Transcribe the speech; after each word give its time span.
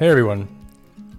Hey 0.00 0.08
everyone. 0.08 0.48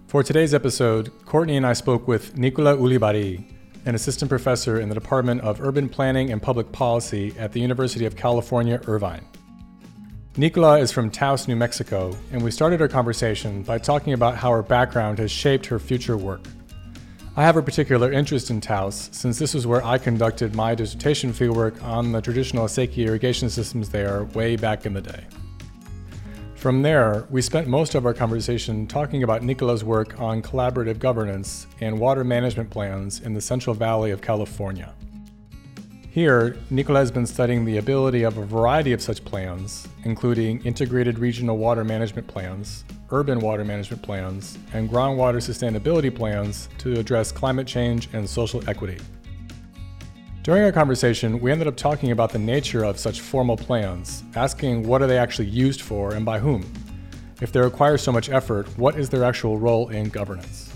For 0.07 0.23
today's 0.23 0.55
episode, 0.55 1.11
Courtney 1.25 1.55
and 1.55 1.67
I 1.67 1.73
spoke 1.73 2.07
with 2.07 2.35
Nicola 2.35 2.75
Ulibarri, 2.75 3.45
an 3.85 3.93
assistant 3.93 4.27
professor 4.27 4.79
in 4.79 4.89
the 4.89 4.95
Department 4.95 5.41
of 5.41 5.61
Urban 5.61 5.87
Planning 5.87 6.31
and 6.31 6.41
Public 6.41 6.71
Policy 6.71 7.31
at 7.37 7.51
the 7.51 7.59
University 7.59 8.07
of 8.07 8.15
California, 8.15 8.81
Irvine. 8.87 9.23
Nicola 10.35 10.79
is 10.79 10.91
from 10.91 11.11
Taos, 11.11 11.47
New 11.47 11.55
Mexico, 11.55 12.17
and 12.31 12.41
we 12.41 12.49
started 12.49 12.81
our 12.81 12.87
conversation 12.87 13.61
by 13.61 13.77
talking 13.77 14.13
about 14.13 14.35
how 14.35 14.49
her 14.49 14.63
background 14.63 15.19
has 15.19 15.29
shaped 15.29 15.67
her 15.67 15.77
future 15.77 16.17
work. 16.17 16.41
I 17.37 17.43
have 17.43 17.57
a 17.57 17.61
particular 17.61 18.11
interest 18.11 18.49
in 18.49 18.61
Taos 18.61 19.09
since 19.11 19.37
this 19.37 19.53
is 19.53 19.67
where 19.67 19.85
I 19.85 19.99
conducted 19.99 20.55
my 20.55 20.73
dissertation 20.73 21.33
fieldwork 21.33 21.83
on 21.83 22.13
the 22.13 22.19
traditional 22.19 22.65
acequia 22.65 23.05
irrigation 23.05 23.51
systems 23.51 23.89
there 23.89 24.23
way 24.33 24.55
back 24.55 24.87
in 24.87 24.93
the 24.93 25.01
day. 25.01 25.27
From 26.61 26.83
there, 26.83 27.25
we 27.31 27.41
spent 27.41 27.67
most 27.67 27.95
of 27.95 28.05
our 28.05 28.13
conversation 28.13 28.85
talking 28.85 29.23
about 29.23 29.41
Nicola's 29.41 29.83
work 29.83 30.19
on 30.21 30.43
collaborative 30.43 30.99
governance 30.99 31.65
and 31.79 31.99
water 31.99 32.23
management 32.23 32.69
plans 32.69 33.19
in 33.21 33.33
the 33.33 33.41
Central 33.41 33.73
Valley 33.73 34.11
of 34.11 34.21
California. 34.21 34.93
Here, 36.11 36.55
Nicola 36.69 36.99
has 36.99 37.09
been 37.09 37.25
studying 37.25 37.65
the 37.65 37.77
ability 37.77 38.21
of 38.21 38.37
a 38.37 38.45
variety 38.45 38.93
of 38.93 39.01
such 39.01 39.25
plans, 39.25 39.87
including 40.03 40.63
integrated 40.63 41.17
regional 41.17 41.57
water 41.57 41.83
management 41.83 42.27
plans, 42.27 42.85
urban 43.09 43.39
water 43.39 43.65
management 43.65 44.03
plans, 44.03 44.59
and 44.71 44.87
groundwater 44.87 45.37
sustainability 45.37 46.15
plans 46.15 46.69
to 46.77 46.93
address 46.99 47.31
climate 47.31 47.65
change 47.65 48.07
and 48.13 48.29
social 48.29 48.61
equity. 48.69 48.99
During 50.43 50.63
our 50.63 50.71
conversation, 50.71 51.39
we 51.39 51.51
ended 51.51 51.67
up 51.67 51.77
talking 51.77 52.09
about 52.09 52.31
the 52.31 52.39
nature 52.39 52.83
of 52.83 52.97
such 52.97 53.21
formal 53.21 53.55
plans, 53.55 54.23
asking 54.35 54.81
what 54.87 55.03
are 55.03 55.05
they 55.05 55.19
actually 55.19 55.49
used 55.49 55.81
for 55.81 56.15
and 56.15 56.25
by 56.25 56.39
whom? 56.39 56.65
If 57.41 57.51
they 57.51 57.59
require 57.59 57.95
so 57.95 58.11
much 58.11 58.27
effort, 58.27 58.67
what 58.75 58.97
is 58.97 59.07
their 59.07 59.23
actual 59.23 59.59
role 59.59 59.89
in 59.89 60.09
governance? 60.09 60.73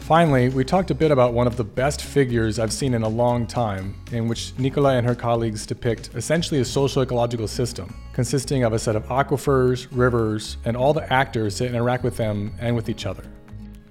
Finally, 0.00 0.50
we 0.50 0.64
talked 0.64 0.90
a 0.90 0.94
bit 0.94 1.10
about 1.10 1.32
one 1.32 1.46
of 1.46 1.56
the 1.56 1.64
best 1.64 2.02
figures 2.02 2.58
I've 2.58 2.74
seen 2.74 2.92
in 2.92 3.04
a 3.04 3.08
long 3.08 3.46
time, 3.46 3.94
in 4.12 4.28
which 4.28 4.52
Nicola 4.58 4.96
and 4.96 5.06
her 5.06 5.14
colleagues 5.14 5.64
depict 5.64 6.10
essentially 6.14 6.60
a 6.60 6.64
social 6.64 7.00
ecological 7.02 7.48
system, 7.48 7.94
consisting 8.12 8.64
of 8.64 8.74
a 8.74 8.78
set 8.78 8.96
of 8.96 9.06
aquifers, 9.06 9.88
rivers, 9.92 10.58
and 10.66 10.76
all 10.76 10.92
the 10.92 11.10
actors 11.10 11.56
that 11.56 11.68
interact 11.68 12.04
with 12.04 12.18
them 12.18 12.54
and 12.60 12.76
with 12.76 12.90
each 12.90 13.06
other. 13.06 13.24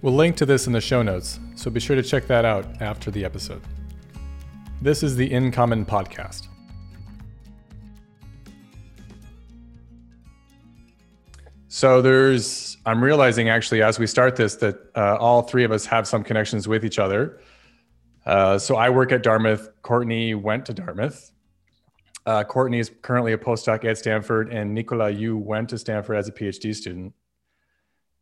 We'll 0.03 0.13
link 0.13 0.35
to 0.35 0.45
this 0.45 0.67
in 0.67 0.73
the 0.73 0.81
show 0.81 1.01
notes, 1.01 1.39
so 1.55 1.71
be 1.71 1.79
sure 1.79 1.95
to 1.95 2.03
check 2.03 2.27
that 2.27 2.45
out 2.45 2.79
after 2.79 3.09
the 3.09 3.25
episode. 3.25 3.63
This 4.81 5.03
is 5.03 5.17
the 5.17 5.29
In 5.29 5.51
Common 5.51 5.85
podcast. 5.85 6.47
So 11.67 12.01
there's, 12.01 12.77
I'm 12.85 13.03
realizing 13.03 13.49
actually 13.49 13.81
as 13.81 13.99
we 13.99 14.07
start 14.07 14.37
this 14.37 14.55
that 14.55 14.77
uh, 14.95 15.17
all 15.19 15.41
three 15.41 15.65
of 15.65 15.73
us 15.73 15.85
have 15.85 16.07
some 16.07 16.23
connections 16.23 16.65
with 16.65 16.85
each 16.85 16.97
other. 16.97 17.41
Uh, 18.25 18.57
so 18.57 18.77
I 18.77 18.89
work 18.89 19.11
at 19.11 19.21
Dartmouth. 19.21 19.67
Courtney 19.81 20.33
went 20.33 20.65
to 20.67 20.73
Dartmouth. 20.73 21.29
Uh, 22.25 22.45
Courtney 22.45 22.79
is 22.79 22.89
currently 23.01 23.33
a 23.33 23.37
postdoc 23.37 23.83
at 23.83 23.97
Stanford, 23.97 24.53
and 24.53 24.73
Nicola, 24.73 25.09
you 25.09 25.37
went 25.37 25.67
to 25.69 25.77
Stanford 25.77 26.15
as 26.15 26.29
a 26.29 26.31
PhD 26.31 26.73
student. 26.73 27.13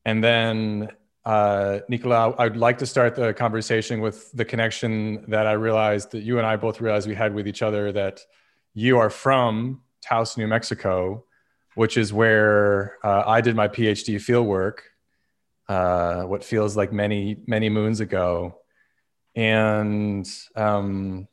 And 0.05 0.23
then 0.23 0.89
uh, 1.27 1.81
Nicola, 1.89 2.33
I'd 2.37 2.55
like 2.55 2.77
to 2.77 2.85
start 2.85 3.15
the 3.15 3.33
conversation 3.33 3.99
with 3.99 4.31
the 4.31 4.45
connection 4.45 5.29
that 5.29 5.45
I 5.45 5.51
realized 5.51 6.11
that 6.11 6.21
you 6.21 6.37
and 6.37 6.47
I 6.47 6.55
both 6.55 6.79
realized 6.79 7.05
we 7.05 7.15
had 7.15 7.35
with 7.35 7.49
each 7.49 7.61
other 7.61 7.91
that 7.91 8.21
you 8.73 8.97
are 8.97 9.09
from 9.09 9.81
Taos, 10.01 10.37
New 10.37 10.47
Mexico, 10.47 11.25
which 11.75 11.97
is 11.97 12.13
where 12.13 12.95
uh, 13.03 13.23
I 13.27 13.41
did 13.41 13.57
my 13.57 13.67
PhD 13.67 14.15
fieldwork, 14.15 14.77
uh, 15.67 16.23
what 16.23 16.45
feels 16.45 16.77
like 16.77 16.93
many, 16.93 17.35
many 17.45 17.67
moons 17.67 17.99
ago. 17.99 18.61
And 19.35 20.25
um, 20.55 21.27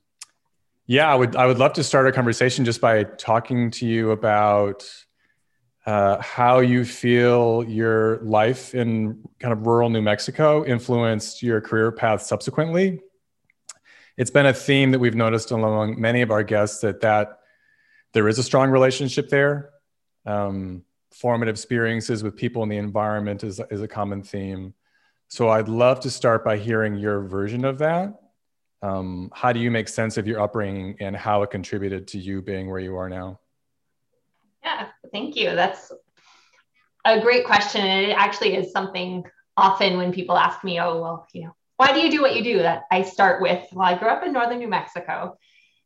yeah, 0.88 1.08
I 1.08 1.14
would, 1.14 1.36
I 1.36 1.46
would 1.46 1.58
love 1.58 1.74
to 1.74 1.84
start 1.84 2.08
a 2.08 2.12
conversation 2.12 2.64
just 2.64 2.80
by 2.80 3.04
talking 3.04 3.70
to 3.70 3.86
you 3.86 4.10
about 4.10 4.84
uh, 5.86 6.20
how 6.20 6.60
you 6.60 6.84
feel 6.84 7.64
your 7.68 8.18
life 8.22 8.74
in 8.74 9.22
kind 9.38 9.52
of 9.52 9.66
rural 9.66 9.90
New 9.90 10.00
Mexico 10.00 10.64
influenced 10.64 11.42
your 11.42 11.60
career 11.60 11.92
path 11.92 12.22
subsequently. 12.22 13.00
It's 14.16 14.30
been 14.30 14.46
a 14.46 14.54
theme 14.54 14.92
that 14.92 14.98
we've 14.98 15.14
noticed 15.14 15.50
among 15.50 16.00
many 16.00 16.22
of 16.22 16.30
our 16.30 16.42
guests 16.42 16.80
that 16.80 17.00
that 17.00 17.40
there 18.12 18.28
is 18.28 18.38
a 18.38 18.42
strong 18.42 18.70
relationship 18.70 19.28
there. 19.28 19.70
Um, 20.24 20.84
formative 21.10 21.54
experiences 21.54 22.22
with 22.22 22.36
people 22.36 22.62
in 22.62 22.68
the 22.68 22.76
environment 22.76 23.44
is, 23.44 23.60
is 23.70 23.82
a 23.82 23.88
common 23.88 24.22
theme. 24.22 24.72
So 25.28 25.48
I'd 25.48 25.68
love 25.68 26.00
to 26.00 26.10
start 26.10 26.44
by 26.44 26.56
hearing 26.56 26.96
your 26.96 27.22
version 27.22 27.64
of 27.64 27.78
that. 27.78 28.14
Um, 28.82 29.30
how 29.34 29.52
do 29.52 29.60
you 29.60 29.70
make 29.70 29.88
sense 29.88 30.16
of 30.16 30.26
your 30.26 30.40
upbringing 30.40 30.96
and 31.00 31.16
how 31.16 31.42
it 31.42 31.50
contributed 31.50 32.08
to 32.08 32.18
you 32.18 32.40
being 32.40 32.70
where 32.70 32.80
you 32.80 32.96
are 32.96 33.08
now? 33.08 33.40
Yeah, 34.64 34.88
thank 35.12 35.36
you. 35.36 35.54
That's 35.54 35.92
a 37.04 37.20
great 37.20 37.44
question. 37.44 37.82
And 37.82 38.10
it 38.10 38.16
actually 38.16 38.54
is 38.56 38.72
something 38.72 39.24
often 39.56 39.98
when 39.98 40.12
people 40.12 40.36
ask 40.36 40.64
me, 40.64 40.80
oh, 40.80 41.00
well, 41.00 41.26
you 41.32 41.44
know, 41.44 41.54
why 41.76 41.92
do 41.92 42.00
you 42.00 42.10
do 42.10 42.22
what 42.22 42.34
you 42.34 42.42
do? 42.42 42.58
That 42.58 42.84
I 42.90 43.02
start 43.02 43.42
with, 43.42 43.66
well, 43.72 43.86
I 43.86 43.98
grew 43.98 44.08
up 44.08 44.24
in 44.24 44.32
northern 44.32 44.58
New 44.58 44.68
Mexico, 44.68 45.36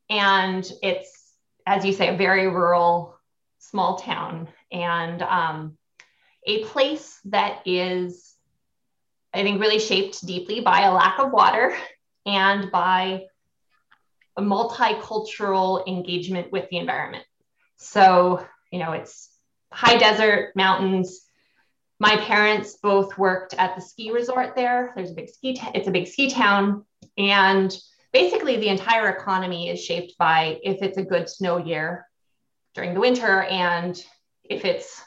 and 0.09 0.71
it's, 0.83 1.33
as 1.67 1.85
you 1.85 1.93
say, 1.93 2.09
a 2.09 2.17
very 2.17 2.47
rural, 2.47 3.19
small 3.59 3.99
town, 3.99 4.49
and 4.71 5.23
um, 5.23 5.77
a 6.47 6.65
place 6.65 7.19
that 7.27 7.63
is, 7.67 8.35
I 9.35 9.43
think, 9.43 9.61
really 9.61 9.79
shaped 9.79 10.25
deeply 10.27 10.61
by 10.61 10.83
a 10.83 10.93
lack 10.93 11.19
of 11.19 11.33
water 11.33 11.77
and 12.27 12.71
by 12.71 13.25
a 14.37 14.43
multicultural 14.43 15.87
engagement 15.89 16.53
with 16.53 16.69
the 16.71 16.77
environment. 16.77 17.25
So 17.77 18.47
you 18.71 18.79
know, 18.79 18.93
it's 18.93 19.31
high 19.73 19.97
desert, 19.97 20.53
mountains. 20.55 21.21
My 22.01 22.17
parents 22.17 22.77
both 22.83 23.19
worked 23.19 23.55
at 23.55 23.75
the 23.75 23.83
ski 23.83 24.11
resort 24.13 24.55
there. 24.55 24.93
There's 24.95 25.11
a 25.11 25.15
big 25.15 25.29
ski, 25.29 25.55
t- 25.55 25.71
it's 25.75 25.89
a 25.89 25.93
big 25.93 26.07
ski 26.07 26.31
town. 26.31 26.85
And 27.17 27.77
basically, 28.13 28.57
the 28.57 28.69
entire 28.69 29.09
economy 29.09 29.69
is 29.69 29.83
shaped 29.83 30.17
by 30.19 30.59
if 30.63 30.83
it's 30.83 30.99
a 30.99 31.05
good 31.05 31.29
snow 31.29 31.59
year 31.59 32.07
during 32.75 32.95
the 32.95 33.01
winter, 33.01 33.43
and 33.43 34.01
if 34.45 34.65
it's 34.65 35.03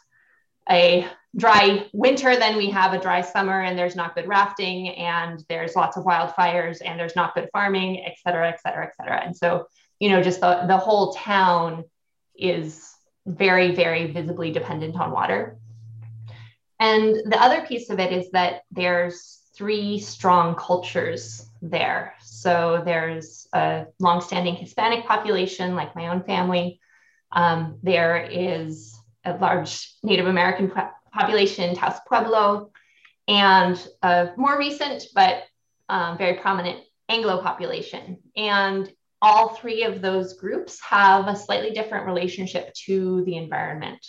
a 0.70 1.08
dry 1.36 1.88
winter, 1.94 2.36
then 2.36 2.58
we 2.58 2.70
have 2.70 2.94
a 2.94 3.00
dry 3.00 3.22
summer 3.22 3.62
and 3.62 3.78
there's 3.78 3.96
not 3.96 4.16
good 4.16 4.28
rafting 4.28 4.90
and 4.90 5.44
there's 5.48 5.76
lots 5.76 5.98
of 5.98 6.04
wildfires 6.04 6.80
and 6.84 7.00
there's 7.00 7.16
not 7.16 7.34
good 7.34 7.50
farming, 7.54 8.04
et 8.06 8.16
cetera, 8.22 8.50
et 8.50 8.60
cetera, 8.62 8.86
et 8.86 8.94
cetera. 8.96 9.22
And 9.24 9.36
so, 9.36 9.66
you 10.00 10.10
know, 10.10 10.22
just 10.22 10.42
the, 10.42 10.66
the 10.68 10.78
whole 10.78 11.14
town 11.14 11.86
is 12.36 12.91
very, 13.26 13.74
very 13.76 14.12
visibly 14.12 14.52
dependent 14.52 15.00
on 15.00 15.12
water. 15.12 15.58
And 16.80 17.16
the 17.32 17.40
other 17.40 17.66
piece 17.66 17.90
of 17.90 18.00
it 18.00 18.12
is 18.12 18.32
that 18.32 18.64
there's 18.72 19.40
three 19.56 20.00
strong 20.00 20.56
cultures 20.56 21.46
there. 21.62 22.16
So 22.22 22.82
there's 22.84 23.48
a 23.54 23.86
longstanding 24.00 24.56
Hispanic 24.56 25.06
population, 25.06 25.76
like 25.76 25.96
my 25.96 26.08
own 26.08 26.24
family. 26.24 26.80
Um, 27.32 27.78
there 27.84 28.18
is 28.18 28.98
a 29.24 29.38
large 29.38 29.94
Native 30.02 30.26
American 30.26 30.72
population, 31.14 31.70
in 31.70 31.76
Taos 31.76 32.00
Pueblo, 32.08 32.72
and 33.28 33.88
a 34.02 34.30
more 34.38 34.58
recent 34.58 35.06
but 35.14 35.44
um, 35.90 36.18
very 36.18 36.36
prominent 36.38 36.80
Anglo 37.10 37.42
population. 37.42 38.18
And 38.36 38.92
all 39.22 39.50
three 39.50 39.84
of 39.84 40.02
those 40.02 40.34
groups 40.34 40.80
have 40.82 41.28
a 41.28 41.36
slightly 41.36 41.72
different 41.72 42.06
relationship 42.06 42.74
to 42.86 43.24
the 43.26 43.38
environment 43.38 44.06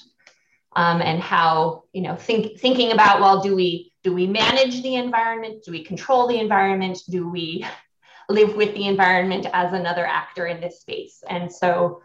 um, 0.74 1.02
and 1.02 1.20
how 1.20 1.84
you 1.92 2.02
know 2.02 2.16
think, 2.16 2.58
thinking 2.58 2.92
about 2.92 3.20
well 3.20 3.40
do 3.40 3.54
we 3.54 3.92
do 4.02 4.12
we 4.12 4.26
manage 4.26 4.82
the 4.82 4.96
environment? 4.96 5.62
Do 5.64 5.70
we 5.70 5.84
control 5.84 6.26
the 6.26 6.40
environment? 6.40 6.98
Do 7.08 7.28
we 7.28 7.64
live 8.28 8.56
with 8.56 8.74
the 8.74 8.86
environment 8.86 9.46
as 9.52 9.72
another 9.72 10.04
actor 10.04 10.46
in 10.46 10.60
this 10.60 10.80
space? 10.80 11.22
And 11.28 11.52
so 11.52 12.02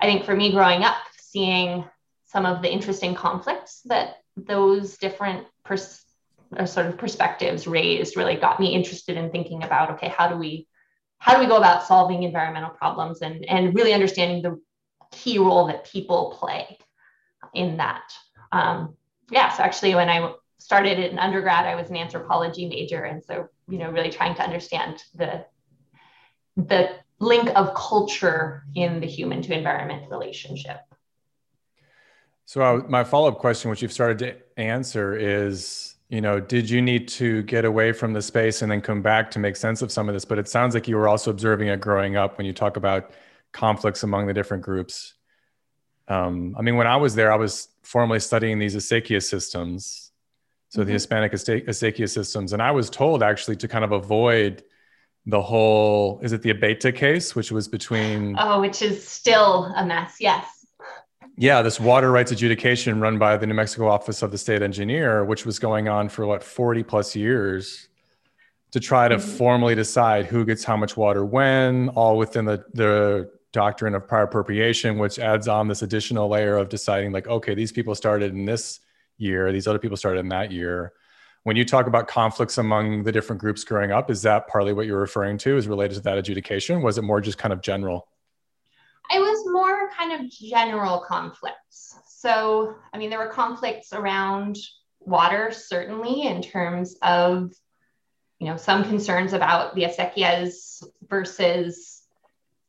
i 0.00 0.06
think 0.06 0.24
for 0.24 0.34
me 0.34 0.50
growing 0.50 0.82
up 0.82 0.96
seeing 1.18 1.84
some 2.26 2.44
of 2.44 2.60
the 2.60 2.70
interesting 2.70 3.14
conflicts 3.14 3.80
that 3.84 4.16
those 4.36 4.98
different 4.98 5.46
pers- 5.64 6.04
sort 6.66 6.86
of 6.86 6.98
perspectives 6.98 7.66
raised 7.66 8.16
really 8.16 8.36
got 8.36 8.60
me 8.60 8.74
interested 8.74 9.16
in 9.16 9.30
thinking 9.30 9.62
about 9.62 9.90
okay 9.90 10.08
how 10.08 10.28
do 10.28 10.36
we 10.36 10.66
how 11.22 11.34
do 11.34 11.40
we 11.40 11.46
go 11.46 11.56
about 11.56 11.86
solving 11.86 12.24
environmental 12.24 12.70
problems 12.70 13.22
and, 13.22 13.44
and 13.44 13.76
really 13.76 13.94
understanding 13.94 14.42
the 14.42 14.60
key 15.12 15.38
role 15.38 15.68
that 15.68 15.84
people 15.84 16.36
play 16.36 16.76
in 17.54 17.76
that. 17.76 18.12
Um, 18.50 18.96
yeah, 19.30 19.48
so 19.52 19.62
actually 19.62 19.94
when 19.94 20.08
I 20.08 20.34
started 20.58 20.98
in 20.98 21.20
undergrad, 21.20 21.64
I 21.64 21.76
was 21.76 21.90
an 21.90 21.96
anthropology 21.96 22.68
major. 22.68 23.04
And 23.04 23.22
so, 23.22 23.48
you 23.68 23.78
know, 23.78 23.88
really 23.92 24.10
trying 24.10 24.34
to 24.34 24.42
understand 24.42 25.04
the, 25.14 25.46
the 26.56 26.90
link 27.20 27.52
of 27.54 27.72
culture 27.74 28.64
in 28.74 28.98
the 28.98 29.06
human 29.06 29.42
to 29.42 29.56
environment 29.56 30.10
relationship. 30.10 30.78
So 32.46 32.62
I, 32.62 32.76
my 32.88 33.04
follow-up 33.04 33.38
question, 33.38 33.70
which 33.70 33.80
you've 33.80 33.92
started 33.92 34.18
to 34.18 34.60
answer, 34.60 35.14
is 35.16 35.94
you 36.12 36.20
know, 36.20 36.38
did 36.38 36.68
you 36.68 36.82
need 36.82 37.08
to 37.08 37.42
get 37.44 37.64
away 37.64 37.90
from 37.90 38.12
the 38.12 38.20
space 38.20 38.60
and 38.60 38.70
then 38.70 38.82
come 38.82 39.00
back 39.00 39.30
to 39.30 39.38
make 39.38 39.56
sense 39.56 39.80
of 39.80 39.90
some 39.90 40.10
of 40.10 40.14
this? 40.14 40.26
But 40.26 40.38
it 40.38 40.46
sounds 40.46 40.74
like 40.74 40.86
you 40.86 40.96
were 40.96 41.08
also 41.08 41.30
observing 41.30 41.68
it 41.68 41.80
growing 41.80 42.16
up 42.16 42.36
when 42.36 42.46
you 42.46 42.52
talk 42.52 42.76
about 42.76 43.12
conflicts 43.52 44.02
among 44.02 44.26
the 44.26 44.34
different 44.34 44.62
groups. 44.62 45.14
Um, 46.08 46.54
I 46.58 46.60
mean, 46.60 46.76
when 46.76 46.86
I 46.86 46.96
was 46.96 47.14
there, 47.14 47.32
I 47.32 47.36
was 47.36 47.68
formally 47.82 48.20
studying 48.20 48.58
these 48.58 48.76
acequia 48.76 49.22
systems, 49.22 50.10
so 50.68 50.80
mm-hmm. 50.80 50.88
the 50.88 50.92
Hispanic 50.92 51.32
acequia 51.32 52.10
systems, 52.10 52.52
and 52.52 52.60
I 52.60 52.72
was 52.72 52.90
told 52.90 53.22
actually 53.22 53.56
to 53.56 53.68
kind 53.68 53.82
of 53.82 53.92
avoid 53.92 54.62
the 55.24 55.40
whole 55.40 56.20
is 56.22 56.34
it 56.34 56.42
the 56.42 56.52
Abeyta 56.52 56.94
case, 56.94 57.34
which 57.34 57.50
was 57.50 57.68
between 57.68 58.36
oh, 58.38 58.60
which 58.60 58.82
is 58.82 59.08
still 59.08 59.72
a 59.76 59.86
mess. 59.86 60.16
Yes 60.20 60.61
yeah, 61.36 61.62
this 61.62 61.80
water 61.80 62.10
rights 62.10 62.30
adjudication 62.30 63.00
run 63.00 63.18
by 63.18 63.36
the 63.36 63.46
New 63.46 63.54
Mexico 63.54 63.88
Office 63.88 64.22
of 64.22 64.30
the 64.30 64.38
State 64.38 64.62
Engineer, 64.62 65.24
which 65.24 65.46
was 65.46 65.58
going 65.58 65.88
on 65.88 66.08
for 66.08 66.26
what 66.26 66.42
40 66.42 66.82
plus 66.82 67.16
years 67.16 67.88
to 68.72 68.80
try 68.80 69.08
to 69.08 69.16
mm-hmm. 69.16 69.36
formally 69.36 69.74
decide 69.74 70.26
who 70.26 70.44
gets 70.44 70.64
how 70.64 70.76
much 70.76 70.96
water 70.96 71.24
when, 71.24 71.88
all 71.90 72.18
within 72.18 72.44
the, 72.44 72.64
the 72.74 73.30
doctrine 73.52 73.94
of 73.94 74.06
prior 74.06 74.24
appropriation, 74.24 74.98
which 74.98 75.18
adds 75.18 75.48
on 75.48 75.68
this 75.68 75.82
additional 75.82 76.28
layer 76.28 76.56
of 76.56 76.68
deciding, 76.68 77.12
like, 77.12 77.26
okay, 77.28 77.54
these 77.54 77.72
people 77.72 77.94
started 77.94 78.32
in 78.32 78.44
this 78.44 78.80
year, 79.18 79.52
these 79.52 79.66
other 79.66 79.78
people 79.78 79.96
started 79.96 80.20
in 80.20 80.28
that 80.28 80.50
year. 80.50 80.92
When 81.44 81.56
you 81.56 81.64
talk 81.64 81.86
about 81.86 82.08
conflicts 82.08 82.58
among 82.58 83.02
the 83.02 83.12
different 83.12 83.40
groups 83.40 83.64
growing 83.64 83.90
up, 83.90 84.10
is 84.10 84.22
that 84.22 84.48
partly 84.48 84.72
what 84.72 84.86
you're 84.86 85.00
referring 85.00 85.38
to 85.38 85.56
is 85.56 85.66
related 85.66 85.94
to 85.94 86.00
that 86.02 86.18
adjudication? 86.18 86.82
Was 86.82 86.98
it 86.98 87.02
more 87.02 87.20
just 87.20 87.38
kind 87.38 87.52
of 87.52 87.62
general? 87.62 88.08
It 89.12 89.20
was 89.20 89.46
more 89.46 89.90
kind 89.90 90.12
of 90.12 90.30
general 90.30 91.04
conflicts. 91.06 91.96
So, 92.06 92.76
I 92.92 92.98
mean, 92.98 93.10
there 93.10 93.18
were 93.18 93.26
conflicts 93.26 93.92
around 93.92 94.56
water, 95.00 95.50
certainly, 95.52 96.22
in 96.22 96.40
terms 96.40 96.96
of, 97.02 97.52
you 98.38 98.46
know, 98.46 98.56
some 98.56 98.84
concerns 98.84 99.32
about 99.32 99.74
the 99.74 99.82
acequias 99.82 100.82
versus 101.08 102.02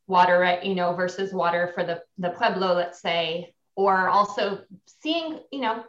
water, 0.07 0.59
you 0.63 0.75
know, 0.75 0.93
versus 0.93 1.33
water 1.33 1.71
for 1.73 1.83
the, 1.83 2.01
the 2.17 2.31
Pueblo, 2.31 2.73
let's 2.73 3.01
say, 3.01 3.53
or 3.75 4.09
also 4.09 4.61
seeing, 5.01 5.39
you 5.51 5.61
know, 5.61 5.83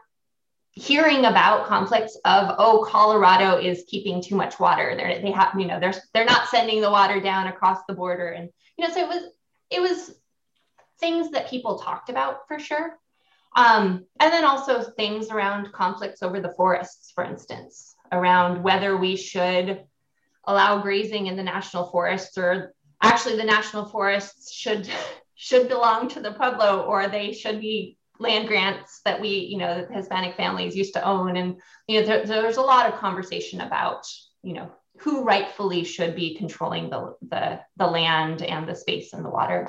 hearing 0.75 1.25
about 1.25 1.67
conflicts 1.67 2.17
of 2.25 2.57
oh 2.59 2.85
colorado 2.89 3.59
is 3.59 3.85
keeping 3.87 4.21
too 4.21 4.35
much 4.35 4.59
water 4.59 4.95
they're, 4.97 5.23
they 5.23 5.31
have 5.31 5.53
you 5.57 5.67
know 5.67 5.79
they're 5.79 5.95
they're 6.13 6.25
not 6.25 6.49
sending 6.49 6.81
the 6.81 6.91
water 6.91 7.21
down 7.21 7.47
across 7.47 7.79
the 7.87 7.95
border 7.95 8.31
and 8.31 8.51
you 8.77 8.85
know 8.85 8.93
so 8.93 9.01
it 9.01 9.09
was 9.09 9.23
it 9.71 9.81
was 9.81 10.17
things 11.05 11.31
that 11.33 11.51
people 11.51 11.79
talked 11.79 12.09
about 12.09 12.49
for 12.49 12.59
sure. 12.59 12.99
Um, 13.57 14.07
and 14.21 14.33
then 14.33 14.45
also 14.45 14.83
things 14.83 15.29
around 15.29 15.71
conflicts 15.73 16.23
over 16.23 16.41
the 16.41 16.55
forests, 16.57 17.13
for 17.15 17.23
instance, 17.23 17.95
around 18.11 18.63
whether 18.63 18.97
we 18.97 19.15
should 19.15 19.85
allow 20.47 20.81
grazing 20.81 21.27
in 21.27 21.37
the 21.37 21.43
national 21.43 21.91
forests 21.91 22.39
or 22.39 22.73
actually 23.03 23.37
the 23.37 23.45
national 23.45 23.85
forests 23.85 24.53
should 24.53 24.89
should 25.37 25.69
belong 25.69 26.09
to 26.09 26.21
the 26.21 26.31
pueblo 26.33 26.83
or 26.83 27.09
they 27.09 27.33
should 27.33 27.61
be 27.61 27.99
land 28.21 28.47
grants 28.47 29.01
that 29.05 29.21
we 29.21 29.31
you 29.51 29.59
know 29.59 29.75
that 29.75 29.91
hispanic 29.91 30.37
families 30.37 30.77
used 30.77 30.95
to 30.95 31.05
own 31.05 31.37
and 31.37 31.57
you 31.89 32.01
know 32.01 32.07
there, 32.07 32.25
there's 32.25 32.57
a 32.57 32.63
lot 32.75 32.87
of 32.87 33.01
conversation 33.01 33.61
about 33.63 34.07
you 34.43 34.53
know 34.53 34.71
who 35.01 35.25
rightfully 35.25 35.83
should 35.83 36.15
be 36.15 36.37
controlling 36.37 36.89
the, 36.89 37.17
the 37.33 37.61
the 37.77 37.87
land 37.87 38.43
and 38.43 38.69
the 38.69 38.77
space 38.77 39.13
and 39.13 39.25
the 39.25 39.37
water 39.39 39.69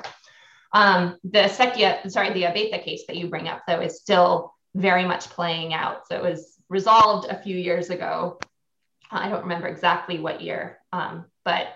um, 0.76 1.16
the 1.24 1.48
Sekia, 1.48 2.10
sorry, 2.10 2.34
the 2.34 2.42
Abeyta 2.42 2.84
case 2.84 3.04
that 3.06 3.16
you 3.16 3.28
bring 3.28 3.48
up, 3.48 3.62
though, 3.66 3.80
is 3.80 3.98
still 3.98 4.52
very 4.74 5.06
much 5.06 5.30
playing 5.30 5.72
out. 5.72 6.06
So 6.06 6.16
it 6.16 6.22
was 6.22 6.58
resolved 6.68 7.30
a 7.30 7.42
few 7.42 7.56
years 7.56 7.88
ago. 7.88 8.38
I 9.10 9.30
don't 9.30 9.44
remember 9.44 9.68
exactly 9.68 10.18
what 10.18 10.42
year, 10.42 10.78
um, 10.92 11.24
but 11.46 11.68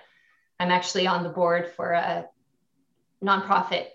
I'm 0.59 0.71
actually 0.71 1.07
on 1.07 1.23
the 1.23 1.31
board 1.31 1.73
for 1.77 1.93
a 1.93 2.27
nonprofit 3.25 3.87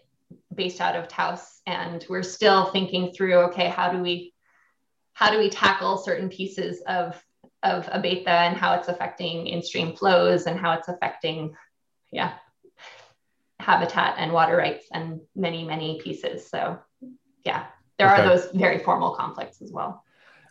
based 0.51 0.81
out 0.81 0.95
of 0.95 1.07
Taos, 1.07 1.61
and 1.67 2.03
we're 2.09 2.23
still 2.23 2.71
thinking 2.71 3.11
through, 3.11 3.35
okay, 3.49 3.69
how 3.69 3.91
do 3.91 3.99
we 3.99 4.33
how 5.13 5.29
do 5.29 5.37
we 5.37 5.49
tackle 5.51 5.97
certain 5.97 6.29
pieces 6.29 6.81
of 6.87 7.23
of 7.61 7.85
Abeyta 7.85 8.27
and 8.27 8.57
how 8.57 8.73
it's 8.73 8.87
affecting 8.87 9.45
in-stream 9.45 9.95
flows 9.95 10.47
and 10.47 10.59
how 10.59 10.71
it's 10.73 10.87
affecting, 10.87 11.53
yeah, 12.11 12.33
habitat 13.65 14.15
and 14.17 14.31
water 14.31 14.55
rights 14.55 14.85
and 14.91 15.19
many, 15.35 15.63
many 15.63 15.99
pieces. 15.99 16.47
So, 16.47 16.77
yeah, 17.43 17.65
there 17.97 18.11
okay. 18.11 18.21
are 18.21 18.29
those 18.29 18.51
very 18.53 18.77
formal 18.77 19.15
conflicts 19.15 19.61
as 19.61 19.71
well. 19.71 20.03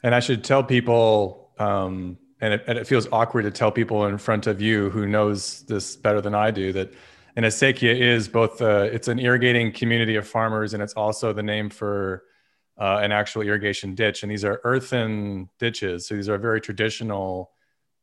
And 0.03 0.15
I 0.15 0.21
should 0.21 0.43
tell 0.43 0.65
people, 0.65 1.51
um, 1.59 2.19
and, 2.41 2.55
it, 2.55 2.65
and 2.67 2.77
it 2.77 2.87
feels 2.87 3.07
awkward 3.13 3.43
to 3.43 3.53
tell 3.53 3.71
people 3.71 4.07
in 4.07 4.19
front 4.19 4.49
of 4.49 4.61
you 4.61 4.91
who 4.91 5.07
knows 5.07 5.63
this 5.63 5.95
better 5.95 6.21
than 6.21 6.35
I 6.35 6.51
do 6.51 6.73
that 6.73 6.93
an 7.37 7.45
acequia 7.45 7.95
is 7.97 8.29
both 8.29 8.61
uh, 8.61 8.89
it's 8.93 9.09
an 9.09 9.19
irrigating 9.19 9.73
community 9.73 10.17
of 10.17 10.27
farmers 10.27 10.75
and 10.75 10.83
it's 10.83 10.95
also 10.95 11.33
the 11.33 11.43
name 11.43 11.69
for 11.69 12.25
uh, 12.79 12.99
an 13.03 13.13
actual 13.13 13.43
irrigation 13.43 13.95
ditch 13.95 14.23
and 14.23 14.31
these 14.31 14.45
are 14.45 14.61
earthen 14.63 15.49
ditches 15.59 16.07
so 16.07 16.15
these 16.15 16.29
are 16.29 16.39
very 16.39 16.61
traditional 16.61 17.51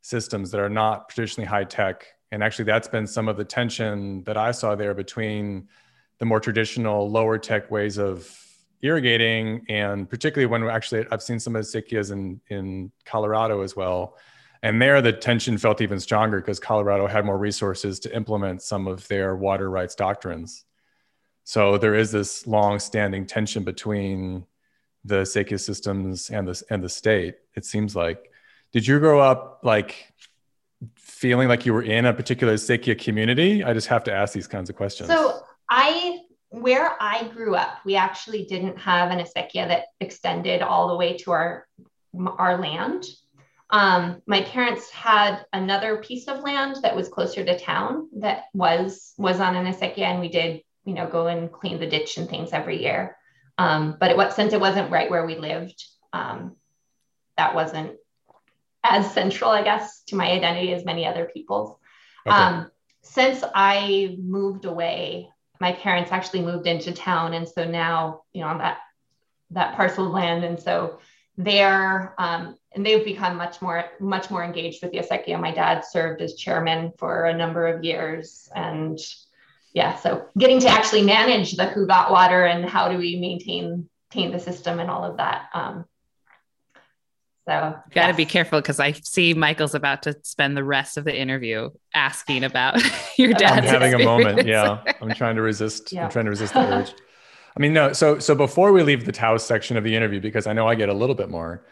systems 0.01 0.51
that 0.51 0.59
are 0.59 0.69
not 0.69 1.07
traditionally 1.07 1.47
high 1.47 1.63
tech 1.63 2.07
and 2.31 2.43
actually 2.43 2.65
that's 2.65 2.87
been 2.87 3.05
some 3.05 3.27
of 3.27 3.37
the 3.37 3.45
tension 3.45 4.23
that 4.23 4.37
i 4.37 4.51
saw 4.51 4.75
there 4.75 4.93
between 4.93 5.67
the 6.19 6.25
more 6.25 6.39
traditional 6.39 7.09
lower 7.09 7.37
tech 7.37 7.69
ways 7.71 7.97
of 7.97 8.29
irrigating 8.81 9.65
and 9.69 10.09
particularly 10.09 10.45
when 10.45 10.67
actually 10.69 11.05
i've 11.11 11.21
seen 11.21 11.39
some 11.39 11.55
of 11.55 11.63
the 11.63 11.67
acequias 11.67 12.11
in, 12.11 12.41
in 12.49 12.91
colorado 13.05 13.61
as 13.61 13.75
well. 13.75 14.17
And 14.63 14.79
there 14.79 15.01
the 15.01 15.11
tension 15.11 15.57
felt 15.57 15.81
even 15.81 15.99
stronger 15.99 16.39
because 16.39 16.59
colorado 16.59 17.07
had 17.07 17.25
more 17.25 17.37
resources 17.37 17.99
to 18.01 18.15
implement 18.15 18.61
some 18.61 18.87
of 18.87 19.07
their 19.07 19.35
water 19.35 19.69
rights 19.69 19.95
doctrines. 19.95 20.65
So 21.43 21.77
there 21.77 21.95
is 21.95 22.11
this 22.11 22.45
long 22.45 22.79
standing 22.79 23.25
tension 23.25 23.63
between 23.63 24.45
the 25.03 25.21
acequia 25.21 25.59
systems 25.59 26.29
and 26.29 26.47
the, 26.47 26.63
and 26.69 26.83
the 26.83 26.89
state 26.89 27.35
it 27.55 27.65
seems 27.65 27.95
like. 27.95 28.29
Did 28.71 28.85
you 28.85 28.99
grow 28.99 29.19
up 29.19 29.61
like 29.63 30.13
feeling 31.21 31.47
like 31.47 31.67
you 31.67 31.73
were 31.73 31.83
in 31.83 32.07
a 32.07 32.13
particular 32.13 32.55
Acequia 32.55 32.97
community? 32.97 33.63
I 33.63 33.73
just 33.73 33.87
have 33.87 34.03
to 34.05 34.13
ask 34.13 34.33
these 34.33 34.47
kinds 34.47 34.71
of 34.71 34.75
questions. 34.75 35.07
So 35.07 35.43
I, 35.69 36.21
where 36.49 36.97
I 36.99 37.27
grew 37.27 37.53
up, 37.53 37.77
we 37.85 37.95
actually 37.95 38.45
didn't 38.45 38.77
have 38.79 39.11
an 39.11 39.19
Acequia 39.19 39.67
that 39.67 39.85
extended 39.99 40.63
all 40.63 40.87
the 40.89 40.97
way 40.97 41.17
to 41.17 41.31
our 41.31 41.67
our 42.39 42.57
land. 42.59 43.05
Um, 43.69 44.21
my 44.27 44.41
parents 44.41 44.89
had 44.89 45.45
another 45.53 45.97
piece 45.97 46.27
of 46.27 46.41
land 46.41 46.75
that 46.81 46.93
was 46.93 47.07
closer 47.07 47.45
to 47.45 47.57
town 47.57 48.09
that 48.17 48.45
was 48.53 49.13
was 49.17 49.39
on 49.39 49.55
an 49.55 49.71
Acequia, 49.71 50.07
and 50.07 50.19
we 50.19 50.27
did 50.27 50.61
you 50.83 50.95
know 50.95 51.07
go 51.07 51.27
and 51.27 51.51
clean 51.51 51.79
the 51.79 51.87
ditch 51.87 52.17
and 52.17 52.27
things 52.27 52.49
every 52.51 52.81
year. 52.81 53.15
Um, 53.57 53.95
but 53.97 54.11
it, 54.11 54.33
since 54.33 54.53
it 54.53 54.59
wasn't 54.59 54.91
right 54.91 55.09
where 55.09 55.25
we 55.25 55.35
lived, 55.35 55.85
um, 56.11 56.57
that 57.37 57.55
wasn't 57.55 57.91
as 58.83 59.13
central, 59.13 59.51
I 59.51 59.63
guess, 59.63 60.01
to 60.07 60.15
my 60.15 60.31
identity 60.31 60.73
as 60.73 60.85
many 60.85 61.05
other 61.05 61.29
people's. 61.33 61.77
Okay. 62.27 62.35
Um, 62.35 62.71
since 63.03 63.43
I 63.53 64.17
moved 64.19 64.65
away, 64.65 65.29
my 65.59 65.73
parents 65.73 66.11
actually 66.11 66.41
moved 66.41 66.67
into 66.67 66.91
town, 66.91 67.33
and 67.33 67.47
so 67.47 67.63
now, 67.65 68.23
you 68.33 68.41
know, 68.41 68.47
on 68.47 68.59
that 68.59 68.79
that 69.51 69.75
parcel 69.75 70.07
of 70.07 70.13
land, 70.13 70.43
and 70.43 70.59
so 70.59 70.99
they're 71.37 72.15
um, 72.17 72.55
and 72.73 72.85
they've 72.85 73.03
become 73.03 73.37
much 73.37 73.61
more 73.61 73.85
much 73.99 74.29
more 74.29 74.43
engaged 74.43 74.81
with 74.81 74.91
the 74.91 74.99
Acequia. 74.99 75.39
My 75.39 75.51
dad 75.51 75.83
served 75.85 76.21
as 76.21 76.35
chairman 76.35 76.93
for 76.97 77.25
a 77.25 77.37
number 77.37 77.67
of 77.67 77.83
years, 77.83 78.49
and 78.55 78.99
yeah, 79.73 79.95
so 79.97 80.25
getting 80.37 80.59
to 80.61 80.69
actually 80.69 81.03
manage 81.03 81.53
the 81.53 81.65
who 81.65 81.87
got 81.87 82.11
water 82.11 82.45
and 82.45 82.67
how 82.69 82.89
do 82.89 82.97
we 82.97 83.17
maintain 83.19 83.87
maintain 84.13 84.31
the 84.31 84.39
system 84.39 84.79
and 84.79 84.89
all 84.89 85.03
of 85.03 85.17
that 85.17 85.45
um, 85.53 85.85
so 87.51 87.75
got 87.93 88.03
to 88.03 88.07
yes. 88.07 88.17
be 88.17 88.25
careful 88.25 88.61
because 88.61 88.79
I 88.79 88.93
see 88.93 89.33
Michael's 89.33 89.75
about 89.75 90.03
to 90.03 90.17
spend 90.23 90.55
the 90.55 90.63
rest 90.63 90.97
of 90.97 91.03
the 91.03 91.15
interview 91.15 91.69
asking 91.93 92.43
about 92.43 92.81
your 93.17 93.33
dad's. 93.33 93.67
I'm 93.67 93.81
having 93.81 93.93
a 93.93 94.03
moment. 94.03 94.47
Yeah, 94.47 94.81
I'm 95.01 95.13
trying 95.13 95.35
to 95.35 95.41
resist. 95.41 95.91
Yeah. 95.91 96.05
I'm 96.05 96.11
trying 96.11 96.25
to 96.25 96.31
resist 96.31 96.53
the 96.53 96.61
urge. 96.61 96.93
I 97.55 97.59
mean, 97.59 97.73
no. 97.73 97.91
So, 97.91 98.19
so 98.19 98.33
before 98.35 98.71
we 98.71 98.83
leave 98.83 99.05
the 99.05 99.11
Taos 99.11 99.45
section 99.45 99.75
of 99.75 99.83
the 99.83 99.93
interview, 99.93 100.21
because 100.21 100.47
I 100.47 100.53
know 100.53 100.67
I 100.67 100.75
get 100.75 100.87
a 100.87 100.93
little 100.93 101.15
bit 101.15 101.29
more, 101.29 101.65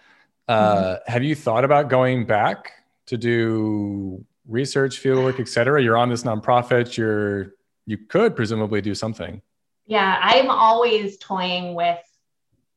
uh, 0.50 0.76
mm-hmm. 0.76 1.12
have 1.12 1.24
you 1.24 1.36
thought 1.36 1.64
about 1.64 1.90
going 1.90 2.26
back 2.26 2.72
to 3.06 3.18
do 3.18 4.26
research, 4.48 5.02
fieldwork, 5.02 5.40
et 5.40 5.48
cetera? 5.48 5.82
You're 5.82 5.98
on 5.98 6.10
this 6.10 6.24
nonprofit. 6.24 6.98
You're 6.98 7.54
you 7.86 7.98
could 7.98 8.36
presumably 8.36 8.82
do 8.82 8.94
something. 8.94 9.42
Yeah, 9.86 10.20
I'm 10.22 10.50
always 10.50 11.18
toying 11.18 11.74
with 11.74 12.00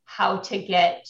how 0.04 0.38
to 0.38 0.58
get 0.58 1.08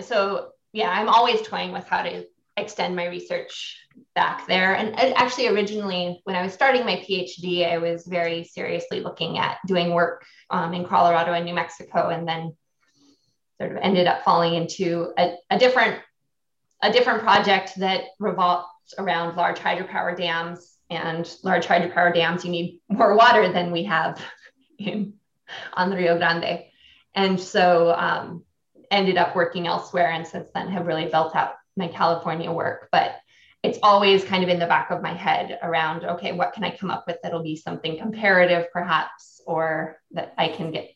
so 0.00 0.50
yeah, 0.72 0.90
I'm 0.90 1.08
always 1.08 1.42
toying 1.42 1.72
with 1.72 1.86
how 1.88 2.02
to 2.02 2.26
extend 2.56 2.94
my 2.94 3.06
research 3.06 3.78
back 4.14 4.46
there. 4.46 4.74
And 4.74 4.98
actually, 4.98 5.48
originally, 5.48 6.20
when 6.24 6.36
I 6.36 6.42
was 6.42 6.52
starting 6.52 6.84
my 6.84 6.96
PhD, 6.96 7.70
I 7.70 7.78
was 7.78 8.06
very 8.06 8.44
seriously 8.44 9.00
looking 9.00 9.38
at 9.38 9.58
doing 9.66 9.92
work 9.92 10.24
um, 10.50 10.74
in 10.74 10.84
Colorado 10.84 11.32
and 11.32 11.44
New 11.44 11.54
Mexico, 11.54 12.08
and 12.08 12.26
then 12.26 12.54
sort 13.58 13.72
of 13.72 13.78
ended 13.82 14.06
up 14.06 14.24
falling 14.24 14.54
into 14.54 15.12
a, 15.18 15.34
a 15.50 15.58
different 15.58 16.00
a 16.82 16.92
different 16.92 17.22
project 17.22 17.72
that 17.76 18.02
revolves 18.18 18.66
around 18.98 19.36
large 19.36 19.58
hydropower 19.58 20.16
dams. 20.16 20.70
And 20.90 21.32
large 21.42 21.66
hydropower 21.66 22.14
dams, 22.14 22.44
you 22.44 22.50
need 22.50 22.80
more 22.88 23.16
water 23.16 23.50
than 23.50 23.72
we 23.72 23.84
have 23.84 24.20
in, 24.78 25.14
on 25.72 25.88
the 25.88 25.96
Rio 25.96 26.18
Grande. 26.18 26.64
And 27.14 27.40
so 27.40 27.92
um, 27.92 28.44
ended 28.90 29.16
up 29.16 29.34
working 29.34 29.66
elsewhere 29.66 30.10
and 30.10 30.26
since 30.26 30.48
then 30.54 30.68
have 30.68 30.86
really 30.86 31.06
built 31.06 31.34
out 31.34 31.54
my 31.76 31.88
California 31.88 32.50
work. 32.50 32.88
But 32.92 33.16
it's 33.62 33.78
always 33.82 34.24
kind 34.24 34.42
of 34.42 34.50
in 34.50 34.58
the 34.58 34.66
back 34.66 34.90
of 34.90 35.02
my 35.02 35.14
head 35.14 35.58
around, 35.62 36.04
okay, 36.04 36.32
what 36.32 36.52
can 36.52 36.64
I 36.64 36.76
come 36.76 36.90
up 36.90 37.04
with 37.06 37.16
that'll 37.22 37.42
be 37.42 37.56
something 37.56 37.98
comparative 37.98 38.66
perhaps, 38.72 39.40
or 39.46 40.00
that 40.12 40.34
I 40.36 40.48
can 40.48 40.70
get 40.70 40.90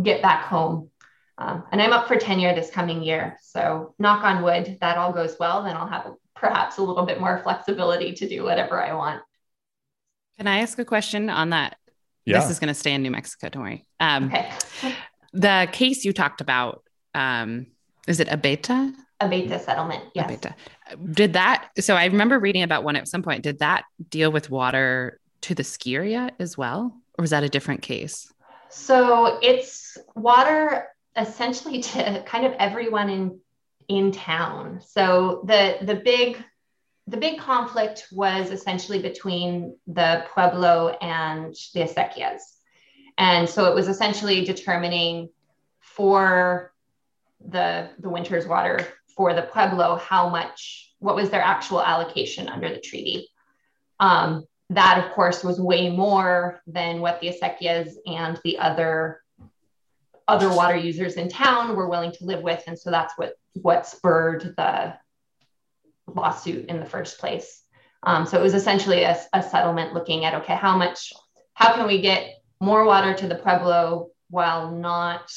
get 0.00 0.22
back 0.22 0.44
home. 0.44 0.90
Um, 1.38 1.64
and 1.70 1.82
I'm 1.82 1.92
up 1.92 2.08
for 2.08 2.16
tenure 2.16 2.54
this 2.54 2.70
coming 2.70 3.02
year. 3.02 3.36
So 3.42 3.94
knock 3.98 4.24
on 4.24 4.42
wood, 4.42 4.78
that 4.80 4.96
all 4.96 5.12
goes 5.12 5.36
well, 5.38 5.64
then 5.64 5.76
I'll 5.76 5.86
have 5.86 6.12
perhaps 6.34 6.78
a 6.78 6.82
little 6.82 7.04
bit 7.04 7.20
more 7.20 7.38
flexibility 7.42 8.12
to 8.14 8.28
do 8.28 8.42
whatever 8.42 8.82
I 8.82 8.94
want. 8.94 9.22
Can 10.38 10.46
I 10.46 10.60
ask 10.60 10.78
a 10.78 10.84
question 10.84 11.28
on 11.30 11.50
that? 11.50 11.76
Yeah. 12.24 12.40
This 12.40 12.50
is 12.50 12.58
going 12.58 12.68
to 12.68 12.74
stay 12.74 12.92
in 12.92 13.02
New 13.02 13.10
Mexico. 13.10 13.48
Don't 13.48 13.62
worry. 13.62 13.86
Um, 14.00 14.32
Okay. 14.32 14.50
The 15.32 15.68
case 15.72 16.04
you 16.04 16.12
talked 16.12 16.40
about, 16.40 16.84
um, 17.14 17.66
is 18.06 18.20
it 18.20 18.28
Abeyta? 18.28 18.94
Abeyta 19.20 19.60
settlement. 19.60 20.04
Yes. 20.14 20.30
Abeyta. 20.30 20.54
Did 21.12 21.34
that? 21.34 21.68
So 21.78 21.94
I 21.94 22.06
remember 22.06 22.38
reading 22.38 22.62
about 22.62 22.84
one 22.84 22.96
at 22.96 23.08
some 23.08 23.22
point. 23.22 23.42
Did 23.42 23.60
that 23.60 23.84
deal 24.08 24.32
with 24.32 24.50
water 24.50 25.20
to 25.42 25.54
the 25.54 25.64
ski 25.64 25.94
area 25.94 26.30
as 26.38 26.58
well, 26.58 26.94
or 27.18 27.22
was 27.22 27.30
that 27.30 27.44
a 27.44 27.48
different 27.48 27.82
case? 27.82 28.32
So 28.68 29.38
it's 29.42 29.96
water 30.14 30.88
essentially 31.16 31.80
to 31.82 32.22
kind 32.26 32.46
of 32.46 32.52
everyone 32.54 33.10
in 33.10 33.40
in 33.88 34.12
town. 34.12 34.80
So 34.84 35.44
the 35.46 35.78
the 35.82 35.96
big 35.96 36.42
the 37.06 37.16
big 37.16 37.38
conflict 37.38 38.06
was 38.12 38.50
essentially 38.50 39.00
between 39.00 39.76
the 39.86 40.24
Pueblo 40.32 40.96
and 41.00 41.54
the 41.74 41.80
Acequias. 41.80 42.40
And 43.18 43.48
so 43.48 43.66
it 43.66 43.74
was 43.74 43.88
essentially 43.88 44.44
determining 44.44 45.28
for 45.80 46.71
the 47.48 47.90
the 47.98 48.08
winter's 48.08 48.46
water 48.46 48.86
for 49.16 49.34
the 49.34 49.42
Pueblo 49.42 49.96
how 49.96 50.28
much 50.28 50.92
what 50.98 51.16
was 51.16 51.30
their 51.30 51.42
actual 51.42 51.82
allocation 51.82 52.48
under 52.48 52.68
the 52.68 52.80
treaty. 52.80 53.28
Um, 54.00 54.44
that 54.70 55.04
of 55.04 55.12
course 55.12 55.44
was 55.44 55.60
way 55.60 55.90
more 55.90 56.62
than 56.66 57.00
what 57.00 57.20
the 57.20 57.28
Acequias 57.28 57.94
and 58.06 58.40
the 58.44 58.58
other 58.58 59.20
other 60.28 60.48
water 60.48 60.76
users 60.76 61.14
in 61.14 61.28
town 61.28 61.76
were 61.76 61.88
willing 61.88 62.12
to 62.12 62.24
live 62.24 62.42
with 62.42 62.62
and 62.66 62.78
so 62.78 62.90
that's 62.90 63.12
what 63.16 63.34
what 63.54 63.86
spurred 63.86 64.54
the 64.56 64.94
lawsuit 66.06 66.66
in 66.66 66.78
the 66.80 66.86
first 66.86 67.18
place 67.18 67.62
um, 68.04 68.24
so 68.24 68.38
it 68.38 68.42
was 68.42 68.54
essentially 68.54 69.02
a, 69.02 69.16
a, 69.32 69.42
settlement 69.42 69.94
looking 69.94 70.24
at 70.24 70.34
okay 70.34 70.54
how 70.54 70.76
much 70.76 71.12
how 71.54 71.74
can 71.74 71.86
we 71.86 72.00
get 72.00 72.36
more 72.60 72.84
water 72.84 73.14
to 73.14 73.26
the 73.26 73.34
pueblo 73.34 74.08
while 74.30 74.70
not 74.70 75.30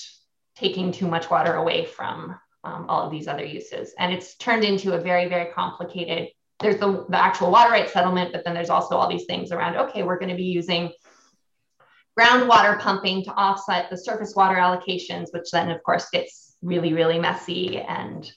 taking 0.56 0.92
too 0.92 1.08
much 1.08 1.30
water 1.30 1.56
away 1.56 1.86
from 1.86 2.36
um, 2.64 2.86
all 2.90 3.04
of 3.04 3.12
these 3.12 3.28
other 3.28 3.46
uses 3.46 3.94
and 4.00 4.14
it's 4.14 4.36
turned 4.38 4.64
into 4.64 4.94
a 4.94 5.00
very 5.00 5.28
very 5.28 5.52
complicated 5.52 6.30
there's 6.60 6.80
the, 6.80 7.06
the 7.10 7.22
actual 7.22 7.52
water 7.52 7.72
rights 7.72 7.94
settlement 7.94 8.32
but 8.32 8.44
then 8.44 8.54
there's 8.54 8.70
also 8.70 8.96
all 8.96 9.10
these 9.10 9.26
things 9.26 9.52
around 9.52 9.76
okay 9.76 10.04
we're 10.04 10.20
going 10.20 10.30
to 10.30 10.36
be 10.36 10.44
using 10.44 10.92
groundwater 12.18 12.80
pumping 12.80 13.24
to 13.24 13.32
offset 13.32 13.90
the 13.90 13.98
surface 13.98 14.36
water 14.36 14.56
allocations, 14.56 15.28
which 15.32 15.52
then 15.52 15.70
of 15.70 15.84
course 15.84 16.10
gets 16.10 16.56
really, 16.62 16.94
really 16.94 17.20
messy. 17.20 17.80
And 17.80 18.30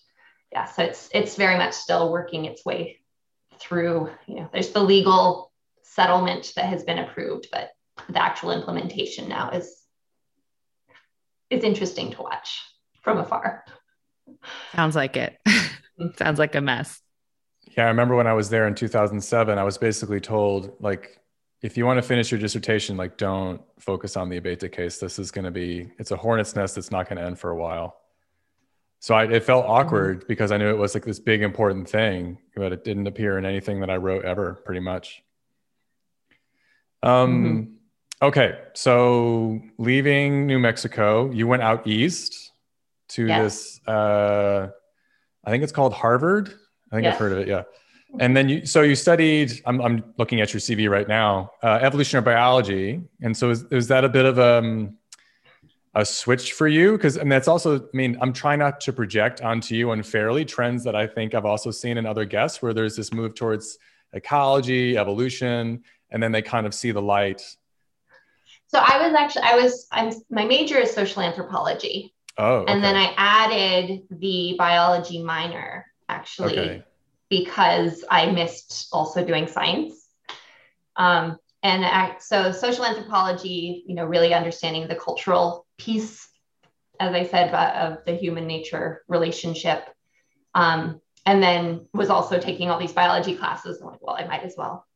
yeah, 0.53 0.65
so 0.65 0.83
it's 0.83 1.09
it's 1.15 1.37
very 1.37 1.57
much 1.57 1.75
still 1.75 2.11
working 2.11 2.45
its 2.45 2.65
way 2.65 2.99
through, 3.61 4.11
you 4.27 4.37
know, 4.37 4.49
there's 4.53 4.71
the 4.71 4.83
legal 4.83 5.53
settlement 5.83 6.53
that 6.57 6.67
has 6.67 6.85
been 6.85 6.99
approved, 6.99 7.49
but 7.53 7.71
the 8.09 8.23
actual 8.23 8.53
implementation 8.53 9.29
now 9.29 9.51
is 9.51 9.78
is 11.51 11.65
interesting 11.65 12.11
to 12.13 12.23
watch 12.23 12.61
from 13.03 13.19
afar. 13.19 13.65
Sounds 14.75 14.95
like 14.95 15.17
it. 15.17 15.39
Sounds 16.17 16.39
like 16.39 16.55
a 16.55 16.61
mess. 16.61 17.01
Yeah, 17.77 17.85
I 17.85 17.89
remember 17.89 18.17
when 18.17 18.27
I 18.27 18.33
was 18.33 18.51
there 18.51 18.67
in 18.67 18.75
2007, 18.75 19.59
I 19.59 19.63
was 19.63 19.79
basically 19.79 20.21
told 20.21 20.77
like 20.81 21.21
if 21.61 21.77
you 21.77 21.87
want 21.87 21.99
to 21.99 22.03
finish 22.03 22.31
your 22.31 22.41
dissertation, 22.41 22.97
like 22.97 23.17
don't 23.17 23.61
focus 23.81 24.17
on 24.17 24.29
the 24.29 24.41
Abeyta 24.41 24.71
case. 24.71 24.99
This 24.99 25.19
is 25.19 25.31
going 25.31 25.45
to 25.45 25.51
be, 25.51 25.91
it's 25.99 26.13
a 26.13 26.17
hornet's 26.17 26.55
nest 26.55 26.77
that's 26.77 26.91
not 26.91 27.09
going 27.09 27.19
to 27.19 27.25
end 27.25 27.39
for 27.39 27.51
a 27.51 27.57
while. 27.57 27.97
So 29.01 29.15
I, 29.15 29.25
it 29.25 29.45
felt 29.45 29.67
awkward 29.67 30.19
mm-hmm. 30.19 30.29
because 30.29 30.53
I 30.53 30.57
knew 30.57 30.71
it 30.71 30.79
was 30.79 30.95
like 30.95 31.05
this 31.05 31.19
big 31.19 31.43
important 31.43 31.89
thing, 31.89 32.39
but 32.55 32.73
it 32.73 32.85
didn't 32.85 33.07
appear 33.07 33.39
in 33.39 33.45
anything 33.45 33.81
that 33.81 33.91
I 33.91 33.97
wrote 33.97 34.25
ever, 34.25 34.61
pretty 34.65 34.81
much. 34.81 35.23
Um, 37.03 37.45
mm-hmm. 37.45 37.73
Okay, 38.21 38.59
so 38.75 39.61
leaving 39.79 40.47
New 40.47 40.59
Mexico, 40.59 41.31
you 41.31 41.47
went 41.47 41.63
out 41.63 41.87
east 41.87 42.51
to 43.11 43.27
this. 43.27 43.81
Uh, 43.87 44.69
I 45.45 45.51
think 45.51 45.63
it's 45.63 45.73
called 45.73 45.93
Harvard. 45.93 46.53
I 46.91 46.97
think. 46.97 47.07
I've 47.07 47.19
heard 47.19 47.33
of 47.33 47.39
it. 47.39 47.49
Yeah. 47.49 47.63
And 48.19 48.37
then 48.37 48.49
you, 48.49 48.67
so 48.67 48.83
you 48.83 48.97
studied, 48.97 49.61
I'm, 49.67 49.81
I'm 49.81 50.15
looking 50.17 50.41
at 50.41 50.53
your 50.53 50.61
CV 50.61 50.91
right 50.91 51.07
now, 51.07 51.53
uh, 51.63 51.79
evolutionary 51.83 52.25
biology. 52.25 53.03
And 53.21 53.37
so 53.37 53.51
is, 53.51 53.65
is 53.71 53.89
that 53.89 54.05
a 54.05 54.09
bit 54.09 54.25
of 54.25 54.39
a, 54.39 54.59
um, 54.59 54.97
a 55.95 56.05
switch 56.05 56.55
for 56.55 56.67
you? 56.67 56.93
Because 56.93 57.19
and 57.19 57.31
that's 57.31 57.49
also, 57.49 57.79
I 57.79 57.97
mean, 57.97 58.17
I'm 58.21 58.33
trying 58.33 58.61
not 58.61 58.81
to 58.83 58.93
project 58.93 59.43
onto 59.43 59.75
you 59.75 59.91
unfairly 59.93 60.45
trends 60.45 60.85
that 60.85 60.97
I 60.97 61.07
think 61.07 61.35
I've 61.35 61.45
also 61.45 61.71
seen 61.71 61.99
in 61.99 62.07
other 62.07 62.25
guests 62.25 62.63
where 62.63 62.73
there's 62.73 62.97
this 62.97 63.13
move 63.13 63.35
towards 63.35 63.79
ecology, 64.13 64.97
evolution, 64.97 65.85
and 66.11 66.23
then 66.23 66.33
they 66.33 66.43
kind 66.43 66.67
of 66.67 66.75
see 66.75 66.91
the 66.93 67.03
light. 67.03 67.43
So 68.69 68.79
I 68.79 69.07
was 69.07 69.15
actually, 69.15 69.43
I 69.43 69.57
was, 69.57 69.87
I'm, 69.91 70.13
my 70.31 70.45
major 70.45 70.79
is 70.79 70.93
social 70.93 71.23
anthropology. 71.23 72.15
Oh. 72.37 72.59
Okay. 72.59 72.73
And 72.73 72.85
then 72.85 72.97
I 72.97 73.15
added 73.17 74.03
the 74.11 74.55
biology 74.59 75.23
minor 75.23 75.87
actually. 76.09 76.59
Okay 76.59 76.85
because 77.29 78.05
I 78.11 78.31
missed 78.31 78.89
also 78.93 79.25
doing 79.25 79.47
science. 79.47 80.07
Um, 80.97 81.39
and 81.63 81.85
I, 81.85 82.17
so 82.21 82.53
social 82.53 82.85
anthropology, 82.85 83.85
you 83.87 83.95
know, 83.95 84.05
really 84.05 84.33
understanding 84.33 84.89
the 84.89 84.95
cultural 84.95 85.67
piece, 85.77 86.29
as 87.01 87.15
I 87.15 87.27
said, 87.27 87.55
of 87.55 88.05
the 88.05 88.15
human 88.15 88.47
nature 88.47 89.03
relationship. 89.09 89.89
Um, 90.55 91.01
and 91.27 91.43
then 91.43 91.87
was 91.93 92.11
also 92.11 92.41
taking 92.41 92.71
all 92.71 92.79
these 92.79 92.93
biology 92.93 93.37
classes. 93.37 93.81
I'm 93.81 93.89
like, 93.89 94.01
well, 94.01 94.17
I 94.17 94.27
might 94.27 94.43
as 94.45 94.55
well 94.57 94.87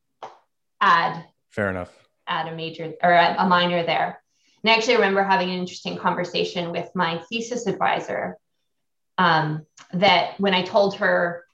add. 0.80 1.24
Fair 1.50 1.68
enough. 1.68 1.92
Add 2.26 2.48
a 2.48 2.56
major 2.56 2.92
or 3.02 3.12
a 3.12 3.46
minor 3.46 3.84
there. 3.84 4.22
And 4.62 4.70
I 4.70 4.76
actually 4.76 4.96
remember 4.96 5.24
having 5.24 5.50
an 5.50 5.58
interesting 5.58 5.96
conversation 5.96 6.70
with 6.70 6.88
my 6.94 7.18
thesis 7.28 7.66
advisor 7.66 8.36
um, 9.18 9.66
that 9.92 10.38
when 10.38 10.54
I 10.54 10.62
told 10.62 10.96
her 10.96 11.44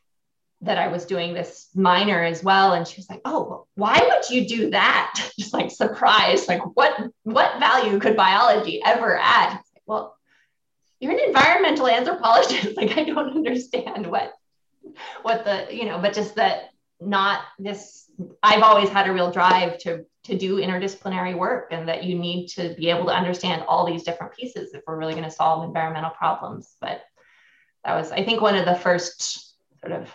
that 0.63 0.79
I 0.79 0.89
was 0.89 1.07
doing 1.07 1.35
this 1.35 1.69
minor 1.75 2.23
as 2.23 2.43
well. 2.43 2.73
And 2.73 2.87
she 2.87 2.97
was 2.97 3.09
like, 3.09 3.21
Oh, 3.25 3.67
why 3.75 4.01
would 4.01 4.29
you 4.31 4.47
do 4.47 4.71
that? 4.71 5.31
Just 5.39 5.55
like 5.55 5.71
surprised, 5.71 6.49
like 6.49 6.63
what 6.77 7.11
what 7.23 7.61
value 7.61 7.99
could 7.99 8.17
biology 8.17 8.83
ever 8.85 9.19
add? 9.19 9.53
Like, 9.53 9.83
well, 9.87 10.17
you're 11.01 11.13
an 11.13 11.21
environmental 11.21 11.87
anthropologist. 11.87 12.77
like 12.77 12.97
I 12.99 13.05
don't 13.05 13.37
understand 13.37 14.07
what 14.07 14.33
what 15.23 15.45
the, 15.45 15.69
you 15.71 15.85
know, 15.85 15.99
but 15.99 16.15
just 16.15 16.37
that 16.37 16.71
not 17.01 17.43
this 17.59 18.08
I've 18.43 18.63
always 18.63 18.89
had 18.89 19.09
a 19.09 19.13
real 19.13 19.31
drive 19.31 19.79
to 19.79 20.05
to 20.25 20.37
do 20.37 20.57
interdisciplinary 20.57 21.37
work 21.37 21.69
and 21.71 21.89
that 21.89 22.05
you 22.05 22.19
need 22.19 22.49
to 22.49 22.75
be 22.77 22.91
able 22.91 23.07
to 23.07 23.15
understand 23.15 23.65
all 23.67 23.87
these 23.87 24.03
different 24.03 24.35
pieces 24.35 24.75
if 24.75 24.83
we're 24.87 24.99
really 24.99 25.15
going 25.15 25.25
to 25.25 25.31
solve 25.31 25.65
environmental 25.65 26.11
problems. 26.11 26.77
But 26.81 27.01
that 27.85 27.95
was, 27.95 28.13
I 28.13 28.23
think, 28.25 28.43
one 28.43 28.55
of 28.55 28.67
the 28.67 28.75
first 28.75 29.55
sort 29.81 29.93
of 29.93 30.13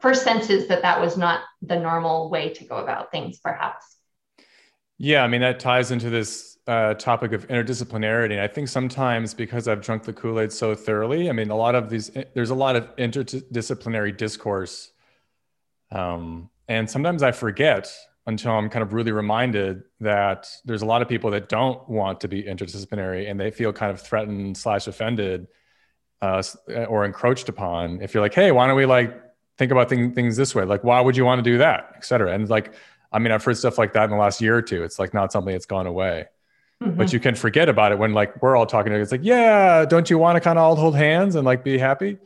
first 0.00 0.24
senses 0.24 0.68
that 0.68 0.82
that 0.82 1.00
was 1.00 1.16
not 1.16 1.40
the 1.62 1.78
normal 1.78 2.28
way 2.28 2.50
to 2.50 2.64
go 2.64 2.76
about 2.76 3.10
things, 3.10 3.38
perhaps. 3.38 3.96
Yeah, 4.98 5.24
I 5.24 5.28
mean, 5.28 5.40
that 5.40 5.58
ties 5.58 5.90
into 5.90 6.10
this 6.10 6.58
uh, 6.66 6.94
topic 6.94 7.32
of 7.32 7.48
interdisciplinarity. 7.48 8.32
And 8.32 8.40
I 8.40 8.48
think 8.48 8.68
sometimes 8.68 9.32
because 9.32 9.68
I've 9.68 9.80
drunk 9.80 10.02
the 10.02 10.12
Kool 10.12 10.38
Aid 10.38 10.52
so 10.52 10.74
thoroughly, 10.74 11.30
I 11.30 11.32
mean, 11.32 11.50
a 11.50 11.56
lot 11.56 11.74
of 11.74 11.88
these, 11.88 12.10
there's 12.34 12.50
a 12.50 12.54
lot 12.54 12.76
of 12.76 12.94
interdisciplinary 12.96 14.16
discourse. 14.16 14.92
Um, 15.90 16.50
and 16.68 16.88
sometimes 16.88 17.22
I 17.22 17.32
forget 17.32 17.92
until 18.26 18.52
I'm 18.52 18.68
kind 18.68 18.82
of 18.82 18.92
really 18.92 19.12
reminded 19.12 19.84
that 20.00 20.48
there's 20.66 20.82
a 20.82 20.86
lot 20.86 21.00
of 21.00 21.08
people 21.08 21.30
that 21.30 21.48
don't 21.48 21.88
want 21.88 22.20
to 22.20 22.28
be 22.28 22.42
interdisciplinary 22.42 23.30
and 23.30 23.40
they 23.40 23.50
feel 23.50 23.72
kind 23.72 23.90
of 23.90 24.00
threatened 24.02 24.56
slash 24.56 24.86
offended 24.86 25.46
uh, 26.20 26.42
or 26.88 27.06
encroached 27.06 27.48
upon. 27.48 28.02
If 28.02 28.12
you're 28.12 28.22
like, 28.22 28.34
hey, 28.34 28.52
why 28.52 28.66
don't 28.66 28.76
we 28.76 28.84
like 28.84 29.18
think 29.56 29.72
about 29.72 29.88
thing, 29.88 30.12
things 30.12 30.36
this 30.36 30.54
way. 30.54 30.64
Like, 30.64 30.84
why 30.84 31.00
would 31.00 31.16
you 31.16 31.24
want 31.24 31.38
to 31.38 31.50
do 31.50 31.58
that, 31.58 31.92
et 31.96 32.04
cetera? 32.04 32.32
And 32.32 32.46
like, 32.50 32.74
I 33.10 33.18
mean, 33.18 33.32
I've 33.32 33.42
heard 33.42 33.56
stuff 33.56 33.78
like 33.78 33.94
that 33.94 34.04
in 34.04 34.10
the 34.10 34.16
last 34.16 34.42
year 34.42 34.56
or 34.56 34.62
two. 34.62 34.82
It's 34.84 34.98
like 34.98 35.14
not 35.14 35.32
something 35.32 35.52
that's 35.52 35.64
gone 35.64 35.86
away. 35.86 36.26
Mm-hmm. 36.82 36.98
But 36.98 37.14
you 37.14 37.20
can 37.20 37.34
forget 37.34 37.70
about 37.70 37.92
it 37.92 37.98
when 37.98 38.12
like 38.12 38.42
we're 38.42 38.56
all 38.56 38.66
talking. 38.66 38.92
It's 38.92 39.10
like, 39.10 39.24
yeah, 39.24 39.86
don't 39.86 40.10
you 40.10 40.18
want 40.18 40.36
to 40.36 40.40
kind 40.40 40.58
of 40.58 40.64
all 40.64 40.76
hold 40.76 40.94
hands 40.94 41.34
and 41.34 41.46
like 41.46 41.64
be 41.64 41.78
happy? 41.78 42.18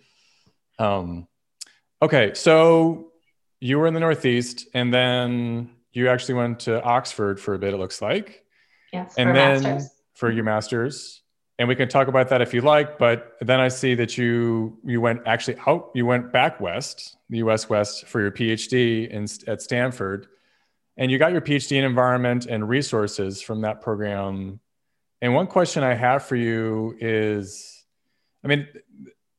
Um, 0.80 1.28
okay, 2.02 2.34
so 2.34 3.11
you 3.62 3.78
were 3.78 3.86
in 3.86 3.94
the 3.94 4.00
Northeast, 4.00 4.66
and 4.74 4.92
then 4.92 5.70
you 5.92 6.08
actually 6.08 6.34
went 6.34 6.60
to 6.60 6.82
Oxford 6.82 7.40
for 7.40 7.54
a 7.54 7.58
bit. 7.58 7.74
It 7.74 7.78
looks 7.78 8.02
like. 8.02 8.44
Yes. 8.92 9.14
And 9.16 9.34
then 9.34 9.62
masters. 9.62 9.90
for 10.14 10.30
your 10.30 10.44
master's, 10.44 11.22
and 11.58 11.68
we 11.68 11.76
can 11.76 11.88
talk 11.88 12.08
about 12.08 12.28
that 12.30 12.42
if 12.42 12.52
you 12.52 12.60
like. 12.60 12.98
But 12.98 13.36
then 13.40 13.60
I 13.60 13.68
see 13.68 13.94
that 13.94 14.18
you 14.18 14.78
you 14.84 15.00
went 15.00 15.22
actually 15.26 15.56
out. 15.66 15.90
You 15.94 16.06
went 16.06 16.32
back 16.32 16.60
west, 16.60 17.16
the 17.30 17.38
U.S. 17.38 17.68
West, 17.68 18.06
for 18.06 18.20
your 18.20 18.30
PhD 18.30 19.08
in, 19.08 19.26
at 19.46 19.62
Stanford 19.62 20.28
and 20.96 21.10
you 21.10 21.18
got 21.18 21.32
your 21.32 21.40
PhD 21.40 21.76
in 21.76 21.84
environment 21.84 22.46
and 22.46 22.68
resources 22.68 23.40
from 23.40 23.62
that 23.62 23.80
program. 23.80 24.60
And 25.20 25.34
one 25.34 25.46
question 25.46 25.82
I 25.82 25.94
have 25.94 26.24
for 26.24 26.36
you 26.36 26.96
is 27.00 27.84
I 28.44 28.48
mean, 28.48 28.66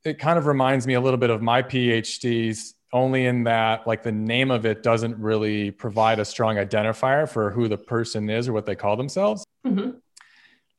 it 0.06 0.18
kind 0.18 0.38
of 0.38 0.46
reminds 0.46 0.88
me 0.88 0.94
a 0.94 1.02
little 1.02 1.18
bit 1.18 1.30
of 1.30 1.42
my 1.42 1.62
PhDs, 1.62 2.74
only 2.94 3.26
in 3.26 3.44
that, 3.44 3.86
like, 3.86 4.04
the 4.04 4.12
name 4.12 4.52
of 4.52 4.66
it 4.66 4.84
doesn't 4.84 5.18
really 5.18 5.72
provide 5.72 6.20
a 6.20 6.26
strong 6.26 6.56
identifier 6.56 7.28
for 7.28 7.52
who 7.52 7.68
the 7.68 7.78
person 7.78 8.30
is 8.30 8.48
or 8.48 8.54
what 8.54 8.66
they 8.66 8.76
call 8.76 8.96
themselves. 8.96 9.44
Mm-hmm. 9.66 9.98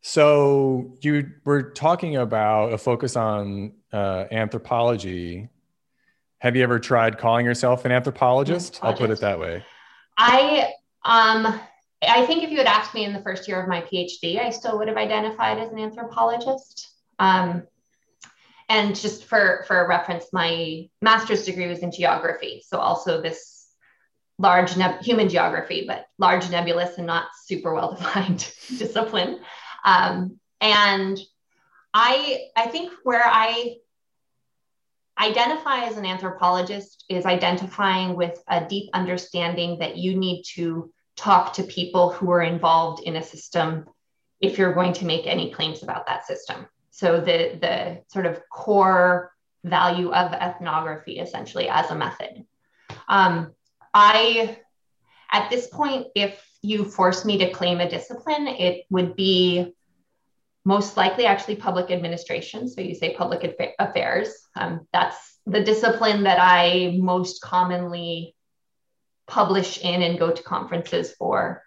So, 0.01 0.97
you 1.03 1.31
were 1.45 1.71
talking 1.73 2.17
about 2.17 2.73
a 2.73 2.79
focus 2.79 3.17
on 3.17 3.73
uh, 3.93 4.25
anthropology. 4.31 5.49
Have 6.39 6.57
you 6.57 6.63
ever 6.63 6.79
tried 6.79 7.19
calling 7.19 7.45
yourself 7.45 7.85
an 7.85 7.93
anthropologist? 7.93 8.77
anthropologist? 8.77 9.03
I'll 9.03 9.07
put 9.07 9.11
it 9.11 9.21
that 9.21 9.39
way. 9.39 9.65
I 10.17 10.73
um 11.05 11.61
I 12.07 12.27
think 12.27 12.45
if 12.45 12.51
you 12.51 12.59
had 12.59 12.67
asked 12.67 12.95
me 12.95 13.05
in 13.05 13.13
the 13.13 13.23
first 13.23 13.49
year 13.49 13.61
of 13.61 13.69
my 13.69 13.81
PhD, 13.83 14.39
I 14.39 14.51
still 14.51 14.79
would 14.79 14.89
have 14.89 14.97
identified 14.97 15.59
as 15.59 15.71
an 15.71 15.79
anthropologist. 15.79 16.91
Um, 17.19 17.63
and 18.75 18.97
just 18.97 19.27
for 19.27 19.65
for 19.69 19.87
reference, 19.87 20.27
my 20.33 20.89
master's 21.01 21.45
degree 21.45 21.69
was 21.69 21.79
in 21.79 21.93
geography, 21.93 22.61
so 22.67 22.79
also 22.79 23.23
this 23.23 23.69
large 24.37 24.77
neb- 24.77 25.01
human 25.01 25.29
geography, 25.29 25.85
but 25.87 26.07
large 26.19 26.51
nebulous 26.51 26.99
and 26.99 27.07
not 27.07 27.27
super 27.45 27.73
well 27.73 27.95
defined 27.95 28.39
discipline. 28.79 29.39
Um, 29.85 30.41
and 30.61 31.21
I 31.95 32.49
I 32.57 32.67
think 32.67 32.93
where 33.05 33.25
I 33.25 33.77
identify 35.21 35.85
as 35.85 35.97
an 35.97 36.05
anthropologist 36.05 37.05
is 37.09 37.27
identifying 37.27 38.17
with 38.17 38.43
a 38.49 38.67
deep 38.67 38.91
understanding 38.93 39.79
that 39.79 39.97
you 39.97 40.17
need 40.17 40.43
to 40.57 40.93
talk 41.15 41.53
to 41.53 41.63
people 41.63 42.11
who 42.11 42.29
are 42.33 42.43
involved 42.43 43.05
in 43.05 43.15
a 43.15 43.23
system 43.23 43.85
if 44.41 44.59
you're 44.59 44.75
going 44.75 44.95
to 44.95 45.05
make 45.05 45.29
any 45.29 45.53
claims 45.53 45.85
about 45.85 46.09
that 46.09 46.27
system. 46.27 46.67
So 46.95 47.21
the 47.21 47.59
the 47.61 48.03
sort 48.07 48.27
of 48.27 48.41
core 48.49 49.33
value 49.65 50.13
of 50.13 50.33
ethnography 50.33 51.19
essentially 51.19 51.69
as 51.69 51.91
a 51.91 51.97
method. 51.97 52.47
Um, 53.09 53.53
I 53.93 54.59
at 55.33 55.51
this 55.51 55.67
point, 55.67 56.07
if 56.15 56.41
you 56.63 56.85
force 56.85 57.25
me 57.25 57.39
to 57.39 57.51
claim 57.51 57.81
a 57.81 57.91
discipline, 57.91 58.47
it 58.47 58.87
would 58.91 59.17
be 59.17 59.75
most 60.65 60.97
likely 60.97 61.27
actually 61.27 61.57
public 61.57 61.91
administration. 61.91 62.69
So 62.69 62.81
you 62.81 62.95
say 62.95 63.17
public 63.17 63.59
affairs. 63.81 64.33
Um, 64.55 64.87
that's 64.93 65.41
the 65.47 65.65
discipline 65.65 66.23
that 66.23 66.39
I 66.41 66.97
most 67.01 67.43
commonly 67.43 68.37
publish 69.27 69.83
in 69.83 70.01
and 70.01 70.17
go 70.17 70.31
to 70.31 70.43
conferences 70.45 71.13
for. 71.19 71.65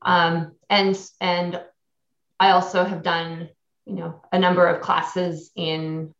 Um, 0.00 0.52
and 0.70 0.98
and 1.20 1.60
I 2.40 2.52
also 2.52 2.84
have 2.84 3.02
done 3.02 3.50
you 3.86 3.94
know 3.94 4.22
a 4.32 4.38
number 4.38 4.66
of 4.66 4.80
classes 4.80 5.50
in 5.56 6.14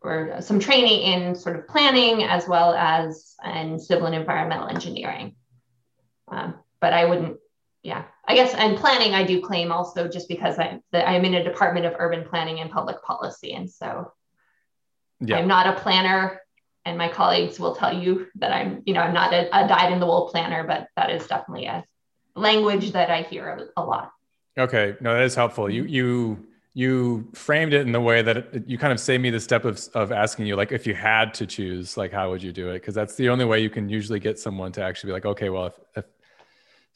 or 0.00 0.40
some 0.40 0.60
training 0.60 1.00
in 1.00 1.34
sort 1.34 1.56
of 1.56 1.66
planning 1.66 2.22
as 2.22 2.46
well 2.46 2.72
as 2.74 3.34
in 3.44 3.78
civil 3.78 4.06
and 4.06 4.14
environmental 4.14 4.68
engineering. 4.68 5.34
Um, 6.28 6.54
but 6.80 6.92
I 6.92 7.04
wouldn't 7.04 7.38
yeah, 7.82 8.04
I 8.26 8.34
guess 8.34 8.54
and 8.54 8.76
planning 8.76 9.14
I 9.14 9.24
do 9.24 9.40
claim 9.40 9.72
also 9.72 10.08
just 10.08 10.28
because 10.28 10.58
I'm 10.58 10.82
I'm 10.92 11.24
in 11.24 11.34
a 11.34 11.44
department 11.44 11.86
of 11.86 11.94
urban 11.98 12.24
planning 12.28 12.60
and 12.60 12.70
public 12.70 13.02
policy, 13.02 13.54
and 13.54 13.70
so 13.70 14.12
yeah. 15.20 15.36
I'm 15.38 15.48
not 15.48 15.66
a 15.66 15.80
planner. 15.80 16.40
And 16.84 16.96
my 16.96 17.08
colleagues 17.08 17.60
will 17.60 17.74
tell 17.74 17.92
you 17.92 18.28
that 18.36 18.50
I'm, 18.50 18.82
you 18.86 18.94
know, 18.94 19.00
I'm 19.00 19.12
not 19.12 19.34
a, 19.34 19.48
a 19.48 19.68
dyed 19.68 19.92
in 19.92 20.00
the 20.00 20.06
wool 20.06 20.30
planner, 20.30 20.64
but 20.64 20.88
that 20.96 21.10
is 21.10 21.26
definitely 21.26 21.66
a 21.66 21.84
language 22.34 22.92
that 22.92 23.10
I 23.10 23.22
hear 23.22 23.46
a, 23.76 23.82
a 23.82 23.84
lot. 23.84 24.10
Okay, 24.56 24.96
no, 25.00 25.12
that 25.12 25.24
is 25.24 25.34
helpful. 25.34 25.68
You 25.68 25.84
you 25.84 26.47
you 26.78 27.28
framed 27.34 27.72
it 27.72 27.82
in 27.88 27.92
the 27.92 28.00
way 28.00 28.22
that 28.22 28.36
it, 28.36 28.64
you 28.66 28.78
kind 28.78 28.92
of 28.92 29.00
saved 29.00 29.22
me 29.22 29.30
the 29.30 29.40
step 29.40 29.64
of, 29.64 29.80
of 29.94 30.12
asking 30.12 30.46
you 30.46 30.54
like 30.54 30.70
if 30.70 30.86
you 30.86 30.94
had 30.94 31.34
to 31.34 31.44
choose 31.44 31.96
like 31.96 32.12
how 32.12 32.30
would 32.30 32.42
you 32.42 32.52
do 32.52 32.68
it 32.70 32.74
because 32.74 32.94
that's 32.94 33.16
the 33.16 33.28
only 33.28 33.44
way 33.44 33.58
you 33.60 33.70
can 33.70 33.88
usually 33.88 34.20
get 34.20 34.38
someone 34.38 34.70
to 34.70 34.82
actually 34.82 35.08
be 35.08 35.12
like 35.12 35.26
okay 35.26 35.48
well 35.48 35.66
if, 35.66 35.74
if 35.96 36.04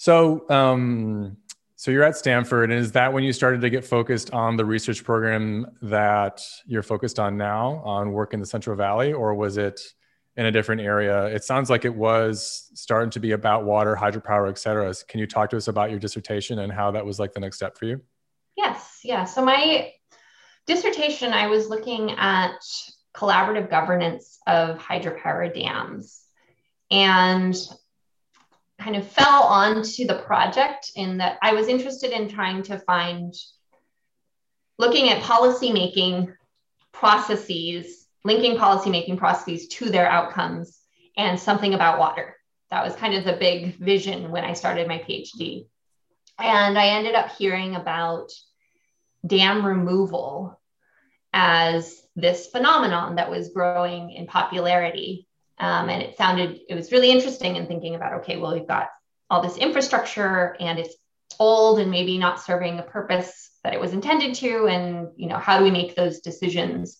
so, 0.03 0.51
um, 0.51 1.37
so 1.77 1.92
you're 1.92 2.03
at 2.03 2.16
Stanford, 2.16 2.73
and 2.73 2.81
is 2.81 2.90
that 2.90 3.12
when 3.12 3.23
you 3.23 3.33
started 3.33 3.61
to 3.61 3.71
get 3.71 3.85
focused 3.85 4.33
on 4.33 4.57
the 4.57 4.64
research 4.64 5.05
program 5.05 5.64
that 5.81 6.42
you're 6.66 6.83
focused 6.83 7.21
on 7.21 7.37
now, 7.37 7.81
on 7.85 8.11
work 8.11 8.35
in 8.35 8.40
the 8.40 8.47
Central 8.47 8.75
Valley, 8.75 9.12
or 9.12 9.33
was 9.37 9.59
it 9.59 9.81
in 10.37 10.47
a 10.47 10.51
different 10.51 10.81
area? 10.81 11.27
It 11.27 11.45
sounds 11.45 11.71
like 11.71 11.85
it 11.85 11.95
was 11.95 12.68
starting 12.75 13.11
to 13.11 13.21
be 13.21 13.31
about 13.31 13.64
water, 13.64 13.95
hydropower, 13.95 14.49
et 14.49 14.59
cetera. 14.59 14.92
Can 15.07 15.21
you 15.21 15.29
talk 15.29 15.51
to 15.51 15.57
us 15.57 15.68
about 15.68 15.90
your 15.90 16.01
dissertation 16.01 16.59
and 16.59 16.73
how 16.73 16.90
that 16.90 17.07
was 17.07 17.21
like 17.21 17.33
the 17.33 17.38
next 17.38 17.59
step 17.59 17.79
for 17.79 17.85
you? 17.85 18.01
Yes, 18.56 19.00
yeah. 19.02 19.24
So 19.24 19.44
my 19.44 19.92
dissertation, 20.66 21.32
I 21.32 21.48
was 21.48 21.68
looking 21.68 22.12
at 22.12 22.58
collaborative 23.14 23.70
governance 23.70 24.38
of 24.46 24.78
hydropower 24.78 25.52
dams. 25.52 26.20
And 26.90 27.56
kind 28.82 28.96
of 28.96 29.06
fell 29.06 29.44
onto 29.44 30.06
the 30.06 30.22
project 30.26 30.92
in 30.96 31.18
that 31.18 31.38
I 31.40 31.52
was 31.54 31.68
interested 31.68 32.10
in 32.10 32.28
trying 32.28 32.62
to 32.64 32.78
find, 32.78 33.32
looking 34.78 35.08
at 35.08 35.22
policymaking 35.22 36.34
processes, 36.92 38.06
linking 38.24 38.56
policymaking 38.56 39.18
processes 39.18 39.68
to 39.68 39.90
their 39.90 40.08
outcomes, 40.08 40.80
and 41.16 41.38
something 41.38 41.74
about 41.74 41.98
water. 41.98 42.36
That 42.70 42.84
was 42.84 42.96
kind 42.96 43.14
of 43.14 43.24
the 43.24 43.34
big 43.34 43.76
vision 43.76 44.30
when 44.30 44.44
I 44.44 44.54
started 44.54 44.88
my 44.88 44.98
PhD. 44.98 45.66
And 46.38 46.79
I 46.79 46.88
ended 46.88 47.14
up 47.14 47.31
hearing 47.37 47.77
about 47.77 48.33
dam 49.27 49.64
removal 49.64 50.61
as 51.33 52.03
this 52.16 52.49
phenomenon 52.49 53.16
that 53.16 53.31
was 53.31 53.51
growing 53.51 54.11
in 54.11 54.27
popularity 54.27 55.27
um, 55.62 55.88
and 55.88 56.03
it 56.03 56.16
sounded, 56.16 56.61
it 56.68 56.75
was 56.75 56.90
really 56.90 57.12
interesting 57.12 57.55
in 57.55 57.68
thinking 57.68 57.95
about, 57.95 58.14
okay, 58.14 58.37
well, 58.37 58.53
we've 58.53 58.66
got 58.66 58.88
all 59.31 59.42
this 59.42 59.57
infrastructure 59.57 60.57
and 60.59 60.79
it's 60.79 60.97
old 61.38 61.79
and 61.79 61.88
maybe 61.88 62.18
not 62.18 62.40
serving 62.40 62.81
a 62.81 62.83
purpose 62.83 63.51
that 63.62 63.73
it 63.73 63.81
was 63.81 63.92
intended 63.92 64.35
to. 64.35 64.66
And, 64.66 65.11
you 65.16 65.29
know, 65.29 65.38
how 65.38 65.59
do 65.59 65.64
we 65.64 65.71
make 65.71 65.95
those 65.95 66.18
decisions? 66.18 66.99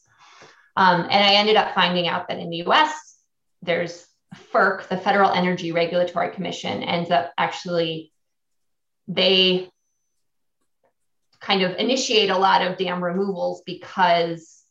Um, 0.77 1.03
and 1.03 1.25
I 1.25 1.35
ended 1.35 1.57
up 1.57 1.75
finding 1.75 2.07
out 2.07 2.29
that 2.29 2.39
in 2.39 2.51
the 2.51 2.65
US, 2.69 3.19
there's 3.63 4.07
FERC, 4.53 4.89
the 4.89 4.97
Federal 4.97 5.33
Energy 5.33 5.73
Regulatory 5.73 6.31
Commission, 6.31 6.85
ends 6.85 7.11
up 7.11 7.33
actually, 7.37 8.13
they 9.09 9.69
kind 11.41 11.63
of 11.63 11.77
initiate 11.77 12.31
a 12.31 12.39
lot 12.39 12.63
of 12.63 12.79
dam 12.79 13.03
removals 13.03 13.63
because 13.67 14.63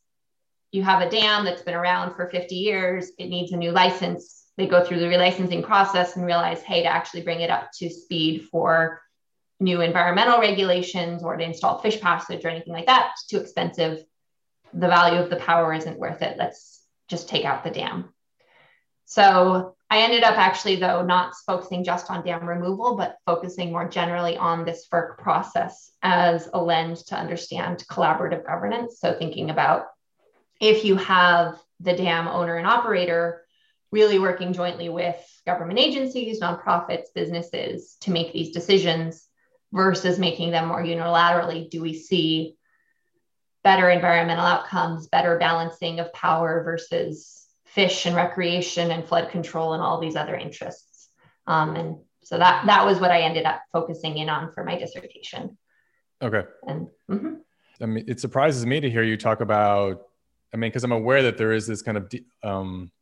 you 0.72 0.82
have 0.82 1.02
a 1.02 1.10
dam 1.10 1.44
that's 1.44 1.62
been 1.62 1.74
around 1.74 2.14
for 2.14 2.30
50 2.30 2.54
years, 2.54 3.10
it 3.18 3.28
needs 3.28 3.52
a 3.52 3.56
new 3.56 3.72
license. 3.72 4.46
They 4.56 4.66
go 4.66 4.84
through 4.84 5.00
the 5.00 5.06
relicensing 5.06 5.62
process 5.62 6.16
and 6.16 6.24
realize, 6.24 6.62
hey, 6.62 6.82
to 6.82 6.88
actually 6.88 7.22
bring 7.22 7.40
it 7.40 7.50
up 7.50 7.70
to 7.78 7.90
speed 7.90 8.48
for 8.50 9.02
new 9.60 9.80
environmental 9.80 10.40
regulations 10.40 11.22
or 11.22 11.36
to 11.36 11.44
install 11.44 11.78
fish 11.78 12.00
passage 12.00 12.44
or 12.44 12.48
anything 12.48 12.72
like 12.72 12.86
that, 12.86 13.10
it's 13.12 13.26
too 13.26 13.38
expensive. 13.38 14.02
The 14.72 14.88
value 14.88 15.20
of 15.20 15.30
the 15.30 15.36
power 15.36 15.74
isn't 15.74 15.98
worth 15.98 16.22
it. 16.22 16.38
Let's 16.38 16.82
just 17.08 17.28
take 17.28 17.44
out 17.44 17.64
the 17.64 17.70
dam. 17.70 18.12
So 19.04 19.76
I 19.92 19.98
ended 19.98 20.22
up 20.22 20.38
actually, 20.38 20.76
though, 20.76 21.04
not 21.04 21.34
focusing 21.46 21.84
just 21.84 22.10
on 22.10 22.24
dam 22.24 22.48
removal, 22.48 22.96
but 22.96 23.18
focusing 23.26 23.72
more 23.72 23.86
generally 23.86 24.38
on 24.38 24.64
this 24.64 24.88
FERC 24.90 25.18
process 25.18 25.90
as 26.02 26.48
a 26.54 26.62
lens 26.62 27.02
to 27.04 27.14
understand 27.14 27.84
collaborative 27.90 28.46
governance. 28.46 29.00
So 29.00 29.12
thinking 29.12 29.50
about 29.50 29.88
if 30.58 30.86
you 30.86 30.96
have 30.96 31.60
the 31.80 31.94
dam 31.94 32.26
owner 32.26 32.56
and 32.56 32.66
operator 32.66 33.42
really 33.90 34.18
working 34.18 34.54
jointly 34.54 34.88
with 34.88 35.22
government 35.44 35.78
agencies, 35.78 36.40
nonprofits, 36.40 37.12
businesses 37.14 37.98
to 38.00 38.12
make 38.12 38.32
these 38.32 38.54
decisions 38.54 39.28
versus 39.72 40.18
making 40.18 40.52
them 40.52 40.68
more 40.68 40.82
unilaterally, 40.82 41.68
do 41.68 41.82
we 41.82 41.92
see 41.92 42.56
better 43.62 43.90
environmental 43.90 44.46
outcomes, 44.46 45.08
better 45.08 45.36
balancing 45.36 46.00
of 46.00 46.14
power 46.14 46.62
versus 46.64 47.41
fish 47.74 48.04
and 48.04 48.14
recreation 48.14 48.90
and 48.90 49.04
flood 49.04 49.30
control 49.30 49.72
and 49.72 49.82
all 49.82 49.98
these 49.98 50.14
other 50.14 50.36
interests. 50.36 51.08
Um, 51.46 51.74
and 51.74 51.96
so 52.22 52.38
that 52.38 52.66
that 52.66 52.84
was 52.84 53.00
what 53.00 53.10
I 53.10 53.22
ended 53.22 53.44
up 53.44 53.62
focusing 53.72 54.18
in 54.18 54.28
on 54.28 54.52
for 54.52 54.62
my 54.62 54.78
dissertation. 54.78 55.56
Okay. 56.22 56.42
And 56.66 56.88
mm-hmm. 57.10 57.34
I 57.80 57.86
mean, 57.86 58.04
it 58.06 58.20
surprises 58.20 58.64
me 58.66 58.80
to 58.80 58.90
hear 58.90 59.02
you 59.02 59.16
talk 59.16 59.40
about. 59.40 60.02
I 60.54 60.58
mean, 60.58 60.70
because 60.70 60.84
I'm 60.84 60.92
aware 60.92 61.22
that 61.22 61.38
there 61.38 61.52
is 61.52 61.66
this 61.66 61.80
kind 61.80 61.96
of 61.96 62.12
um, 62.42 62.92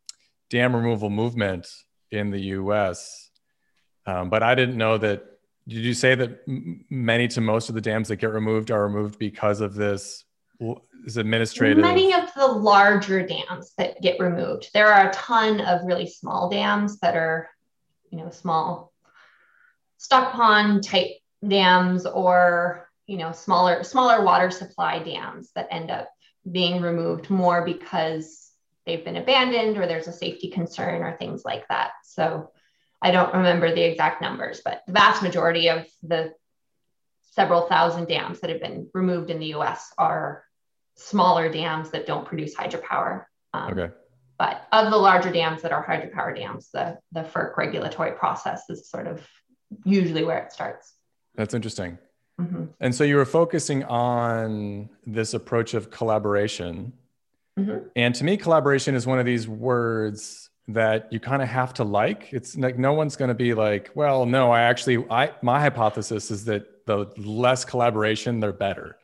dam 0.49 0.75
removal 0.75 1.11
movement 1.11 1.67
in 2.13 2.31
the 2.31 2.41
U.S., 2.41 3.31
um, 4.07 4.31
but 4.31 4.43
I 4.43 4.55
didn't 4.55 4.77
know 4.77 4.99
that. 4.99 5.27
Did 5.69 5.85
you 5.85 5.95
say 5.95 6.15
that 6.15 6.41
many 6.49 7.29
to 7.29 7.41
most 7.41 7.69
of 7.69 7.75
the 7.75 7.81
dams 7.81 8.09
that 8.09 8.17
get 8.17 8.33
removed 8.33 8.71
are 8.71 8.83
removed 8.83 9.19
because 9.19 9.61
of 9.61 9.75
this 9.75 10.25
is 11.05 11.17
administrative? 11.17 11.79
Many 11.79 12.13
of 12.13 12.33
the 12.35 12.47
larger 12.47 13.27
dams 13.27 13.73
that 13.79 14.01
get 14.01 14.21
removed. 14.21 14.71
There 14.75 14.93
are 14.93 15.09
a 15.09 15.13
ton 15.13 15.61
of 15.61 15.85
really 15.85 16.07
small 16.07 16.51
dams 16.51 16.99
that 17.01 17.17
are, 17.17 17.49
you 18.11 18.19
know, 18.19 18.31
small 18.31 18.93
stock 19.97 20.33
pond 20.33 20.85
type 20.85 21.11
dams 21.47 22.07
or 22.07 22.89
you 23.07 23.17
know 23.17 23.33
smaller 23.33 23.83
smaller 23.83 24.23
water 24.25 24.51
supply 24.51 24.99
dams 24.99 25.51
that 25.55 25.69
end 25.71 25.91
up 25.91 26.09
being 26.51 26.81
removed 26.81 27.29
more 27.29 27.65
because 27.65 28.51
they've 28.87 29.05
been 29.05 29.17
abandoned 29.17 29.77
or 29.77 29.87
there's 29.87 30.09
a 30.09 30.13
safety 30.13 30.49
concern 30.49 31.03
or 31.03 31.17
things 31.17 31.43
like 31.45 31.67
that. 31.69 31.91
So 32.03 32.51
I 33.03 33.11
don't 33.11 33.35
remember 33.35 33.75
the 33.75 33.83
exact 33.83 34.23
numbers, 34.23 34.63
but 34.65 34.83
the 34.87 34.93
vast 34.93 35.23
majority 35.23 35.69
of 35.69 35.87
the 36.03 36.33
several 37.33 37.63
thousand 37.63 38.09
dams 38.09 38.41
that 38.41 38.51
have 38.51 38.61
been 38.61 38.89
removed 38.95 39.31
in 39.31 39.39
the 39.39 39.55
US 39.55 39.93
are 39.99 40.45
smaller 41.01 41.51
dams 41.51 41.91
that 41.91 42.07
don't 42.07 42.27
produce 42.27 42.55
hydropower. 42.55 43.25
Um, 43.55 43.73
okay. 43.73 43.93
But 44.39 44.67
of 44.73 44.91
the 44.91 44.97
larger 44.97 45.31
dams 45.31 45.63
that 45.63 45.73
are 45.73 45.85
hydropower 45.85 46.35
dams, 46.37 46.71
the, 46.73 46.99
the 47.13 47.23
FERC 47.23 47.57
regulatory 47.57 48.13
process 48.13 48.71
is 48.71 48.89
sort 48.89 49.07
of 49.07 49.27
usually 49.85 50.25
where 50.25 50.39
it 50.39 50.53
starts. 50.53 50.95
That's 51.35 51.55
interesting. 51.55 51.99
Mm-hmm. 52.41 52.65
And 52.81 52.95
so 52.95 53.05
you 53.05 53.17
were 53.17 53.27
focusing 53.27 53.85
on 53.85 54.89
this 55.07 55.35
approach 55.35 55.75
of 55.75 55.91
collaboration. 55.91 56.93
Mm-hmm. 57.59 57.89
And 57.97 58.15
to 58.15 58.25
me, 58.25 58.37
collaboration 58.37 58.95
is 58.95 59.07
one 59.07 59.19
of 59.19 59.27
these 59.27 59.47
words 59.47 60.49
that 60.69 61.13
you 61.13 61.21
kind 61.21 61.43
of 61.43 61.49
have 61.49 61.75
to 61.75 61.85
like. 61.85 62.33
It's 62.33 62.57
like 62.57 62.79
no 62.79 62.95
one's 62.95 63.17
going 63.17 63.29
to 63.29 63.35
be 63.35 63.53
like, 63.53 63.91
well, 63.95 64.25
no, 64.25 64.51
I 64.51 64.63
actually, 64.63 65.05
I 65.11 65.33
my 65.43 65.61
hypothesis 65.61 66.31
is 66.31 66.45
that 66.47 66.87
the 66.87 67.13
less 67.17 67.65
collaboration, 67.65 68.41
they're 68.41 68.53
better. 68.53 68.97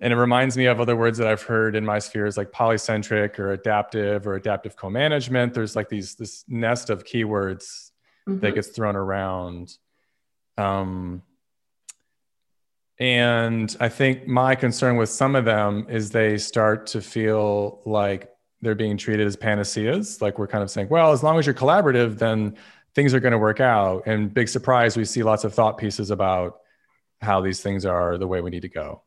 And 0.00 0.12
it 0.12 0.16
reminds 0.16 0.56
me 0.56 0.66
of 0.66 0.80
other 0.80 0.94
words 0.94 1.16
that 1.18 1.26
I've 1.26 1.42
heard 1.42 1.74
in 1.74 1.84
my 1.84 1.98
spheres 1.98 2.36
like 2.36 2.50
polycentric 2.50 3.38
or 3.38 3.52
adaptive 3.52 4.26
or 4.26 4.34
adaptive 4.34 4.76
co-management. 4.76 5.54
There's 5.54 5.74
like 5.74 5.88
these 5.88 6.14
this 6.16 6.44
nest 6.48 6.90
of 6.90 7.04
keywords 7.04 7.92
mm-hmm. 8.28 8.40
that 8.40 8.54
gets 8.54 8.68
thrown 8.68 8.94
around. 8.94 9.76
Um, 10.58 11.22
and 12.98 13.74
I 13.80 13.88
think 13.88 14.26
my 14.26 14.54
concern 14.54 14.96
with 14.96 15.10
some 15.10 15.34
of 15.34 15.44
them 15.44 15.86
is 15.88 16.10
they 16.10 16.38
start 16.38 16.86
to 16.88 17.00
feel 17.00 17.80
like 17.84 18.30
they're 18.62 18.74
being 18.74 18.96
treated 18.96 19.26
as 19.26 19.36
panaceas. 19.36 20.22
Like 20.22 20.38
we're 20.38 20.46
kind 20.46 20.62
of 20.62 20.70
saying, 20.70 20.88
well, 20.88 21.12
as 21.12 21.22
long 21.22 21.38
as 21.38 21.46
you're 21.46 21.54
collaborative, 21.54 22.18
then 22.18 22.56
things 22.94 23.12
are 23.12 23.20
going 23.20 23.32
to 23.32 23.38
work 23.38 23.60
out. 23.60 24.04
And 24.06 24.32
big 24.32 24.48
surprise, 24.48 24.96
we 24.96 25.04
see 25.04 25.22
lots 25.22 25.44
of 25.44 25.54
thought 25.54 25.76
pieces 25.76 26.10
about 26.10 26.58
how 27.20 27.40
these 27.40 27.60
things 27.60 27.84
are 27.84 28.16
the 28.16 28.26
way 28.26 28.40
we 28.40 28.50
need 28.50 28.62
to 28.62 28.68
go. 28.68 29.02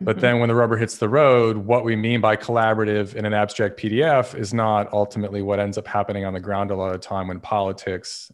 But 0.00 0.16
mm-hmm. 0.16 0.20
then 0.20 0.40
when 0.40 0.48
the 0.48 0.54
rubber 0.54 0.76
hits 0.76 0.98
the 0.98 1.08
road, 1.08 1.56
what 1.56 1.84
we 1.84 1.96
mean 1.96 2.20
by 2.20 2.36
collaborative 2.36 3.14
in 3.14 3.24
an 3.24 3.32
abstract 3.32 3.78
PDF 3.78 4.38
is 4.38 4.52
not 4.52 4.92
ultimately 4.92 5.40
what 5.40 5.58
ends 5.58 5.78
up 5.78 5.86
happening 5.86 6.24
on 6.24 6.34
the 6.34 6.40
ground 6.40 6.70
a 6.70 6.76
lot 6.76 6.94
of 6.94 7.00
time 7.00 7.28
when 7.28 7.40
politics 7.40 8.30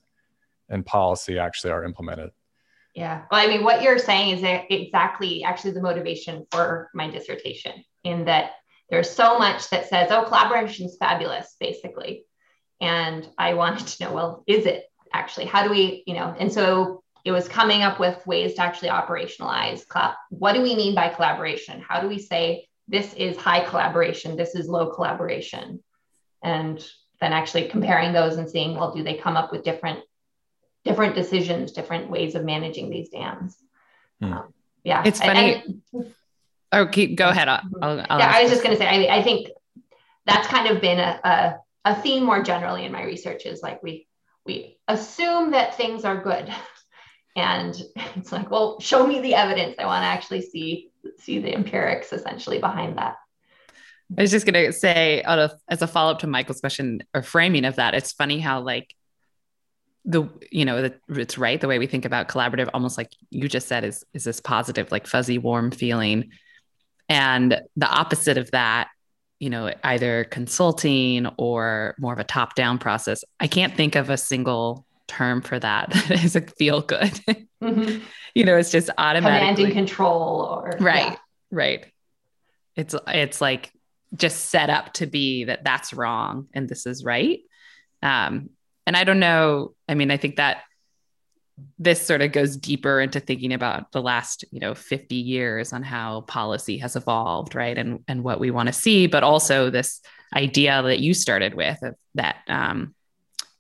and 0.68 0.84
policy 0.84 1.38
actually 1.38 1.70
are 1.70 1.84
implemented. 1.84 2.30
Yeah. 2.94 3.22
Well, 3.30 3.40
I 3.40 3.48
mean, 3.48 3.62
what 3.64 3.82
you're 3.82 3.98
saying 3.98 4.38
is 4.38 4.60
exactly 4.70 5.44
actually 5.44 5.72
the 5.72 5.80
motivation 5.80 6.46
for 6.50 6.90
my 6.94 7.08
dissertation, 7.08 7.84
in 8.04 8.24
that 8.26 8.52
there's 8.90 9.08
so 9.08 9.38
much 9.38 9.70
that 9.70 9.88
says, 9.88 10.10
oh, 10.10 10.24
collaboration 10.24 10.86
is 10.86 10.96
fabulous, 10.98 11.56
basically. 11.58 12.24
And 12.80 13.26
I 13.38 13.54
wanted 13.54 13.86
to 13.86 14.04
know, 14.04 14.12
well, 14.12 14.44
is 14.46 14.66
it 14.66 14.84
actually? 15.12 15.46
How 15.46 15.62
do 15.62 15.70
we, 15.70 16.02
you 16.06 16.14
know, 16.14 16.34
and 16.38 16.52
so 16.52 17.01
it 17.24 17.32
was 17.32 17.48
coming 17.48 17.82
up 17.82 18.00
with 18.00 18.26
ways 18.26 18.54
to 18.54 18.62
actually 18.62 18.88
operationalize 18.88 19.84
what 20.30 20.54
do 20.54 20.62
we 20.62 20.74
mean 20.74 20.94
by 20.94 21.08
collaboration? 21.08 21.80
How 21.80 22.00
do 22.00 22.08
we 22.08 22.18
say 22.18 22.66
this 22.88 23.14
is 23.14 23.36
high 23.36 23.64
collaboration 23.64 24.36
this 24.36 24.54
is 24.54 24.68
low 24.68 24.90
collaboration? 24.90 25.82
And 26.42 26.84
then 27.20 27.32
actually 27.32 27.68
comparing 27.68 28.12
those 28.12 28.36
and 28.36 28.50
seeing 28.50 28.74
well 28.76 28.92
do 28.92 29.04
they 29.04 29.14
come 29.14 29.36
up 29.36 29.52
with 29.52 29.62
different 29.62 30.00
different 30.84 31.14
decisions 31.14 31.70
different 31.70 32.10
ways 32.10 32.34
of 32.34 32.44
managing 32.44 32.90
these 32.90 33.08
dams? 33.10 33.56
Hmm. 34.20 34.32
um, 34.32 34.54
yeah. 34.82 35.02
It's 35.06 35.20
funny 35.20 35.54
and, 35.54 35.82
and, 35.92 36.14
oh 36.72 36.86
keep 36.86 37.16
go 37.16 37.28
ahead. 37.28 37.48
I'll, 37.48 37.60
I'll 37.80 38.18
yeah 38.18 38.32
i 38.34 38.42
was 38.42 38.50
just 38.50 38.64
going 38.64 38.74
to 38.74 38.80
say 38.80 39.08
I, 39.08 39.18
I 39.18 39.22
think 39.22 39.48
that's 40.26 40.48
kind 40.48 40.68
of 40.68 40.80
been 40.80 40.98
a, 40.98 41.20
a, 41.24 41.56
a 41.84 42.02
theme 42.02 42.24
more 42.24 42.42
generally 42.42 42.84
in 42.84 42.92
my 42.92 43.04
research 43.04 43.46
is 43.46 43.62
like 43.62 43.82
we 43.82 44.08
we 44.44 44.78
assume 44.88 45.52
that 45.52 45.76
things 45.76 46.04
are 46.04 46.20
good 46.20 46.52
and 47.36 47.80
it's 48.16 48.32
like 48.32 48.50
well 48.50 48.80
show 48.80 49.06
me 49.06 49.20
the 49.20 49.34
evidence. 49.34 49.76
I 49.78 49.86
want 49.86 50.02
to 50.02 50.06
actually 50.06 50.42
see 50.42 50.90
see 51.18 51.38
the 51.38 51.54
empirics 51.54 52.12
essentially 52.12 52.58
behind 52.58 52.98
that. 52.98 53.16
I 54.16 54.22
was 54.22 54.30
just 54.30 54.46
going 54.46 54.66
to 54.66 54.72
say 54.72 55.22
as 55.22 55.82
a 55.82 55.86
follow-up 55.86 56.18
to 56.18 56.26
michael's 56.26 56.60
question 56.60 57.02
or 57.14 57.22
framing 57.22 57.64
of 57.64 57.76
that 57.76 57.94
it's 57.94 58.12
funny 58.12 58.40
how 58.40 58.60
like 58.60 58.94
the 60.04 60.28
you 60.50 60.64
know 60.64 60.82
the, 60.82 60.94
it's 61.08 61.38
right 61.38 61.60
the 61.60 61.68
way 61.68 61.78
we 61.78 61.86
think 61.86 62.04
about 62.04 62.28
collaborative 62.28 62.68
almost 62.74 62.98
like 62.98 63.10
you 63.30 63.48
just 63.48 63.68
said 63.68 63.84
is 63.84 64.04
is 64.12 64.24
this 64.24 64.40
positive 64.40 64.90
like 64.90 65.06
fuzzy 65.06 65.38
warm 65.38 65.70
feeling. 65.70 66.30
And 67.08 67.60
the 67.76 67.86
opposite 67.86 68.38
of 68.38 68.50
that 68.52 68.88
you 69.42 69.50
know 69.50 69.72
either 69.82 70.24
consulting 70.24 71.26
or 71.36 71.96
more 71.98 72.12
of 72.12 72.20
a 72.20 72.24
top 72.24 72.54
down 72.54 72.78
process 72.78 73.24
i 73.40 73.48
can't 73.48 73.74
think 73.74 73.96
of 73.96 74.08
a 74.08 74.16
single 74.16 74.86
term 75.12 75.42
for 75.42 75.58
that 75.58 75.90
that 76.08 76.24
is 76.24 76.36
a 76.36 76.40
feel 76.40 76.80
good. 76.80 77.20
Mm-hmm. 77.62 77.98
you 78.34 78.44
know, 78.44 78.56
it's 78.56 78.70
just 78.70 78.90
automatic 78.98 79.40
commanding 79.40 79.72
control 79.72 80.62
or 80.64 80.76
right, 80.80 81.12
yeah. 81.12 81.16
right. 81.50 81.86
It's 82.76 82.94
it's 83.06 83.40
like 83.40 83.72
just 84.14 84.50
set 84.50 84.70
up 84.70 84.92
to 84.94 85.06
be 85.06 85.44
that 85.44 85.64
that's 85.64 85.92
wrong 85.92 86.48
and 86.54 86.68
this 86.68 86.86
is 86.86 87.04
right. 87.04 87.40
Um, 88.02 88.50
and 88.86 88.96
I 88.96 89.04
don't 89.04 89.20
know. 89.20 89.74
I 89.88 89.94
mean, 89.94 90.10
I 90.10 90.16
think 90.16 90.36
that 90.36 90.62
this 91.78 92.04
sort 92.04 92.22
of 92.22 92.32
goes 92.32 92.56
deeper 92.56 93.00
into 93.00 93.20
thinking 93.20 93.52
about 93.52 93.92
the 93.92 94.02
last 94.02 94.44
you 94.50 94.58
know 94.58 94.74
50 94.74 95.14
years 95.14 95.72
on 95.72 95.82
how 95.82 96.22
policy 96.22 96.78
has 96.78 96.96
evolved 96.96 97.54
right 97.54 97.76
and 97.76 98.00
and 98.08 98.24
what 98.24 98.40
we 98.40 98.50
want 98.50 98.68
to 98.68 98.72
see 98.72 99.06
but 99.06 99.22
also 99.22 99.68
this 99.68 100.00
idea 100.34 100.82
that 100.82 101.00
you 101.00 101.12
started 101.12 101.54
with 101.54 101.78
that 102.14 102.36
um, 102.48 102.94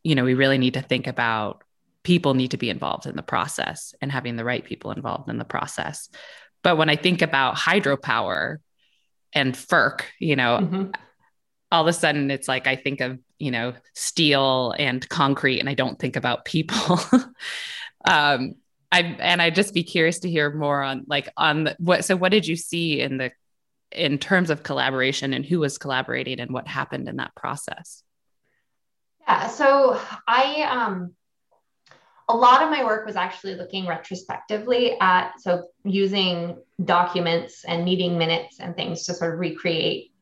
you 0.02 0.14
know, 0.14 0.24
we 0.24 0.34
really 0.34 0.58
need 0.58 0.74
to 0.74 0.82
think 0.82 1.06
about 1.06 1.62
people 2.02 2.34
need 2.34 2.50
to 2.50 2.56
be 2.56 2.70
involved 2.70 3.06
in 3.06 3.16
the 3.16 3.22
process 3.22 3.94
and 4.00 4.10
having 4.10 4.36
the 4.36 4.44
right 4.44 4.64
people 4.64 4.90
involved 4.90 5.28
in 5.28 5.38
the 5.38 5.44
process. 5.44 6.08
But 6.62 6.76
when 6.76 6.88
I 6.88 6.96
think 6.96 7.22
about 7.22 7.56
hydropower 7.56 8.58
and 9.32 9.54
FERC, 9.54 10.02
you 10.18 10.36
know, 10.36 10.58
mm-hmm. 10.60 10.90
all 11.70 11.82
of 11.82 11.86
a 11.86 11.92
sudden 11.92 12.30
it's 12.30 12.48
like 12.48 12.66
I 12.66 12.76
think 12.76 13.00
of, 13.00 13.18
you 13.38 13.50
know, 13.50 13.74
steel 13.94 14.74
and 14.78 15.08
concrete 15.08 15.60
and 15.60 15.68
I 15.68 15.74
don't 15.74 15.98
think 15.98 16.16
about 16.16 16.44
people. 16.44 16.98
um, 18.04 18.54
I 18.90 19.00
and 19.00 19.40
I'd 19.40 19.54
just 19.54 19.72
be 19.72 19.84
curious 19.84 20.20
to 20.20 20.30
hear 20.30 20.52
more 20.52 20.82
on 20.82 21.04
like 21.06 21.28
on 21.36 21.64
the, 21.64 21.76
what 21.78 22.04
so 22.04 22.14
what 22.14 22.30
did 22.30 22.46
you 22.46 22.56
see 22.56 23.00
in 23.00 23.16
the 23.16 23.32
in 23.90 24.18
terms 24.18 24.50
of 24.50 24.62
collaboration 24.62 25.32
and 25.32 25.46
who 25.46 25.60
was 25.60 25.78
collaborating 25.78 26.40
and 26.40 26.50
what 26.50 26.68
happened 26.68 27.08
in 27.08 27.16
that 27.16 27.34
process? 27.34 28.02
Yeah, 29.26 29.48
so 29.48 30.00
I 30.26 30.62
um 30.62 31.14
a 32.28 32.36
lot 32.36 32.62
of 32.62 32.70
my 32.70 32.84
work 32.84 33.04
was 33.04 33.16
actually 33.16 33.56
looking 33.56 33.86
retrospectively 33.86 34.96
at 35.00 35.40
so 35.40 35.68
using 35.84 36.56
documents 36.82 37.64
and 37.64 37.84
meeting 37.84 38.16
minutes 38.16 38.58
and 38.60 38.74
things 38.74 39.04
to 39.04 39.14
sort 39.14 39.34
of 39.34 39.40
recreate 39.40 40.12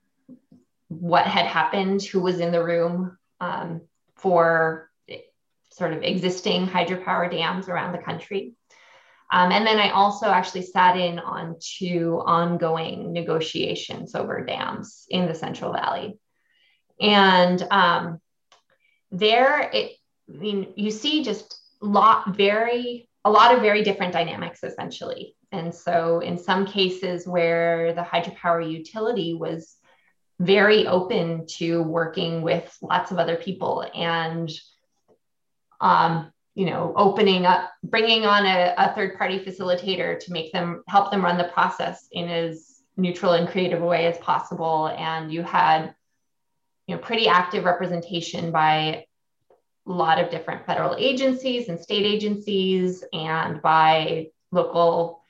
what 0.88 1.26
had 1.26 1.46
happened, 1.46 2.02
who 2.02 2.20
was 2.20 2.40
in 2.40 2.50
the 2.50 2.64
room 2.64 3.16
um, 3.40 3.82
for 4.16 4.90
sort 5.70 5.92
of 5.92 6.02
existing 6.02 6.66
hydropower 6.66 7.30
dams 7.30 7.68
around 7.68 7.92
the 7.92 7.98
country. 8.02 8.54
Um, 9.32 9.52
and 9.52 9.64
then 9.64 9.78
I 9.78 9.90
also 9.90 10.26
actually 10.26 10.62
sat 10.62 10.96
in 10.96 11.20
on 11.20 11.56
two 11.60 12.20
ongoing 12.26 13.12
negotiations 13.12 14.16
over 14.16 14.44
dams 14.44 15.06
in 15.08 15.28
the 15.28 15.34
Central 15.34 15.72
Valley. 15.72 16.18
And 17.00 17.62
um, 17.70 18.20
there 19.10 19.70
it 19.72 19.92
I 20.28 20.36
mean 20.36 20.72
you 20.76 20.90
see 20.90 21.24
just 21.24 21.60
lot 21.80 22.36
very 22.36 23.08
a 23.24 23.30
lot 23.30 23.54
of 23.54 23.62
very 23.62 23.82
different 23.82 24.12
dynamics 24.12 24.62
essentially. 24.62 25.34
And 25.52 25.74
so 25.74 26.20
in 26.20 26.38
some 26.38 26.64
cases 26.64 27.26
where 27.26 27.92
the 27.92 28.02
hydropower 28.02 28.70
utility 28.70 29.34
was 29.34 29.76
very 30.38 30.86
open 30.86 31.46
to 31.46 31.82
working 31.82 32.40
with 32.40 32.74
lots 32.80 33.10
of 33.10 33.18
other 33.18 33.36
people 33.36 33.84
and 33.94 34.50
um, 35.80 36.32
you 36.54 36.66
know 36.66 36.92
opening 36.96 37.46
up 37.46 37.70
bringing 37.82 38.24
on 38.24 38.46
a, 38.46 38.74
a 38.76 38.94
third 38.94 39.16
party 39.18 39.38
facilitator 39.38 40.18
to 40.18 40.32
make 40.32 40.52
them 40.52 40.82
help 40.88 41.10
them 41.10 41.24
run 41.24 41.38
the 41.38 41.44
process 41.44 42.06
in 42.12 42.28
as 42.28 42.80
neutral 42.96 43.32
and 43.32 43.48
creative 43.48 43.82
a 43.82 43.86
way 43.86 44.06
as 44.06 44.18
possible. 44.18 44.88
And 44.88 45.32
you 45.32 45.42
had 45.42 45.94
you 46.90 46.96
know 46.96 47.02
pretty 47.02 47.28
active 47.28 47.62
representation 47.62 48.50
by 48.50 49.04
a 49.86 49.92
lot 49.92 50.18
of 50.18 50.28
different 50.28 50.66
federal 50.66 50.96
agencies 50.98 51.68
and 51.68 51.78
state 51.78 52.04
agencies 52.04 53.04
and 53.12 53.62
by 53.62 54.26
local 54.50 55.22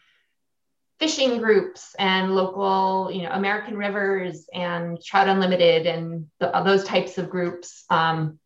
fishing 0.98 1.36
groups 1.36 1.94
and 1.98 2.34
local, 2.34 3.10
you 3.12 3.22
know, 3.22 3.30
American 3.32 3.76
Rivers 3.76 4.46
and 4.54 5.02
Trout 5.02 5.28
Unlimited 5.28 5.86
and 5.86 6.28
the, 6.38 6.50
those 6.64 6.84
types 6.84 7.18
of 7.18 7.28
groups. 7.28 7.84
Um, 7.90 8.38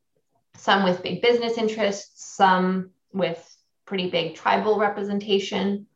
some 0.57 0.83
with 0.83 1.05
big 1.05 1.23
business 1.23 1.57
interests, 1.57 2.35
some 2.35 2.91
with 3.13 3.41
pretty 3.87 4.11
big 4.11 4.35
tribal 4.35 4.77
representation. 4.77 5.87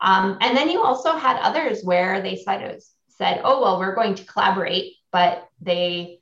Um, 0.00 0.38
and 0.40 0.56
then 0.56 0.70
you 0.70 0.82
also 0.82 1.16
had 1.16 1.40
others 1.40 1.82
where 1.82 2.22
they 2.22 2.36
said, 2.36 2.78
said, 3.08 3.40
oh, 3.42 3.60
well, 3.60 3.80
we're 3.80 3.96
going 3.96 4.14
to 4.14 4.24
collaborate, 4.24 4.94
but 5.10 5.48
they 5.60 6.19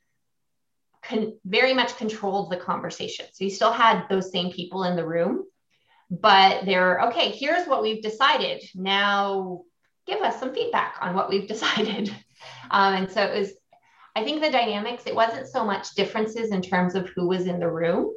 con- 1.09 1.39
very 1.45 1.75
much 1.75 1.97
controlled 1.97 2.51
the 2.51 2.57
conversation. 2.57 3.27
So 3.33 3.45
you 3.45 3.51
still 3.51 3.73
had 3.73 4.07
those 4.09 4.31
same 4.31 4.53
people 4.53 4.85
in 4.85 4.97
the 4.97 5.07
room, 5.07 5.45
but 6.11 6.65
they're 6.65 7.01
okay, 7.09 7.31
here's 7.31 7.67
what 7.67 7.83
we've 7.83 8.03
decided. 8.03 8.63
Now 8.75 9.63
give 10.07 10.21
us 10.21 10.39
some 10.39 10.55
feedback 10.55 10.97
on 11.01 11.15
what 11.15 11.29
we've 11.29 11.49
decided. 11.55 12.15
Um, 12.71 12.95
and 12.95 13.11
so 13.11 13.23
it 13.23 13.39
was, 13.39 13.53
I 14.15 14.25
think 14.25 14.41
the 14.41 14.51
dynamics, 14.51 15.05
it 15.07 15.15
wasn't 15.15 15.49
so 15.49 15.65
much 15.65 15.95
differences 15.95 16.51
in 16.51 16.63
terms 16.63 16.95
of 16.95 17.09
who 17.11 17.29
was 17.29 17.47
in 17.47 17.61
the 17.61 17.71
room 17.71 18.13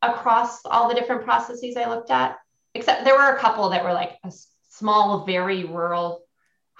across 0.00 0.64
all 0.64 0.88
the 0.88 0.94
different 0.94 1.24
processes 1.24 1.76
I 1.76 1.88
looked 1.88 2.10
at, 2.10 2.36
except 2.74 3.04
there 3.04 3.14
were 3.14 3.34
a 3.34 3.38
couple 3.38 3.68
that 3.70 3.84
were 3.84 3.92
like 3.92 4.18
a 4.24 4.32
small, 4.68 5.24
very 5.24 5.64
rural 5.64 6.24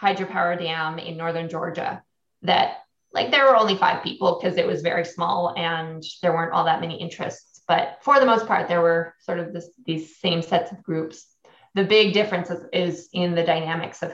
hydropower 0.01 0.59
dam 0.59 0.99
in 0.99 1.17
northern 1.17 1.49
Georgia 1.49 2.03
that 2.43 2.82
like 3.15 3.31
there 3.31 3.47
were 3.47 3.57
only 3.57 3.77
five 3.77 4.03
people 4.03 4.39
because 4.41 4.57
it 4.57 4.67
was 4.67 4.83
very 4.83 5.05
small 5.05 5.55
and 5.57 6.03
there 6.23 6.33
weren't 6.33 6.53
all 6.53 6.65
that 6.65 6.81
many 6.81 7.01
interests. 7.01 7.63
But 7.69 7.99
for 8.03 8.19
the 8.19 8.27
most 8.27 8.47
part, 8.47 8.69
there 8.69 8.81
were 8.81 9.15
sort 9.21 9.39
of 9.39 9.53
this, 9.53 9.71
these 9.87 10.17
same 10.17 10.43
sets 10.43 10.73
of 10.73 10.83
groups. 10.83 11.27
The 11.75 11.85
big 11.85 12.13
difference 12.13 12.51
is, 12.51 12.65
is 12.73 13.09
in 13.13 13.35
the 13.35 13.45
dynamics 13.45 14.03
of 14.03 14.13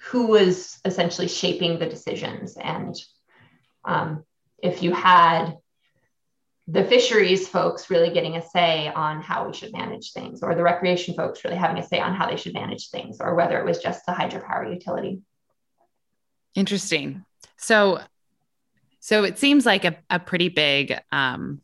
who 0.00 0.28
was 0.28 0.80
essentially 0.84 1.28
shaping 1.28 1.78
the 1.78 1.88
decisions. 1.88 2.56
And 2.56 2.96
um, 3.84 4.24
if 4.62 4.82
you 4.82 4.92
had 4.92 5.56
the 6.68 6.84
fisheries 6.84 7.48
folks 7.48 7.90
really 7.90 8.12
getting 8.12 8.36
a 8.36 8.42
say 8.42 8.88
on 8.88 9.20
how 9.20 9.46
we 9.46 9.52
should 9.52 9.72
manage 9.72 10.12
things, 10.12 10.42
or 10.42 10.54
the 10.54 10.62
recreation 10.62 11.14
folks 11.14 11.44
really 11.44 11.56
having 11.56 11.82
a 11.82 11.86
say 11.86 11.98
on 11.98 12.14
how 12.14 12.30
they 12.30 12.36
should 12.36 12.54
manage 12.54 12.90
things, 12.90 13.18
or 13.20 13.34
whether 13.34 13.58
it 13.58 13.64
was 13.64 13.78
just 13.78 14.06
the 14.06 14.12
hydropower 14.12 14.72
utility. 14.72 15.20
Interesting. 16.54 17.24
So 17.56 18.00
so 19.00 19.24
it 19.24 19.38
seems 19.38 19.66
like 19.66 19.84
a, 19.84 19.96
a 20.10 20.18
pretty 20.18 20.50
big 20.50 20.98
um, 21.10 21.62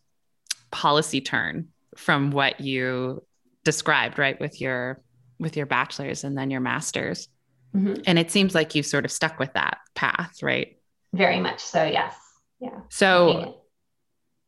policy 0.70 1.20
turn 1.20 1.68
from 1.96 2.30
what 2.30 2.60
you 2.60 3.22
described, 3.64 4.18
right, 4.18 4.40
with 4.40 4.60
your 4.60 5.00
with 5.38 5.56
your 5.56 5.66
bachelor's 5.66 6.24
and 6.24 6.36
then 6.36 6.50
your 6.50 6.60
master's. 6.60 7.28
Mm-hmm. 7.74 8.02
And 8.06 8.18
it 8.18 8.30
seems 8.30 8.54
like 8.54 8.74
you've 8.74 8.86
sort 8.86 9.04
of 9.04 9.12
stuck 9.12 9.38
with 9.38 9.52
that 9.52 9.78
path, 9.94 10.42
right? 10.42 10.78
Very 11.12 11.40
much 11.40 11.60
so, 11.60 11.84
yes. 11.84 12.16
Yeah. 12.58 12.80
So 12.88 13.60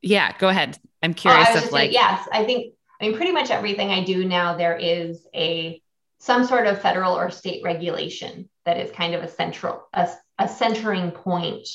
yeah, 0.00 0.32
go 0.38 0.48
ahead. 0.48 0.78
I'm 1.02 1.12
curious 1.12 1.48
oh, 1.50 1.58
of 1.58 1.72
like 1.72 1.92
yes, 1.92 2.26
I 2.32 2.44
think 2.44 2.74
I 3.00 3.08
mean 3.08 3.16
pretty 3.16 3.32
much 3.32 3.50
everything 3.50 3.90
I 3.90 4.02
do 4.02 4.24
now 4.24 4.56
there 4.56 4.76
is 4.76 5.26
a 5.34 5.82
some 6.20 6.44
sort 6.44 6.66
of 6.66 6.80
federal 6.80 7.16
or 7.16 7.30
state 7.30 7.62
regulation 7.62 8.48
that 8.64 8.78
is 8.78 8.90
kind 8.90 9.14
of 9.14 9.22
a 9.22 9.28
central 9.28 9.86
a, 9.92 10.08
a 10.38 10.48
centering 10.48 11.10
point 11.10 11.68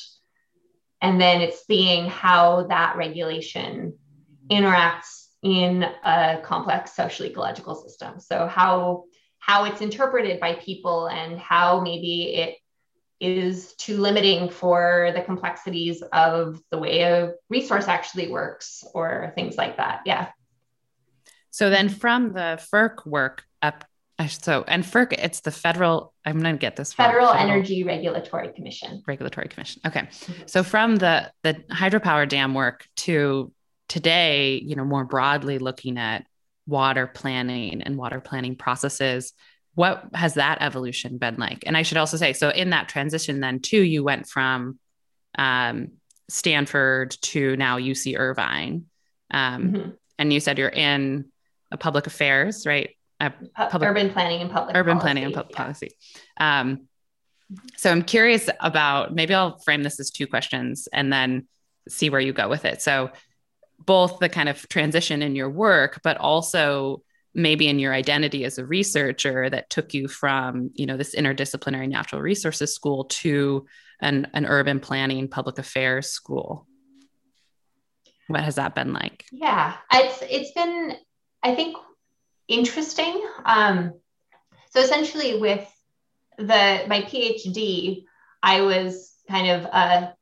and 1.00 1.20
then 1.20 1.40
it's 1.40 1.66
seeing 1.66 2.08
how 2.08 2.66
that 2.68 2.96
regulation 2.96 3.98
interacts 4.50 5.26
in 5.42 5.82
a 5.82 6.40
complex 6.42 6.94
social 6.94 7.26
ecological 7.26 7.74
system. 7.74 8.18
So 8.20 8.46
how 8.46 9.04
how 9.38 9.64
it's 9.64 9.82
interpreted 9.82 10.40
by 10.40 10.54
people 10.54 11.06
and 11.06 11.38
how 11.38 11.80
maybe 11.80 12.34
it 12.34 12.56
is 13.20 13.74
too 13.74 13.98
limiting 13.98 14.48
for 14.48 15.12
the 15.14 15.20
complexities 15.20 16.02
of 16.12 16.60
the 16.70 16.78
way 16.78 17.02
a 17.02 17.34
resource 17.50 17.86
actually 17.86 18.28
works 18.28 18.84
or 18.94 19.32
things 19.34 19.56
like 19.56 19.76
that. 19.76 20.00
Yeah. 20.06 20.28
So 21.50 21.68
then 21.68 21.90
from 21.90 22.32
the 22.32 22.58
FERC 22.72 23.06
work 23.06 23.44
up 23.60 23.84
so, 24.28 24.64
and 24.66 24.84
FERC, 24.84 25.12
it's 25.12 25.40
the 25.40 25.50
federal, 25.50 26.14
I'm 26.24 26.40
going 26.40 26.54
to 26.54 26.58
get 26.58 26.76
this 26.76 26.92
federal, 26.92 27.32
federal, 27.32 27.50
Energy 27.50 27.82
Regulatory 27.84 28.52
Commission. 28.52 29.02
Regulatory 29.06 29.48
Commission. 29.48 29.82
Okay. 29.86 30.02
Mm-hmm. 30.02 30.42
So 30.46 30.62
from 30.62 30.96
the, 30.96 31.32
the 31.42 31.54
hydropower 31.70 32.28
dam 32.28 32.54
work 32.54 32.86
to 32.96 33.52
today, 33.88 34.62
you 34.64 34.76
know, 34.76 34.84
more 34.84 35.04
broadly 35.04 35.58
looking 35.58 35.98
at 35.98 36.26
water 36.66 37.06
planning 37.06 37.82
and 37.82 37.96
water 37.96 38.20
planning 38.20 38.56
processes, 38.56 39.32
what 39.74 40.04
has 40.14 40.34
that 40.34 40.58
evolution 40.60 41.18
been 41.18 41.36
like? 41.36 41.64
And 41.66 41.76
I 41.76 41.82
should 41.82 41.98
also 41.98 42.16
say, 42.16 42.32
so 42.32 42.50
in 42.50 42.70
that 42.70 42.88
transition 42.88 43.40
then 43.40 43.60
too, 43.60 43.82
you 43.82 44.04
went 44.04 44.28
from 44.28 44.78
um, 45.36 45.92
Stanford 46.28 47.10
to 47.22 47.56
now 47.56 47.78
UC 47.78 48.18
Irvine. 48.18 48.86
Um, 49.30 49.72
mm-hmm. 49.72 49.90
And 50.18 50.32
you 50.32 50.38
said 50.38 50.58
you're 50.58 50.68
in 50.68 51.26
a 51.72 51.76
public 51.76 52.06
affairs, 52.06 52.66
right? 52.66 52.90
Public, 53.20 53.88
urban 53.88 54.10
planning 54.10 54.40
and 54.40 54.50
public 54.50 54.76
urban 54.76 54.94
policy. 54.94 55.02
planning 55.02 55.24
and 55.24 55.34
public 55.34 55.54
yeah. 55.56 55.62
policy. 55.62 55.90
Um, 56.38 56.88
so 57.76 57.90
I'm 57.90 58.02
curious 58.02 58.48
about 58.60 59.14
maybe 59.14 59.34
I'll 59.34 59.58
frame 59.58 59.82
this 59.82 60.00
as 60.00 60.10
two 60.10 60.26
questions 60.26 60.88
and 60.92 61.12
then 61.12 61.46
see 61.88 62.10
where 62.10 62.20
you 62.20 62.32
go 62.32 62.48
with 62.48 62.64
it. 62.64 62.82
So 62.82 63.10
both 63.78 64.18
the 64.18 64.28
kind 64.28 64.48
of 64.48 64.68
transition 64.68 65.22
in 65.22 65.36
your 65.36 65.50
work, 65.50 66.00
but 66.02 66.16
also 66.16 67.02
maybe 67.34 67.68
in 67.68 67.78
your 67.78 67.92
identity 67.92 68.44
as 68.44 68.58
a 68.58 68.64
researcher 68.64 69.50
that 69.50 69.68
took 69.68 69.92
you 69.92 70.06
from 70.08 70.70
you 70.74 70.86
know 70.86 70.96
this 70.96 71.14
interdisciplinary 71.14 71.88
natural 71.88 72.22
resources 72.22 72.72
school 72.72 73.04
to 73.04 73.66
an, 74.00 74.28
an 74.34 74.46
urban 74.46 74.80
planning 74.80 75.28
public 75.28 75.58
affairs 75.58 76.08
school 76.08 76.66
what 78.28 78.42
has 78.42 78.54
that 78.54 78.74
been 78.74 78.92
like 78.92 79.24
yeah 79.32 79.74
it's 79.92 80.22
it's 80.22 80.52
been 80.52 80.94
i 81.42 81.54
think 81.54 81.76
interesting. 82.48 83.22
Um, 83.44 83.94
so 84.70 84.80
essentially, 84.80 85.38
with 85.38 85.68
the 86.38 86.84
my 86.88 87.02
PhD, 87.02 88.04
I 88.42 88.60
was 88.62 89.14
kind 89.28 89.50
of 89.50 89.64
a, 89.64 90.14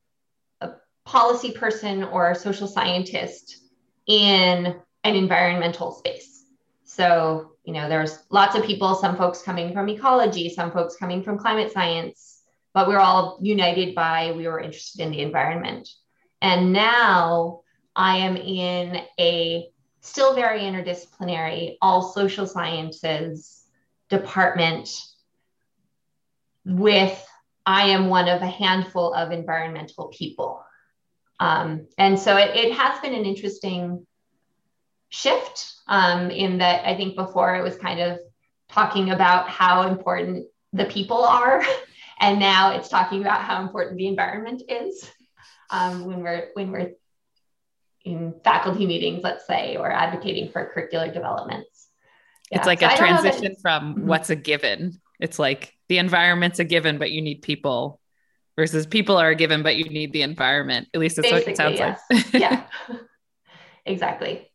a 0.60 0.70
policy 1.04 1.52
person 1.52 2.04
or 2.04 2.34
social 2.34 2.68
scientist 2.68 3.58
in 4.06 4.76
an 5.04 5.14
environmental 5.16 5.92
space. 5.92 6.44
So 6.84 7.52
you 7.64 7.72
know, 7.72 7.88
there's 7.88 8.18
lots 8.30 8.56
of 8.56 8.64
people. 8.64 8.94
Some 8.94 9.16
folks 9.16 9.42
coming 9.42 9.72
from 9.72 9.88
ecology, 9.88 10.48
some 10.48 10.72
folks 10.72 10.96
coming 10.96 11.22
from 11.22 11.38
climate 11.38 11.72
science, 11.72 12.42
but 12.74 12.88
we're 12.88 12.98
all 12.98 13.38
united 13.40 13.94
by 13.94 14.32
we 14.32 14.48
were 14.48 14.60
interested 14.60 15.00
in 15.02 15.12
the 15.12 15.20
environment. 15.20 15.88
And 16.40 16.72
now 16.72 17.60
I 17.94 18.18
am 18.18 18.36
in 18.36 19.00
a 19.18 19.68
still 20.02 20.34
very 20.34 20.60
interdisciplinary, 20.60 21.76
all 21.80 22.02
social 22.02 22.46
sciences 22.46 23.64
department 24.10 24.90
with 26.64 27.26
I 27.64 27.90
am 27.90 28.08
one 28.08 28.28
of 28.28 28.42
a 28.42 28.46
handful 28.46 29.14
of 29.14 29.30
environmental 29.30 30.08
people. 30.08 30.64
Um, 31.38 31.86
and 31.96 32.18
so 32.18 32.36
it, 32.36 32.56
it, 32.56 32.72
has 32.74 33.00
been 33.00 33.14
an 33.14 33.24
interesting 33.24 34.06
shift 35.08 35.72
um, 35.86 36.30
in 36.30 36.58
that 36.58 36.86
I 36.86 36.96
think 36.96 37.16
before 37.16 37.54
it 37.54 37.62
was 37.62 37.76
kind 37.76 38.00
of 38.00 38.18
talking 38.68 39.10
about 39.10 39.48
how 39.48 39.88
important 39.88 40.46
the 40.72 40.84
people 40.84 41.24
are. 41.24 41.64
And 42.20 42.38
now 42.38 42.76
it's 42.76 42.88
talking 42.88 43.20
about 43.20 43.40
how 43.40 43.62
important 43.62 43.96
the 43.96 44.06
environment 44.06 44.62
is 44.68 45.10
um, 45.70 46.04
when 46.04 46.22
we're 46.22 46.50
when 46.54 46.70
we're 46.70 46.92
in 48.04 48.34
faculty 48.44 48.86
meetings, 48.86 49.22
let's 49.22 49.46
say, 49.46 49.76
or 49.76 49.90
advocating 49.90 50.50
for 50.50 50.72
curricular 50.74 51.12
developments. 51.12 51.88
Yeah. 52.50 52.58
It's 52.58 52.66
like 52.66 52.80
so 52.80 52.88
a 52.88 52.96
transition 52.96 53.54
from 53.60 53.94
mm-hmm. 53.94 54.06
what's 54.06 54.30
a 54.30 54.36
given. 54.36 55.00
It's 55.20 55.38
like 55.38 55.74
the 55.88 55.98
environment's 55.98 56.58
a 56.58 56.64
given, 56.64 56.98
but 56.98 57.10
you 57.10 57.22
need 57.22 57.42
people 57.42 58.00
versus 58.56 58.86
people 58.86 59.16
are 59.16 59.30
a 59.30 59.34
given, 59.34 59.62
but 59.62 59.76
you 59.76 59.84
need 59.84 60.12
the 60.12 60.22
environment. 60.22 60.88
At 60.92 61.00
least 61.00 61.16
that's 61.16 61.30
Basically, 61.30 61.52
what 61.52 61.72
it 61.72 61.78
sounds 61.78 62.00
yes. 62.10 62.32
like. 62.32 62.32
yeah, 62.40 62.64
exactly. 63.86 64.48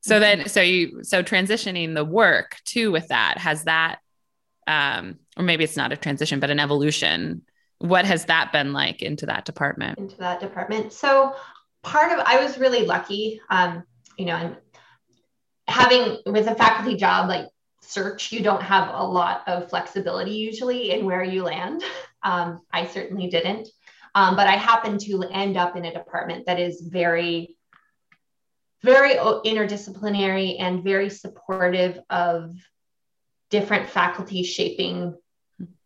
So 0.00 0.18
then, 0.18 0.48
so 0.48 0.60
you, 0.60 1.04
so 1.04 1.22
transitioning 1.22 1.94
the 1.94 2.04
work 2.04 2.56
too 2.64 2.90
with 2.90 3.08
that, 3.08 3.38
has 3.38 3.64
that, 3.64 4.00
um, 4.66 5.20
or 5.36 5.44
maybe 5.44 5.62
it's 5.62 5.76
not 5.76 5.92
a 5.92 5.96
transition, 5.96 6.40
but 6.40 6.50
an 6.50 6.58
evolution 6.58 7.42
what 7.82 8.04
has 8.04 8.26
that 8.26 8.52
been 8.52 8.72
like 8.72 9.02
into 9.02 9.26
that 9.26 9.44
department? 9.44 9.98
Into 9.98 10.16
that 10.18 10.38
department. 10.38 10.92
So 10.92 11.34
part 11.82 12.12
of 12.12 12.24
I 12.24 12.42
was 12.42 12.58
really 12.58 12.86
lucky, 12.86 13.40
um, 13.50 13.84
you 14.16 14.26
know, 14.26 14.36
and 14.36 14.56
having 15.66 16.18
with 16.26 16.46
a 16.46 16.54
faculty 16.54 16.96
job 16.96 17.28
like 17.28 17.46
search, 17.80 18.32
you 18.32 18.42
don't 18.42 18.62
have 18.62 18.88
a 18.94 19.04
lot 19.04 19.42
of 19.46 19.68
flexibility 19.68 20.32
usually 20.32 20.92
in 20.92 21.04
where 21.04 21.24
you 21.24 21.42
land. 21.42 21.82
Um, 22.24 22.60
I 22.72 22.86
certainly 22.86 23.26
didn't. 23.26 23.68
Um, 24.14 24.36
but 24.36 24.46
I 24.46 24.52
happened 24.52 25.00
to 25.00 25.24
end 25.24 25.56
up 25.56 25.74
in 25.74 25.84
a 25.84 25.92
department 25.92 26.46
that 26.46 26.60
is 26.60 26.80
very, 26.80 27.56
very 28.84 29.14
interdisciplinary 29.16 30.54
and 30.60 30.84
very 30.84 31.10
supportive 31.10 31.98
of 32.08 32.54
different 33.50 33.88
faculty 33.88 34.44
shaping 34.44 35.16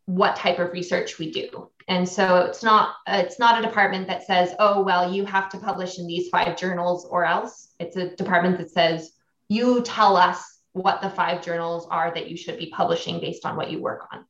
what 0.04 0.36
type 0.36 0.58
of 0.58 0.72
research 0.72 1.18
we 1.18 1.30
do. 1.30 1.70
And 1.88 2.08
so 2.08 2.38
it's 2.38 2.62
not 2.62 2.96
it's 3.06 3.38
not 3.38 3.58
a 3.58 3.66
department 3.66 4.08
that 4.08 4.26
says, 4.26 4.54
"Oh, 4.58 4.82
well, 4.82 5.12
you 5.12 5.24
have 5.24 5.48
to 5.50 5.58
publish 5.58 5.98
in 5.98 6.06
these 6.06 6.28
five 6.28 6.56
journals 6.56 7.06
or 7.06 7.24
else." 7.24 7.74
It's 7.78 7.96
a 7.96 8.14
department 8.16 8.58
that 8.58 8.70
says, 8.70 9.12
"You 9.48 9.82
tell 9.82 10.16
us 10.16 10.60
what 10.72 11.00
the 11.00 11.10
five 11.10 11.42
journals 11.42 11.86
are 11.90 12.12
that 12.12 12.28
you 12.28 12.36
should 12.36 12.58
be 12.58 12.70
publishing 12.70 13.20
based 13.20 13.46
on 13.46 13.56
what 13.56 13.70
you 13.70 13.80
work 13.80 14.08
on." 14.12 14.24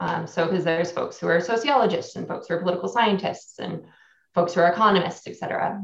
Um, 0.00 0.26
so 0.26 0.46
because 0.46 0.64
there's 0.64 0.92
folks 0.92 1.18
who 1.18 1.28
are 1.28 1.40
sociologists 1.40 2.16
and 2.16 2.28
folks 2.28 2.46
who 2.46 2.54
are 2.54 2.60
political 2.60 2.88
scientists 2.88 3.58
and 3.58 3.84
folks 4.34 4.54
who 4.54 4.60
are 4.60 4.70
economists, 4.70 5.26
et 5.26 5.36
cetera. 5.36 5.82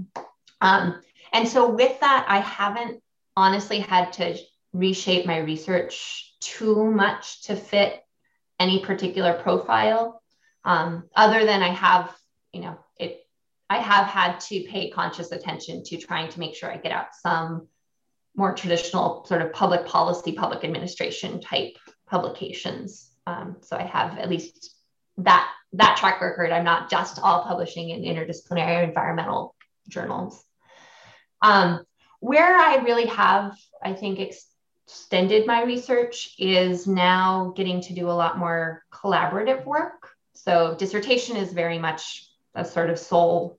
Um, 0.60 1.00
and 1.32 1.48
so 1.48 1.70
with 1.70 1.98
that, 2.00 2.26
I 2.28 2.38
haven't 2.38 3.02
honestly 3.36 3.80
had 3.80 4.12
to 4.14 4.38
reshape 4.72 5.26
my 5.26 5.38
research 5.38 6.36
too 6.40 6.90
much 6.90 7.42
to 7.44 7.56
fit 7.56 8.02
any 8.60 8.84
particular 8.84 9.32
profile, 9.32 10.22
um, 10.64 11.04
other 11.14 11.44
than 11.44 11.62
I 11.62 11.68
have, 11.68 12.14
you 12.52 12.60
know, 12.62 12.78
it. 12.98 13.20
I 13.70 13.78
have 13.78 14.06
had 14.06 14.38
to 14.40 14.64
pay 14.64 14.90
conscious 14.90 15.32
attention 15.32 15.82
to 15.84 15.96
trying 15.96 16.30
to 16.30 16.38
make 16.38 16.54
sure 16.54 16.70
I 16.70 16.76
get 16.76 16.92
out 16.92 17.14
some 17.14 17.68
more 18.36 18.54
traditional 18.54 19.24
sort 19.24 19.42
of 19.42 19.52
public 19.52 19.86
policy, 19.86 20.32
public 20.32 20.64
administration 20.64 21.40
type 21.40 21.76
publications. 22.06 23.10
Um, 23.26 23.56
so 23.62 23.76
I 23.76 23.84
have 23.84 24.18
at 24.18 24.28
least 24.28 24.74
that 25.18 25.50
that 25.72 25.96
track 25.96 26.20
record. 26.20 26.52
I'm 26.52 26.64
not 26.64 26.90
just 26.90 27.18
all 27.20 27.44
publishing 27.44 27.90
in 27.90 28.02
interdisciplinary 28.02 28.84
environmental 28.84 29.54
journals. 29.88 30.44
Um, 31.42 31.84
where 32.20 32.56
I 32.56 32.76
really 32.76 33.06
have, 33.06 33.56
I 33.82 33.92
think, 33.92 34.20
ex- 34.20 34.46
extended 34.86 35.46
my 35.46 35.62
research 35.62 36.34
is 36.38 36.86
now 36.86 37.52
getting 37.56 37.80
to 37.80 37.94
do 37.94 38.10
a 38.10 38.12
lot 38.12 38.38
more 38.38 38.84
collaborative 38.92 39.64
work. 39.64 40.03
So 40.34 40.74
dissertation 40.78 41.36
is 41.36 41.52
very 41.52 41.78
much 41.78 42.26
a 42.54 42.64
sort 42.64 42.90
of 42.90 42.98
sole 42.98 43.58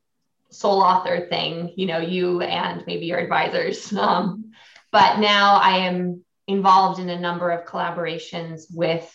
sole 0.49 0.81
author 0.81 1.27
thing, 1.27 1.73
you 1.75 1.85
know, 1.85 1.97
you 1.97 2.41
and 2.41 2.83
maybe 2.87 3.05
your 3.05 3.19
advisors. 3.19 3.91
Um, 3.97 4.51
but 4.91 5.19
now 5.19 5.55
I 5.55 5.79
am 5.87 6.23
involved 6.47 6.99
in 6.99 7.09
a 7.09 7.19
number 7.19 7.49
of 7.49 7.65
collaborations 7.65 8.63
with 8.73 9.11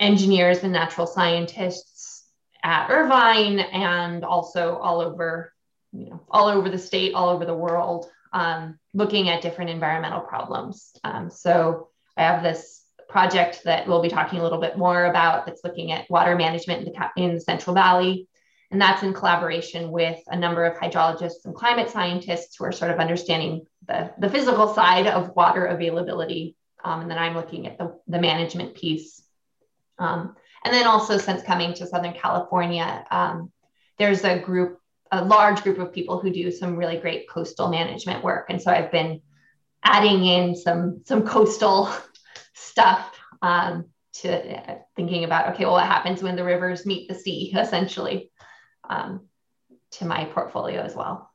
engineers 0.00 0.62
and 0.62 0.72
natural 0.72 1.06
scientists 1.06 2.24
at 2.62 2.88
Irvine 2.88 3.58
and 3.58 4.24
also 4.24 4.76
all 4.76 5.02
over, 5.02 5.52
you 5.92 6.08
know, 6.08 6.20
all 6.30 6.48
over 6.48 6.70
the 6.70 6.78
state, 6.78 7.12
all 7.12 7.28
over 7.28 7.44
the 7.44 7.54
world 7.54 8.08
um, 8.32 8.78
looking 8.94 9.28
at 9.28 9.42
different 9.42 9.70
environmental 9.70 10.20
problems. 10.20 10.92
Um, 11.04 11.30
so 11.30 11.88
I 12.16 12.22
have 12.22 12.42
this 12.42 12.77
project 13.08 13.62
that 13.64 13.88
we'll 13.88 14.02
be 14.02 14.08
talking 14.08 14.38
a 14.38 14.42
little 14.42 14.60
bit 14.60 14.76
more 14.76 15.06
about 15.06 15.46
that's 15.46 15.64
looking 15.64 15.92
at 15.92 16.08
water 16.10 16.36
management 16.36 16.86
in 16.86 16.92
the, 16.92 17.10
in 17.22 17.34
the 17.34 17.40
Central 17.40 17.74
Valley. 17.74 18.28
And 18.70 18.80
that's 18.80 19.02
in 19.02 19.14
collaboration 19.14 19.90
with 19.90 20.18
a 20.26 20.36
number 20.36 20.64
of 20.64 20.76
hydrologists 20.76 21.46
and 21.46 21.54
climate 21.54 21.88
scientists 21.88 22.56
who 22.56 22.64
are 22.64 22.72
sort 22.72 22.90
of 22.90 22.98
understanding 22.98 23.66
the, 23.86 24.12
the 24.18 24.28
physical 24.28 24.74
side 24.74 25.06
of 25.06 25.34
water 25.34 25.64
availability. 25.64 26.54
Um, 26.84 27.00
and 27.00 27.10
then 27.10 27.18
I'm 27.18 27.34
looking 27.34 27.66
at 27.66 27.78
the, 27.78 27.98
the 28.06 28.20
management 28.20 28.74
piece. 28.74 29.22
Um, 29.98 30.36
and 30.64 30.74
then 30.74 30.86
also, 30.86 31.16
since 31.16 31.42
coming 31.42 31.72
to 31.74 31.86
Southern 31.86 32.12
California, 32.12 33.04
um, 33.10 33.50
there's 33.98 34.24
a 34.24 34.38
group 34.38 34.78
a 35.10 35.24
large 35.24 35.62
group 35.62 35.78
of 35.78 35.92
people 35.92 36.20
who 36.20 36.30
do 36.30 36.50
some 36.50 36.76
really 36.76 36.98
great 36.98 37.28
coastal 37.28 37.68
management 37.68 38.22
work. 38.22 38.50
And 38.50 38.60
so 38.60 38.70
I've 38.70 38.92
been 38.92 39.22
adding 39.82 40.24
in 40.24 40.54
some 40.54 41.02
some 41.06 41.26
coastal 41.26 41.90
stuff 42.78 43.10
um, 43.42 43.86
to 44.14 44.70
uh, 44.70 44.78
thinking 44.94 45.24
about 45.24 45.54
okay, 45.54 45.64
well, 45.64 45.74
what 45.74 45.86
happens 45.86 46.22
when 46.22 46.36
the 46.36 46.44
rivers 46.44 46.86
meet 46.86 47.08
the 47.08 47.14
sea, 47.14 47.52
essentially, 47.56 48.30
um, 48.88 49.26
to 49.92 50.04
my 50.04 50.24
portfolio 50.26 50.80
as 50.80 50.94
well. 50.94 51.30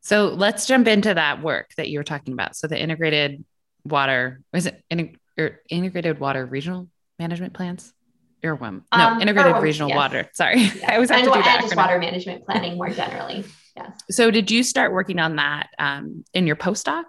So 0.00 0.28
let's 0.28 0.66
jump 0.66 0.88
into 0.88 1.14
that 1.14 1.42
work 1.42 1.70
that 1.76 1.88
you 1.88 1.98
were 1.98 2.04
talking 2.04 2.34
about. 2.34 2.56
So 2.56 2.66
the 2.66 2.78
integrated 2.78 3.44
water 3.84 4.42
is 4.52 4.66
it 4.66 4.82
in, 4.90 5.16
integrated 5.68 6.20
water 6.20 6.44
regional 6.44 6.88
management 7.18 7.54
plans? 7.54 7.92
IRWM. 8.44 8.82
No, 8.92 9.06
um, 9.06 9.20
Integrated 9.20 9.54
IRWM, 9.54 9.62
Regional 9.62 9.88
yes. 9.90 9.96
Water. 9.96 10.28
Sorry. 10.34 10.56
Yes. 10.62 10.82
I 10.82 10.92
have 10.94 11.10
and, 11.12 11.24
to 11.24 11.32
do 11.32 11.42
that. 11.42 11.60
just 11.62 11.76
water 11.76 11.98
management 12.00 12.44
planning 12.44 12.76
more 12.76 12.90
generally. 12.90 13.44
Yes. 13.76 14.00
So 14.10 14.32
did 14.32 14.50
you 14.50 14.64
start 14.64 14.92
working 14.92 15.20
on 15.20 15.36
that 15.36 15.68
um, 15.78 16.24
in 16.34 16.48
your 16.48 16.56
postdoc? 16.56 17.04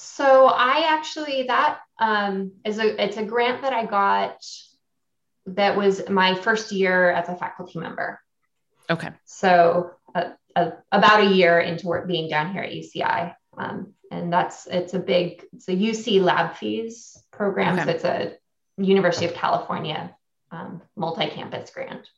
So 0.00 0.46
I 0.46 0.84
actually 0.90 1.44
that 1.48 1.80
um, 1.98 2.52
is 2.64 2.78
a 2.78 3.04
it's 3.04 3.16
a 3.16 3.24
grant 3.24 3.62
that 3.62 3.72
I 3.72 3.84
got 3.84 4.38
that 5.46 5.76
was 5.76 6.08
my 6.08 6.36
first 6.36 6.70
year 6.70 7.10
as 7.10 7.28
a 7.28 7.34
faculty 7.34 7.80
member. 7.80 8.20
Okay. 8.88 9.08
So 9.24 9.90
uh, 10.14 10.30
uh, 10.54 10.70
about 10.92 11.22
a 11.22 11.26
year 11.26 11.58
into 11.58 11.88
work 11.88 12.06
being 12.06 12.30
down 12.30 12.52
here 12.52 12.62
at 12.62 12.70
UCI. 12.70 13.34
Um, 13.56 13.94
and 14.12 14.32
that's 14.32 14.68
it's 14.68 14.94
a 14.94 15.00
big 15.00 15.44
it's 15.52 15.66
a 15.66 15.72
UC 15.72 16.22
lab 16.22 16.54
fees 16.54 17.20
program. 17.32 17.76
Okay. 17.76 17.84
So 17.84 17.90
it's 17.90 18.04
a 18.04 18.36
University 18.80 19.26
of 19.26 19.34
California 19.34 20.14
um, 20.52 20.80
multi-campus 20.94 21.70
grant. 21.70 22.08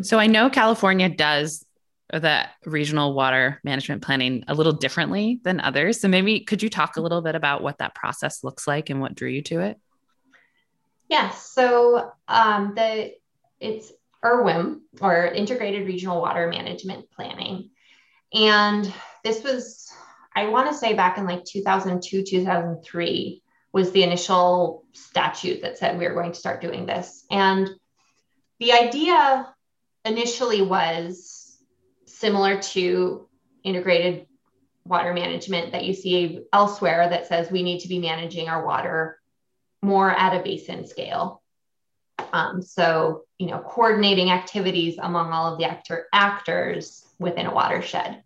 So 0.00 0.18
I 0.18 0.26
know 0.26 0.48
California 0.48 1.10
does 1.10 1.66
the 2.12 2.46
regional 2.64 3.12
water 3.12 3.60
management 3.64 4.02
planning 4.02 4.44
a 4.48 4.54
little 4.54 4.72
differently 4.72 5.40
than 5.44 5.60
others. 5.60 6.00
So 6.00 6.08
maybe 6.08 6.40
could 6.40 6.62
you 6.62 6.70
talk 6.70 6.96
a 6.96 7.00
little 7.00 7.20
bit 7.20 7.34
about 7.34 7.62
what 7.62 7.78
that 7.78 7.94
process 7.94 8.42
looks 8.42 8.66
like 8.66 8.90
and 8.90 9.00
what 9.00 9.14
drew 9.14 9.28
you 9.28 9.42
to 9.42 9.60
it? 9.60 9.78
Yes. 11.08 11.50
So 11.50 12.12
um, 12.26 12.72
the 12.74 13.12
it's 13.60 13.92
IRWM 14.24 14.80
or 15.00 15.26
Integrated 15.26 15.86
Regional 15.86 16.20
Water 16.20 16.48
Management 16.48 17.10
Planning, 17.10 17.70
and 18.32 18.92
this 19.24 19.42
was 19.42 19.90
I 20.34 20.48
want 20.48 20.68
to 20.70 20.74
say 20.74 20.94
back 20.94 21.18
in 21.18 21.26
like 21.26 21.44
2002 21.44 22.24
2003 22.24 23.42
was 23.72 23.90
the 23.90 24.02
initial 24.02 24.84
statute 24.92 25.62
that 25.62 25.78
said 25.78 25.98
we 25.98 26.06
were 26.06 26.14
going 26.14 26.32
to 26.32 26.38
start 26.38 26.60
doing 26.60 26.86
this. 26.86 27.24
And 27.30 27.68
the 28.60 28.72
idea 28.72 29.46
initially 30.04 30.62
was 30.62 31.37
similar 32.18 32.60
to 32.60 33.28
integrated 33.62 34.26
water 34.84 35.12
management 35.12 35.72
that 35.72 35.84
you 35.84 35.94
see 35.94 36.40
elsewhere 36.52 37.08
that 37.08 37.26
says 37.26 37.50
we 37.50 37.62
need 37.62 37.80
to 37.80 37.88
be 37.88 37.98
managing 37.98 38.48
our 38.48 38.64
water 38.64 39.20
more 39.82 40.10
at 40.10 40.38
a 40.38 40.42
basin 40.42 40.86
scale. 40.86 41.42
Um, 42.32 42.62
so, 42.62 43.22
you 43.38 43.46
know, 43.46 43.60
coordinating 43.60 44.30
activities 44.30 44.98
among 44.98 45.32
all 45.32 45.52
of 45.52 45.58
the 45.58 45.66
actor, 45.66 46.06
actors 46.12 47.06
within 47.18 47.46
a 47.46 47.54
watershed. 47.54 48.22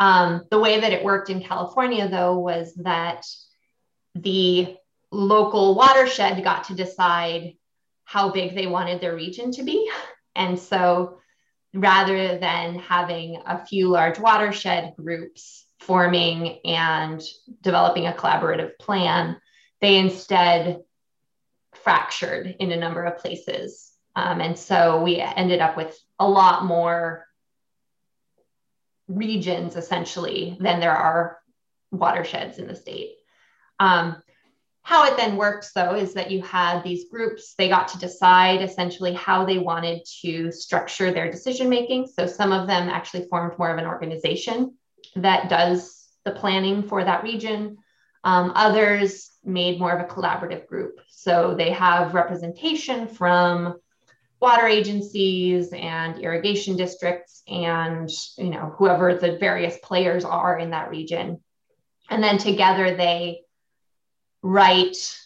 Um, 0.00 0.42
the 0.50 0.58
way 0.58 0.80
that 0.80 0.92
it 0.92 1.04
worked 1.04 1.30
in 1.30 1.42
California, 1.42 2.08
though, 2.08 2.38
was 2.38 2.74
that 2.76 3.24
the 4.14 4.76
local 5.12 5.76
watershed 5.76 6.42
got 6.42 6.64
to 6.64 6.74
decide 6.74 7.54
how 8.04 8.30
big 8.30 8.54
they 8.54 8.66
wanted 8.66 9.00
their 9.00 9.14
region 9.14 9.52
to 9.52 9.62
be. 9.62 9.88
And 10.34 10.58
so 10.58 11.18
rather 11.74 12.38
than 12.38 12.78
having 12.78 13.42
a 13.44 13.64
few 13.66 13.88
large 13.88 14.18
watershed 14.18 14.94
groups 14.96 15.66
forming 15.80 16.60
and 16.64 17.22
developing 17.60 18.06
a 18.06 18.12
collaborative 18.12 18.78
plan, 18.78 19.36
they 19.80 19.98
instead 19.98 20.80
fractured 21.74 22.56
in 22.58 22.72
a 22.72 22.76
number 22.76 23.04
of 23.04 23.18
places. 23.18 23.92
Um, 24.16 24.40
and 24.40 24.56
so 24.56 25.02
we 25.02 25.20
ended 25.20 25.60
up 25.60 25.76
with 25.76 25.98
a 26.18 26.28
lot 26.28 26.64
more 26.64 27.26
regions 29.08 29.76
essentially 29.76 30.56
than 30.60 30.80
there 30.80 30.96
are 30.96 31.38
watersheds 31.90 32.58
in 32.58 32.68
the 32.68 32.76
state. 32.76 33.16
Um, 33.80 34.22
how 34.84 35.06
it 35.06 35.16
then 35.16 35.36
works, 35.36 35.72
though, 35.74 35.94
is 35.94 36.12
that 36.12 36.30
you 36.30 36.42
had 36.42 36.82
these 36.82 37.08
groups, 37.08 37.54
they 37.56 37.70
got 37.70 37.88
to 37.88 37.98
decide 37.98 38.60
essentially 38.60 39.14
how 39.14 39.46
they 39.46 39.56
wanted 39.56 40.02
to 40.20 40.52
structure 40.52 41.10
their 41.10 41.30
decision 41.30 41.70
making. 41.70 42.06
So 42.06 42.26
some 42.26 42.52
of 42.52 42.66
them 42.66 42.90
actually 42.90 43.26
formed 43.28 43.58
more 43.58 43.70
of 43.70 43.78
an 43.78 43.86
organization 43.86 44.76
that 45.16 45.48
does 45.48 46.06
the 46.26 46.32
planning 46.32 46.82
for 46.82 47.02
that 47.02 47.22
region. 47.22 47.78
Um, 48.24 48.52
others 48.54 49.30
made 49.42 49.78
more 49.78 49.90
of 49.90 50.04
a 50.04 50.12
collaborative 50.12 50.66
group. 50.66 51.00
So 51.08 51.54
they 51.56 51.70
have 51.70 52.12
representation 52.12 53.08
from 53.08 53.76
water 54.38 54.66
agencies 54.66 55.72
and 55.72 56.18
irrigation 56.18 56.76
districts 56.76 57.42
and 57.48 58.10
you 58.36 58.50
know 58.50 58.74
whoever 58.76 59.14
the 59.14 59.38
various 59.38 59.78
players 59.82 60.26
are 60.26 60.58
in 60.58 60.70
that 60.70 60.90
region 60.90 61.40
and 62.10 62.22
then 62.22 62.36
together 62.36 62.94
they 62.94 63.43
write 64.44 65.18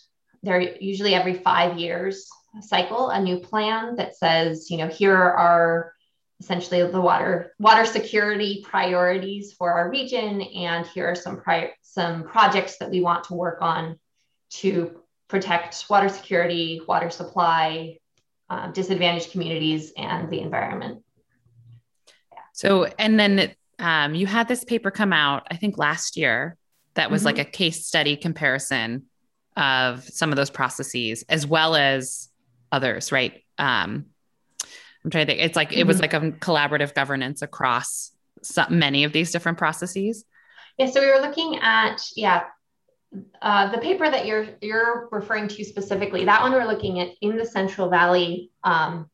they're 0.45 0.79
usually 0.81 1.13
every 1.13 1.35
five 1.35 1.77
years 1.77 2.29
cycle 2.61 3.11
a 3.11 3.21
new 3.21 3.41
plan 3.41 3.97
that 3.97 4.17
says 4.17 4.71
you 4.71 4.77
know 4.77 4.87
here 4.87 5.17
are 5.17 5.93
essentially 6.39 6.81
the 6.89 7.01
water 7.01 7.53
water 7.59 7.85
security 7.85 8.65
priorities 8.65 9.53
for 9.53 9.73
our 9.73 9.91
region 9.91 10.41
and 10.41 10.87
here 10.87 11.09
are 11.11 11.17
some 11.17 11.43
some 11.83 12.23
projects 12.23 12.79
that 12.79 12.91
we 12.91 13.01
want 13.01 13.25
to 13.25 13.35
work 13.35 13.59
on 13.61 13.99
to 14.51 15.03
protect 15.27 15.85
water 15.91 16.09
security 16.09 16.81
water 16.87 17.11
supply 17.11 17.99
uh, 18.51 18.71
disadvantaged 18.71 19.33
communities 19.33 19.93
and 19.97 20.31
the 20.31 20.41
environment 20.41 21.03
yeah. 22.33 22.39
so 22.53 22.85
and 23.01 23.19
then 23.19 23.53
um, 23.81 24.15
you 24.15 24.29
had 24.29 24.47
this 24.47 24.63
paper 24.63 24.93
come 24.93 25.13
out 25.13 25.45
i 25.51 25.57
think 25.57 25.77
last 25.77 26.17
year 26.17 26.57
that 26.95 27.11
was 27.11 27.21
mm-hmm. 27.21 27.37
like 27.37 27.39
a 27.39 27.45
case 27.45 27.85
study 27.85 28.17
comparison 28.17 29.08
of 29.59 30.05
some 30.05 30.31
of 30.31 30.37
those 30.37 30.51
processes 30.51 31.25
as 31.29 31.47
well 31.47 31.75
as 31.77 32.31
others 32.73 33.13
right 33.13 33.43
um, 33.59 34.07
I'm 35.05 35.11
trying 35.11 35.27
to 35.27 35.33
think. 35.33 35.45
It's 35.45 35.57
like 35.57 35.71
mm-hmm. 35.71 35.81
it 35.81 35.87
was 35.87 36.01
mm-hmm. 36.01 36.25
like 36.25 36.35
a 36.35 36.39
collaborative 36.39 36.95
governance 36.95 37.43
across 37.43 38.13
some, 38.43 38.79
many 38.79 39.05
of 39.05 39.13
these 39.13 39.31
different 39.31 39.59
processes. 39.59 40.25
Yeah. 40.77 40.91
So 40.91 41.01
we 41.01 41.11
were 41.11 41.21
looking 41.21 41.59
at 41.61 42.03
yeah 42.15 42.45
uh, 43.41 43.71
the 43.71 43.79
paper 43.79 44.09
that 44.09 44.27
you're 44.27 44.47
you're 44.61 45.09
referring 45.11 45.49
to 45.49 45.65
specifically. 45.65 46.25
That 46.25 46.43
one 46.43 46.53
we're 46.53 46.67
looking 46.67 47.01
at 47.01 47.11
in 47.21 47.37
the 47.37 47.47
Central 47.47 47.89
Valley, 47.89 48.51
um, 48.65 49.09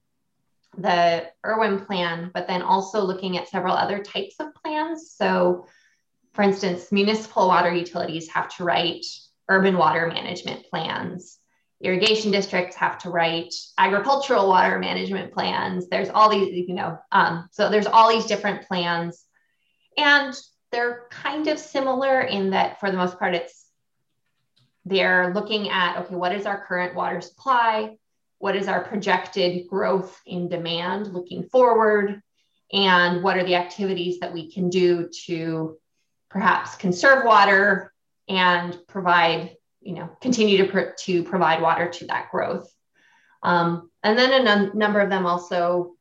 the 0.76 1.30
IRWM 1.44 1.86
plan, 1.86 2.30
but 2.34 2.48
then 2.48 2.62
also 2.62 3.02
looking 3.02 3.38
at 3.38 3.48
several 3.48 3.74
other 3.74 4.02
types 4.02 4.36
of 4.40 4.54
plans. 4.54 5.14
So, 5.16 5.66
for 6.32 6.42
instance, 6.42 6.90
municipal 6.90 7.46
water 7.46 7.72
utilities 7.72 8.28
have 8.30 8.54
to 8.56 8.64
write 8.64 9.06
urban 9.48 9.76
water 9.76 10.06
management 10.06 10.64
plans 10.70 11.38
irrigation 11.84 12.30
districts 12.30 12.76
have 12.76 12.98
to 12.98 13.10
write 13.10 13.54
agricultural 13.76 14.48
water 14.48 14.78
management 14.78 15.32
plans. 15.32 15.86
There's 15.88 16.08
all 16.08 16.30
these, 16.30 16.66
you 16.66 16.74
know, 16.74 16.98
um, 17.12 17.48
so 17.52 17.68
there's 17.68 17.86
all 17.86 18.08
these 18.08 18.24
different 18.24 18.66
plans. 18.66 19.22
And 19.98 20.34
they're 20.72 21.06
kind 21.10 21.46
of 21.46 21.58
similar 21.58 22.22
in 22.22 22.50
that 22.50 22.80
for 22.80 22.90
the 22.90 22.96
most 22.96 23.18
part, 23.18 23.34
it's 23.34 23.66
they're 24.86 25.32
looking 25.34 25.70
at, 25.70 25.98
okay, 26.00 26.14
what 26.14 26.34
is 26.34 26.46
our 26.46 26.64
current 26.64 26.94
water 26.94 27.20
supply? 27.20 27.96
What 28.38 28.56
is 28.56 28.66
our 28.66 28.84
projected 28.84 29.68
growth 29.68 30.20
in 30.26 30.48
demand 30.48 31.12
looking 31.12 31.44
forward? 31.44 32.22
And 32.72 33.22
what 33.22 33.36
are 33.36 33.44
the 33.44 33.54
activities 33.54 34.20
that 34.20 34.32
we 34.32 34.50
can 34.50 34.68
do 34.68 35.08
to 35.26 35.78
perhaps 36.28 36.74
conserve 36.76 37.24
water 37.24 37.93
and 38.28 38.76
provide 38.86 39.56
you 39.84 39.94
know, 39.94 40.10
continue 40.20 40.58
to, 40.58 40.64
pr- 40.64 40.94
to 40.98 41.22
provide 41.22 41.62
water 41.62 41.88
to 41.88 42.06
that 42.06 42.30
growth. 42.30 42.68
Um, 43.42 43.90
and 44.02 44.18
then 44.18 44.32
a 44.32 44.42
num- 44.42 44.72
number 44.74 45.00
of 45.00 45.10
them 45.10 45.26
also 45.26 45.92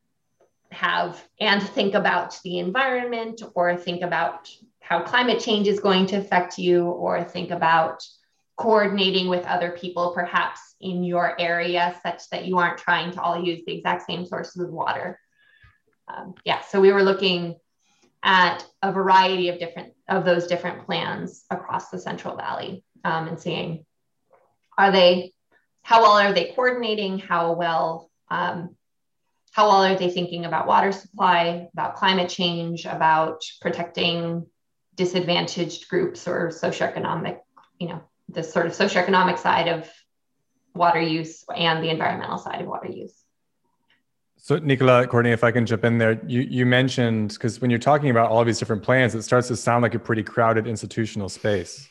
have 0.72 1.22
and 1.38 1.62
think 1.62 1.94
about 1.94 2.40
the 2.42 2.58
environment 2.58 3.42
or 3.54 3.76
think 3.76 4.02
about 4.02 4.50
how 4.80 5.02
climate 5.02 5.38
change 5.38 5.68
is 5.68 5.78
going 5.78 6.06
to 6.06 6.16
affect 6.16 6.58
you 6.58 6.86
or 6.86 7.22
think 7.22 7.50
about 7.50 8.02
coordinating 8.56 9.28
with 9.28 9.44
other 9.46 9.70
people 9.70 10.12
perhaps 10.12 10.60
in 10.80 11.04
your 11.04 11.40
area 11.40 11.94
such 12.02 12.28
that 12.30 12.44
you 12.44 12.58
aren't 12.58 12.78
trying 12.78 13.12
to 13.12 13.20
all 13.20 13.42
use 13.42 13.62
the 13.66 13.76
exact 13.76 14.04
same 14.06 14.26
sources 14.26 14.62
of 14.62 14.70
water 14.70 15.18
um, 16.08 16.34
yeah 16.44 16.60
so 16.60 16.80
we 16.80 16.92
were 16.92 17.02
looking 17.02 17.54
at 18.22 18.64
a 18.82 18.90
variety 18.90 19.48
of 19.48 19.58
different 19.58 19.93
of 20.08 20.24
those 20.24 20.46
different 20.46 20.86
plans 20.86 21.44
across 21.50 21.90
the 21.90 21.98
central 21.98 22.36
valley 22.36 22.84
um, 23.04 23.28
and 23.28 23.40
seeing 23.40 23.84
are 24.76 24.92
they 24.92 25.32
how 25.82 26.00
well 26.02 26.12
are 26.12 26.32
they 26.32 26.52
coordinating? 26.54 27.18
How 27.18 27.52
well 27.52 28.10
um, 28.30 28.74
how 29.52 29.68
well 29.68 29.84
are 29.84 29.96
they 29.96 30.10
thinking 30.10 30.44
about 30.44 30.66
water 30.66 30.90
supply 30.90 31.68
about 31.72 31.96
climate 31.96 32.28
change 32.28 32.86
about 32.86 33.42
protecting 33.60 34.46
disadvantaged 34.96 35.88
groups 35.88 36.26
or 36.26 36.48
socioeconomic 36.48 37.38
you 37.78 37.88
know 37.88 38.02
the 38.28 38.42
sort 38.42 38.66
of 38.66 38.72
socioeconomic 38.72 39.38
side 39.38 39.68
of 39.68 39.88
water 40.74 41.00
use 41.00 41.44
and 41.54 41.84
the 41.84 41.90
environmental 41.90 42.38
side 42.38 42.60
of 42.60 42.66
water 42.66 42.88
use 42.88 43.14
so 44.44 44.58
Nicola, 44.58 45.06
Courtney, 45.06 45.30
if 45.30 45.42
I 45.42 45.50
can 45.52 45.64
jump 45.64 45.86
in 45.86 45.96
there, 45.96 46.20
you, 46.26 46.42
you 46.42 46.66
mentioned, 46.66 47.30
because 47.30 47.62
when 47.62 47.70
you're 47.70 47.78
talking 47.78 48.10
about 48.10 48.30
all 48.30 48.40
of 48.40 48.46
these 48.46 48.58
different 48.58 48.82
plans, 48.82 49.14
it 49.14 49.22
starts 49.22 49.48
to 49.48 49.56
sound 49.56 49.82
like 49.82 49.94
a 49.94 49.98
pretty 49.98 50.22
crowded 50.22 50.66
institutional 50.66 51.30
space. 51.30 51.88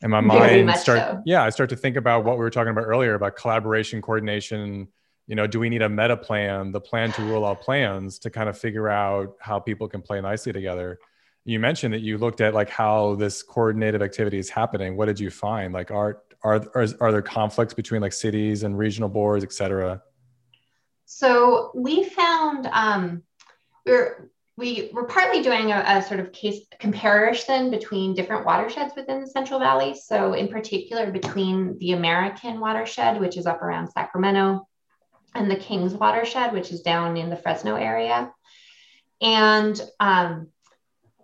And 0.00 0.12
my 0.12 0.20
mind 0.20 0.70
start 0.76 0.98
so. 0.98 1.22
yeah 1.26 1.42
i 1.42 1.50
start 1.50 1.70
to 1.70 1.76
think 1.76 1.96
about 1.96 2.24
what 2.24 2.36
we 2.36 2.40
were 2.40 2.50
talking 2.50 2.70
about 2.70 2.84
earlier 2.84 3.14
about 3.14 3.34
collaboration 3.36 4.00
coordination 4.00 4.86
you 5.26 5.34
know 5.34 5.46
do 5.48 5.58
we 5.58 5.68
need 5.68 5.82
a 5.82 5.88
meta 5.88 6.16
plan 6.16 6.70
the 6.70 6.80
plan 6.80 7.12
to 7.12 7.22
rule 7.22 7.44
all 7.44 7.56
plans 7.56 8.18
to 8.20 8.30
kind 8.30 8.48
of 8.48 8.56
figure 8.56 8.88
out 8.88 9.36
how 9.40 9.58
people 9.58 9.88
can 9.88 10.02
play 10.02 10.20
nicely 10.20 10.52
together? 10.52 11.00
You 11.44 11.58
mentioned 11.58 11.94
that 11.94 12.02
you 12.02 12.16
looked 12.16 12.40
at 12.40 12.54
like 12.54 12.70
how 12.70 13.16
this 13.16 13.42
coordinated 13.42 14.02
activity 14.02 14.38
is 14.38 14.48
happening. 14.48 14.96
What 14.96 15.06
did 15.06 15.18
you 15.18 15.30
find? 15.30 15.72
Like 15.72 15.90
are 15.90 16.22
are 16.44 16.64
are, 16.76 16.86
are 17.00 17.10
there 17.10 17.22
conflicts 17.22 17.74
between 17.74 18.02
like 18.02 18.12
cities 18.12 18.62
and 18.62 18.78
regional 18.78 19.08
boards 19.08 19.42
et 19.42 19.52
cetera 19.52 20.00
so 21.14 21.70
we 21.74 22.04
found 22.04 22.66
um, 22.72 23.22
we're 23.84 24.30
we 24.56 24.90
were 24.92 25.04
partly 25.04 25.42
doing 25.42 25.72
a, 25.72 25.82
a, 25.86 26.02
sort 26.02 26.20
of 26.20 26.32
case 26.32 26.66
comparison 26.78 27.70
between 27.70 28.14
different 28.14 28.44
watersheds 28.46 28.94
within 28.94 29.20
the 29.20 29.26
Central 29.26 29.58
Valley. 29.58 29.94
So, 29.94 30.34
in 30.34 30.48
particular, 30.48 31.10
between 31.10 31.78
the 31.78 31.92
American 31.92 32.60
watershed, 32.60 33.20
which 33.20 33.36
is 33.36 33.46
up 33.46 33.62
around 33.62 33.90
Sacramento, 33.90 34.66
and 35.34 35.50
the 35.50 35.56
Kings 35.56 35.94
watershed, 35.94 36.52
which 36.52 36.70
is 36.70 36.82
down 36.82 37.16
in 37.16 37.30
the 37.30 37.36
Fresno 37.36 37.76
area. 37.76 38.32
And 39.20 39.80
um, 40.00 40.48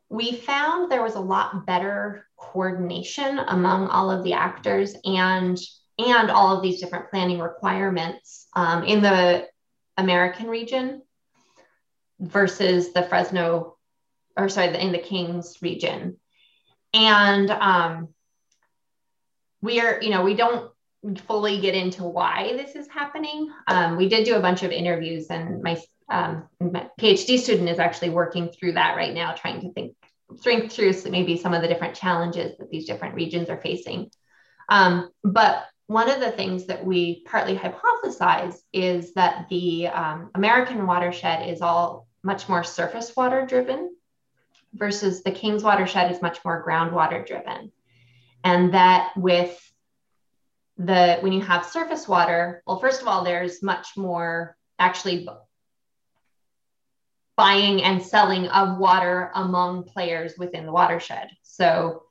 we 0.09 0.33
found 0.33 0.91
there 0.91 1.03
was 1.03 1.15
a 1.15 1.21
lot 1.21 1.67
better 1.67 2.27
coordination 2.37 3.39
among 3.39 3.89
all 3.89 4.11
of 4.11 4.23
the 4.23 4.35
actors 4.35 4.95
and 5.05 5.59
and 5.99 6.31
all 6.31 6.57
of 6.57 6.63
these 6.63 6.81
different 6.81 7.11
planning 7.11 7.41
requirements 7.41 8.47
um, 8.55 8.85
in 8.85 9.03
the 9.03 9.49
American 9.99 10.47
region 10.47 11.03
versus 12.21 12.93
the 12.93 13.03
Fresno, 13.03 13.77
or 14.37 14.49
sorry, 14.49 14.75
in 14.79 14.93
the 14.93 14.99
Kings 14.99 15.59
region. 15.61 16.17
And 16.95 17.51
um, 17.51 18.09
we 19.61 19.81
are, 19.81 20.01
you 20.01 20.11
know, 20.11 20.23
we 20.23 20.35
don't 20.35 20.71
fully 21.27 21.61
get 21.61 21.75
into 21.75 22.05
why 22.05 22.55
this 22.57 22.75
is 22.75 22.89
happening. 22.89 23.53
Um, 23.67 23.97
we 23.97 24.09
did 24.09 24.25
do 24.25 24.37
a 24.37 24.41
bunch 24.41 24.63
of 24.63 24.71
interviews, 24.71 25.27
and 25.29 25.63
my, 25.63 25.81
um, 26.09 26.49
my, 26.61 26.89
PhD 26.99 27.39
student 27.39 27.69
is 27.69 27.79
actually 27.79 28.11
working 28.11 28.49
through 28.49 28.73
that 28.73 28.97
right 28.97 29.15
now, 29.15 29.33
trying 29.33 29.61
to 29.61 29.73
think, 29.73 29.95
think 30.43 30.73
through 30.73 30.95
maybe 31.11 31.37
some 31.37 31.55
of 31.55 31.63
the 31.63 31.69
different 31.69 31.95
challenges 31.95 32.57
that 32.59 32.71
these 32.71 32.87
different 32.87 33.15
regions 33.15 33.49
are 33.51 33.61
facing. 33.61 34.11
Um, 34.69 35.11
but 35.23 35.67
one 35.89 36.11
of 36.11 36.21
the 36.21 36.31
things 36.31 36.67
that 36.67 36.85
we 36.85 37.23
partly 37.25 37.57
hypothesize 37.57 38.59
is 38.75 39.15
that 39.15 39.47
the 39.49 39.89
um, 39.89 40.31
American 40.35 40.87
watershed 40.87 41.49
is 41.49 41.63
all 41.63 42.07
much 42.23 42.47
more 42.47 42.63
surface 42.63 43.17
water 43.17 43.47
driven 43.47 43.97
versus 44.75 45.23
the 45.23 45.31
King's 45.31 45.63
watershed 45.63 46.13
is 46.13 46.21
much 46.21 46.45
more 46.45 46.63
groundwater 46.63 47.27
driven. 47.27 47.73
And 48.45 48.75
that 48.75 49.13
with 49.17 49.59
the 50.77 51.19
when 51.21 51.33
you 51.33 51.41
have 51.41 51.65
surface 51.65 52.07
water, 52.07 52.63
well, 52.67 52.79
first 52.79 53.01
of 53.01 53.09
all, 53.09 53.25
there's 53.25 53.63
much 53.63 53.97
more 53.97 54.59
actually 54.79 55.27
buying 57.35 57.83
and 57.83 58.03
selling 58.03 58.47
of 58.49 58.77
water 58.77 59.31
among 59.35 59.85
players 59.85 60.35
within 60.37 60.67
the 60.67 60.73
watershed. 60.73 61.31
So 61.43 62.03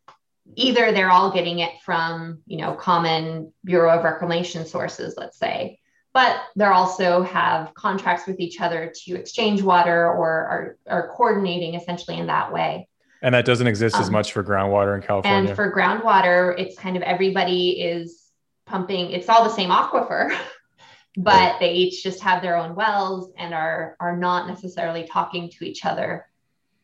either 0.56 0.92
they're 0.92 1.12
all 1.12 1.32
getting 1.32 1.60
it 1.60 1.72
from, 1.84 2.40
you 2.46 2.58
know, 2.58 2.74
common 2.74 3.54
Bureau 3.64 3.98
of 3.98 4.04
Reclamation 4.04 4.66
sources, 4.66 5.16
let's 5.18 5.38
say, 5.38 5.80
but 6.14 6.42
they 6.56 6.66
also 6.66 7.22
have 7.22 7.74
contracts 7.76 8.26
with 8.26 8.40
each 8.40 8.60
other 8.60 8.92
to 9.04 9.16
exchange 9.16 9.62
water 9.62 10.08
or 10.08 10.28
are, 10.28 10.78
are 10.88 11.08
coordinating 11.10 11.76
essentially 11.76 12.18
in 12.18 12.28
that 12.28 12.52
way. 12.52 12.88
And 13.22 13.36
that 13.36 13.46
doesn't 13.46 13.68
exist 13.68 13.96
um, 13.96 14.02
as 14.02 14.10
much 14.10 14.32
for 14.32 14.44
groundwater 14.44 14.96
in 14.96 15.02
California. 15.02 15.50
And 15.50 15.56
for 15.56 15.72
groundwater, 15.72 16.58
it's 16.58 16.78
kind 16.78 16.98
of 16.98 17.04
everybody 17.04 17.82
is 17.82 18.24
pumping, 18.66 19.12
it's 19.12 19.30
all 19.30 19.44
the 19.44 19.54
same 19.54 19.70
aquifer, 19.70 20.36
but 21.18 21.34
right. 21.34 21.60
they 21.60 21.74
each 21.74 22.04
just 22.04 22.22
have 22.22 22.42
their 22.42 22.58
own 22.58 22.76
wells 22.76 23.32
and 23.38 23.54
are, 23.54 23.96
are 24.00 24.18
not 24.18 24.48
necessarily 24.48 25.08
talking 25.08 25.50
to 25.52 25.66
each 25.66 25.86
other. 25.86 26.28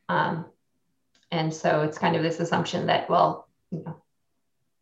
Um, 0.09 0.45
and 1.32 1.51
so 1.51 1.82
it's 1.82 1.97
kind 1.97 2.16
of 2.16 2.22
this 2.22 2.39
assumption 2.39 2.86
that, 2.86 3.09
well, 3.09 3.42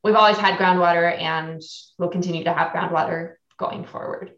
we've 0.04 0.16
always 0.16 0.38
had 0.38 0.58
groundwater 0.58 1.20
and 1.20 1.62
we'll 1.98 2.10
continue 2.10 2.44
to 2.44 2.54
have 2.54 2.72
groundwater 2.72 3.36
going 3.58 3.86
forward. 3.86 4.34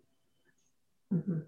Mm-hmm. 1.13 1.41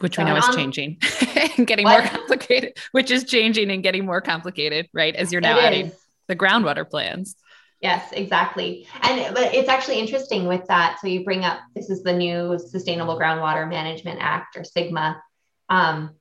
which 0.00 0.18
we 0.18 0.24
know 0.24 0.34
is 0.34 0.48
changing 0.48 0.98
and 1.56 1.64
getting 1.64 1.84
what? 1.84 2.02
more 2.02 2.10
complicated, 2.10 2.76
which 2.90 3.12
is 3.12 3.22
changing 3.22 3.70
and 3.70 3.84
getting 3.84 4.04
more 4.04 4.20
complicated, 4.20 4.88
right? 4.92 5.14
As 5.14 5.30
you're 5.30 5.40
now 5.40 5.58
it 5.58 5.64
adding 5.64 5.86
is. 5.86 6.06
the 6.26 6.34
groundwater 6.34 6.88
plans. 6.88 7.36
Yes, 7.80 8.10
exactly. 8.12 8.88
And 9.02 9.34
but 9.34 9.54
it's 9.54 9.68
actually 9.68 10.00
interesting 10.00 10.46
with 10.46 10.66
that. 10.66 10.98
So 11.00 11.06
you 11.06 11.22
bring 11.22 11.44
up 11.44 11.60
this 11.76 11.88
is 11.88 12.02
the 12.02 12.12
new 12.12 12.58
Sustainable 12.58 13.16
Groundwater 13.18 13.68
Management 13.68 14.18
Act 14.20 14.56
or 14.56 14.62
SGMA. 14.62 15.20
Um, 15.68 16.16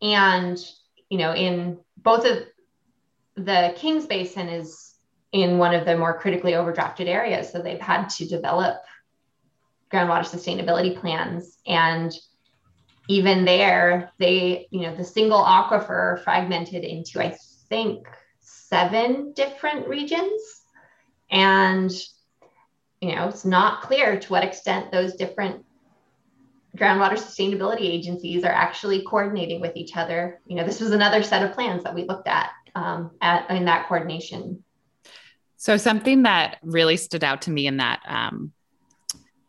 and 0.00 0.56
you 1.08 1.18
know, 1.18 1.34
in 1.34 1.78
both 1.96 2.24
of 2.24 2.44
the 3.36 3.72
Kings 3.76 4.06
Basin 4.06 4.48
is 4.48 4.87
in 5.32 5.58
one 5.58 5.74
of 5.74 5.84
the 5.84 5.96
more 5.96 6.18
critically 6.18 6.52
overdrafted 6.52 7.06
areas. 7.06 7.52
So 7.52 7.60
they've 7.60 7.80
had 7.80 8.08
to 8.10 8.26
develop 8.26 8.76
groundwater 9.92 10.24
sustainability 10.24 10.98
plans. 10.98 11.58
And 11.66 12.12
even 13.08 13.44
there, 13.44 14.12
they, 14.18 14.68
you 14.70 14.82
know, 14.82 14.94
the 14.94 15.04
single 15.04 15.42
aquifer 15.42 16.22
fragmented 16.24 16.84
into, 16.84 17.20
I 17.20 17.36
think, 17.68 18.06
seven 18.40 19.32
different 19.32 19.88
regions. 19.88 20.62
And, 21.30 21.90
you 23.00 23.14
know, 23.14 23.28
it's 23.28 23.44
not 23.44 23.82
clear 23.82 24.18
to 24.18 24.32
what 24.32 24.44
extent 24.44 24.92
those 24.92 25.14
different 25.14 25.64
groundwater 26.76 27.14
sustainability 27.14 27.82
agencies 27.82 28.44
are 28.44 28.52
actually 28.52 29.04
coordinating 29.04 29.60
with 29.60 29.74
each 29.74 29.96
other. 29.96 30.40
You 30.46 30.56
know, 30.56 30.64
this 30.64 30.80
was 30.80 30.92
another 30.92 31.22
set 31.22 31.42
of 31.42 31.54
plans 31.54 31.82
that 31.84 31.94
we 31.94 32.04
looked 32.04 32.28
at, 32.28 32.50
um, 32.74 33.10
at 33.20 33.50
in 33.50 33.64
that 33.64 33.88
coordination. 33.88 34.62
So 35.58 35.76
something 35.76 36.22
that 36.22 36.58
really 36.62 36.96
stood 36.96 37.24
out 37.24 37.42
to 37.42 37.50
me 37.50 37.66
in 37.66 37.78
that 37.78 38.00
um, 38.08 38.52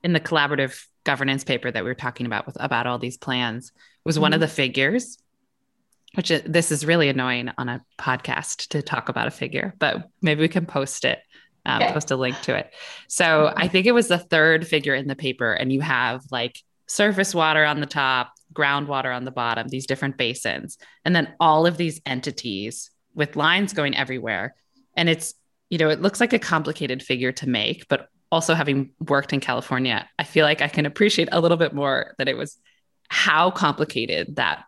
in 0.04 0.14
the 0.14 0.20
collaborative 0.20 0.86
governance 1.04 1.44
paper 1.44 1.72
that 1.72 1.84
we 1.84 1.90
were 1.90 1.96
talking 1.96 2.26
about 2.26 2.46
with 2.46 2.58
about 2.60 2.88
all 2.88 3.00
these 3.00 3.18
plans 3.18 3.72
was 4.04 4.16
mm-hmm. 4.16 4.24
one 4.24 4.34
of 4.34 4.38
mm-hmm. 4.38 4.42
the 4.42 4.48
figures 4.48 5.18
which 6.16 6.32
is, 6.32 6.42
this 6.44 6.72
is 6.72 6.86
really 6.86 7.08
annoying 7.08 7.52
on 7.58 7.70
a 7.70 7.86
podcast 8.00 8.70
to 8.70 8.82
talk 8.82 9.10
about 9.10 9.28
a 9.28 9.32
figure 9.32 9.74
but 9.80 10.10
maybe 10.22 10.42
we 10.42 10.48
can 10.48 10.66
post 10.66 11.06
it 11.06 11.20
um, 11.66 11.82
okay. 11.82 11.94
post 11.94 12.12
a 12.12 12.16
link 12.16 12.40
to 12.42 12.56
it 12.56 12.72
so 13.08 13.54
i 13.56 13.68
think 13.68 13.86
it 13.86 13.92
was 13.92 14.08
the 14.08 14.18
third 14.18 14.68
figure 14.68 14.94
in 14.94 15.08
the 15.08 15.16
paper 15.16 15.54
and 15.54 15.72
you 15.72 15.82
have 15.82 16.22
like 16.32 16.62
surface 16.88 17.34
water 17.34 17.64
on 17.64 17.80
the 17.80 17.86
top 17.86 18.34
groundwater 18.54 19.16
on 19.16 19.26
the 19.26 19.32
bottom 19.32 19.68
these 19.68 19.88
different 19.88 20.18
basins 20.18 20.78
and 21.06 21.16
then 21.16 21.34
all 21.40 21.66
of 21.66 21.78
these 21.78 22.02
entities 22.06 22.90
with 23.14 23.36
lines 23.36 23.74
going 23.74 23.96
everywhere 23.96 24.56
and 24.96 25.08
it's 25.08 25.34
you 25.70 25.78
know 25.78 25.90
it 25.90 26.02
looks 26.02 26.20
like 26.20 26.34
a 26.34 26.40
complicated 26.40 27.02
figure 27.02 27.32
to 27.32 27.48
make 27.48 27.88
but 27.88 28.10
also 28.32 28.54
having 28.54 28.92
worked 29.08 29.34
in 29.34 29.40
California, 29.40 30.08
I 30.18 30.24
feel 30.24 30.46
like 30.46 30.62
I 30.62 30.68
can 30.68 30.86
appreciate 30.86 31.30
a 31.32 31.42
little 31.42 31.58
bit 31.58 31.74
more 31.74 32.14
that 32.18 32.28
it 32.28 32.38
was 32.38 32.58
how 33.08 33.52
complicated 33.52 34.36
that 34.36 34.64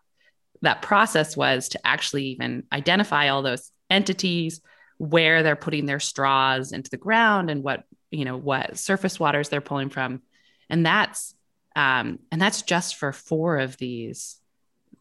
that 0.62 0.82
process 0.82 1.36
was 1.36 1.70
to 1.70 1.86
actually 1.86 2.26
even 2.26 2.64
identify 2.72 3.28
all 3.28 3.42
those 3.42 3.70
entities, 3.90 4.60
where 4.98 5.42
they're 5.42 5.56
putting 5.56 5.86
their 5.86 6.00
straws 6.00 6.72
into 6.72 6.90
the 6.90 6.96
ground, 6.96 7.50
and 7.50 7.62
what 7.62 7.84
you 8.10 8.24
know 8.24 8.36
what 8.36 8.78
surface 8.78 9.18
waters 9.18 9.48
they're 9.48 9.60
pulling 9.60 9.90
from, 9.90 10.22
and 10.68 10.84
that's 10.84 11.34
um, 11.76 12.18
and 12.30 12.40
that's 12.40 12.62
just 12.62 12.96
for 12.96 13.12
four 13.12 13.58
of 13.58 13.76
these 13.76 14.36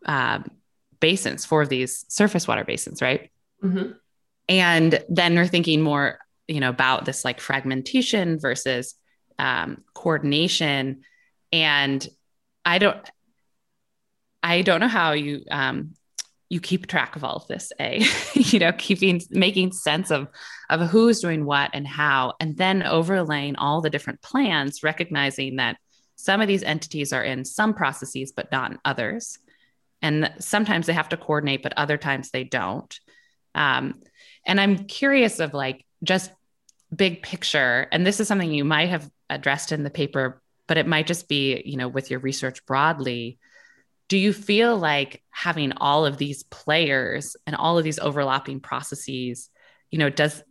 um, 0.05 0.45
basins, 0.99 1.45
four 1.45 1.61
of 1.61 1.69
these 1.69 2.05
surface 2.07 2.47
water 2.47 2.63
basins, 2.63 3.01
right? 3.01 3.31
Mm-hmm. 3.63 3.91
And 4.47 5.03
then 5.09 5.35
we're 5.35 5.47
thinking 5.47 5.81
more 5.81 6.19
you 6.47 6.59
know 6.59 6.69
about 6.69 7.05
this 7.05 7.23
like 7.23 7.39
fragmentation 7.39 8.39
versus 8.39 8.95
um, 9.39 9.83
coordination. 9.93 11.01
And 11.51 12.07
i 12.63 12.77
don't 12.77 13.09
i 14.43 14.61
don't 14.61 14.79
know 14.79 14.87
how 14.87 15.13
you 15.13 15.43
um, 15.49 15.93
you 16.49 16.59
keep 16.59 16.87
track 16.87 17.15
of 17.15 17.23
all 17.23 17.37
of 17.37 17.47
this 17.47 17.71
a 17.79 18.03
you 18.35 18.59
know 18.59 18.71
keeping 18.73 19.21
making 19.29 19.71
sense 19.71 20.11
of 20.11 20.27
of 20.69 20.89
who's 20.89 21.21
doing 21.21 21.45
what 21.45 21.71
and 21.73 21.87
how 21.87 22.33
and 22.39 22.57
then 22.57 22.83
overlaying 22.83 23.55
all 23.55 23.81
the 23.81 23.89
different 23.89 24.21
plans 24.21 24.83
recognizing 24.83 25.55
that 25.55 25.77
some 26.21 26.39
of 26.39 26.47
these 26.47 26.63
entities 26.63 27.13
are 27.13 27.23
in 27.23 27.43
some 27.43 27.73
processes 27.73 28.31
but 28.31 28.51
not 28.51 28.71
in 28.71 28.79
others. 28.85 29.39
And 30.03 30.31
sometimes 30.39 30.85
they 30.85 30.93
have 30.93 31.09
to 31.09 31.17
coordinate 31.17 31.63
but 31.63 31.73
other 31.77 31.97
times 31.97 32.29
they 32.29 32.43
don't. 32.43 32.99
Um, 33.55 34.01
and 34.45 34.59
i'm 34.59 34.77
curious 34.85 35.39
of 35.39 35.53
like 35.53 35.85
just 36.03 36.31
big 36.95 37.21
picture 37.21 37.87
and 37.91 38.05
this 38.05 38.19
is 38.19 38.27
something 38.27 38.51
you 38.51 38.65
might 38.65 38.89
have 38.89 39.09
addressed 39.29 39.71
in 39.71 39.83
the 39.83 39.89
paper 39.89 40.41
but 40.71 40.77
it 40.77 40.87
might 40.87 41.05
just 41.05 41.27
be 41.27 41.61
you 41.65 41.75
know 41.75 41.89
with 41.89 42.09
your 42.09 42.21
research 42.21 42.65
broadly. 42.65 43.37
Do 44.07 44.17
you 44.17 44.31
feel 44.31 44.77
like 44.77 45.21
having 45.29 45.73
all 45.73 46.05
of 46.05 46.17
these 46.17 46.43
players 46.43 47.35
and 47.45 47.57
all 47.57 47.77
of 47.77 47.83
these 47.83 47.99
overlapping 47.99 48.61
processes 48.61 49.49
you 49.89 49.99
know 49.99 50.09
does 50.09 50.41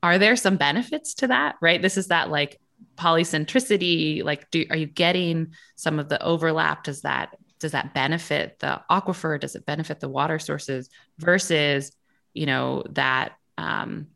are 0.00 0.18
there 0.18 0.36
some 0.36 0.58
benefits 0.58 1.14
to 1.14 1.26
that 1.26 1.56
right? 1.60 1.82
This 1.82 1.96
is 1.96 2.06
that 2.06 2.30
like 2.30 2.60
polycentricity 2.94 4.22
like 4.22 4.48
do 4.52 4.64
are 4.70 4.76
you 4.76 4.86
getting 4.86 5.54
some 5.74 5.98
of 5.98 6.08
the 6.08 6.22
overlap? 6.22 6.84
Does 6.84 7.02
that 7.02 7.30
does 7.58 7.72
that 7.72 7.94
benefit 7.94 8.60
the 8.60 8.80
aquifer? 8.88 9.40
Does 9.40 9.56
it 9.56 9.66
benefit 9.66 9.98
the 9.98 10.08
water 10.08 10.38
sources 10.38 10.88
versus 11.18 11.90
you 12.34 12.46
know 12.46 12.84
that 12.90 13.32
um, 13.56 14.08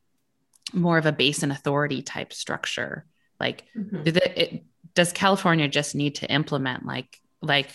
more 0.73 0.99
of 0.99 1.07
a 1.07 1.13
basin 1.13 1.51
authority 1.51 2.03
type 2.03 2.33
structure. 2.33 3.07
Like 3.41 3.65
mm-hmm. 3.77 4.03
it, 4.05 4.65
does 4.99 5.13
california 5.13 5.69
just 5.69 5.95
need 5.95 6.17
to 6.17 6.29
implement 6.29 6.85
like 6.85 7.21
like 7.41 7.71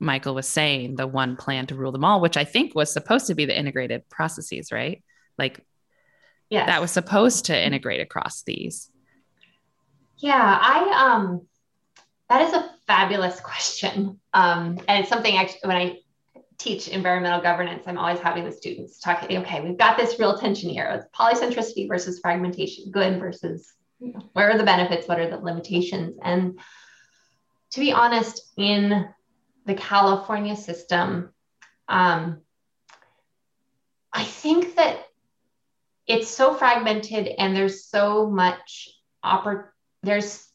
michael 0.00 0.34
was 0.34 0.48
saying 0.48 0.96
the 0.96 1.06
one 1.06 1.36
plan 1.36 1.64
to 1.64 1.76
rule 1.76 1.92
them 1.92 2.04
all 2.04 2.20
which 2.20 2.36
i 2.36 2.42
think 2.42 2.74
was 2.74 2.92
supposed 2.92 3.28
to 3.28 3.36
be 3.36 3.44
the 3.44 3.56
integrated 3.56 4.08
processes 4.08 4.72
right? 4.72 5.04
Like 5.38 5.64
yeah 6.50 6.66
that 6.66 6.80
was 6.80 6.90
supposed 6.90 7.44
to 7.46 7.66
integrate 7.66 8.00
across 8.00 8.42
these. 8.42 8.90
Yeah 10.16 10.58
i 10.60 11.14
um 11.14 11.46
that 12.28 12.42
is 12.42 12.52
a 12.52 12.68
fabulous 12.88 13.38
question. 13.50 14.18
Um 14.34 14.80
and 14.88 15.00
it's 15.00 15.08
something 15.08 15.36
actually 15.36 15.60
when 15.68 15.76
i 15.76 15.98
teach 16.58 16.88
environmental 16.88 17.40
governance, 17.40 17.84
I'm 17.86 17.98
always 17.98 18.18
having 18.18 18.44
the 18.44 18.52
students 18.52 18.98
talk, 18.98 19.24
okay, 19.24 19.60
we've 19.60 19.76
got 19.76 19.96
this 19.96 20.18
real 20.18 20.38
tension 20.38 20.70
here. 20.70 20.86
It's 20.86 21.16
polycentricity 21.16 21.88
versus 21.88 22.20
fragmentation, 22.20 22.90
good 22.90 23.20
versus 23.20 23.72
you 23.98 24.12
know, 24.12 24.22
where 24.32 24.50
are 24.50 24.58
the 24.58 24.64
benefits, 24.64 25.08
what 25.08 25.20
are 25.20 25.28
the 25.28 25.38
limitations? 25.38 26.18
And 26.22 26.58
to 27.72 27.80
be 27.80 27.92
honest, 27.92 28.52
in 28.56 29.08
the 29.64 29.74
California 29.74 30.56
system, 30.56 31.32
um, 31.88 32.40
I 34.12 34.24
think 34.24 34.76
that 34.76 35.04
it's 36.06 36.28
so 36.28 36.54
fragmented 36.54 37.26
and 37.26 37.54
there's 37.54 37.84
so 37.84 38.30
much 38.30 38.88
oppor- 39.24 39.68
there's 40.02 40.45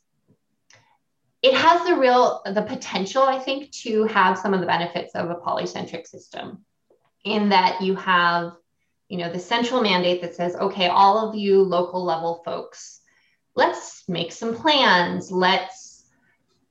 it 1.42 1.54
has 1.54 1.86
the 1.88 1.96
real 1.96 2.42
the 2.46 2.62
potential 2.62 3.24
i 3.24 3.38
think 3.38 3.72
to 3.72 4.04
have 4.06 4.38
some 4.38 4.54
of 4.54 4.60
the 4.60 4.66
benefits 4.66 5.14
of 5.16 5.30
a 5.30 5.36
polycentric 5.36 6.08
system 6.08 6.64
in 7.24 7.50
that 7.50 7.82
you 7.82 7.96
have 7.96 8.54
you 9.10 9.18
know 9.18 9.32
the 9.32 9.40
central 9.40 9.82
mandate 9.82 10.22
that 10.22 10.36
says 10.36 10.56
okay 10.56 10.88
all 10.88 11.30
of 11.30 11.36
you 11.36 11.62
local 11.62 12.04
level 12.04 12.42
folks 12.46 13.02
let's 13.56 14.04
make 14.08 14.32
some 14.32 14.56
plans. 14.56 15.32
Let's 15.32 16.06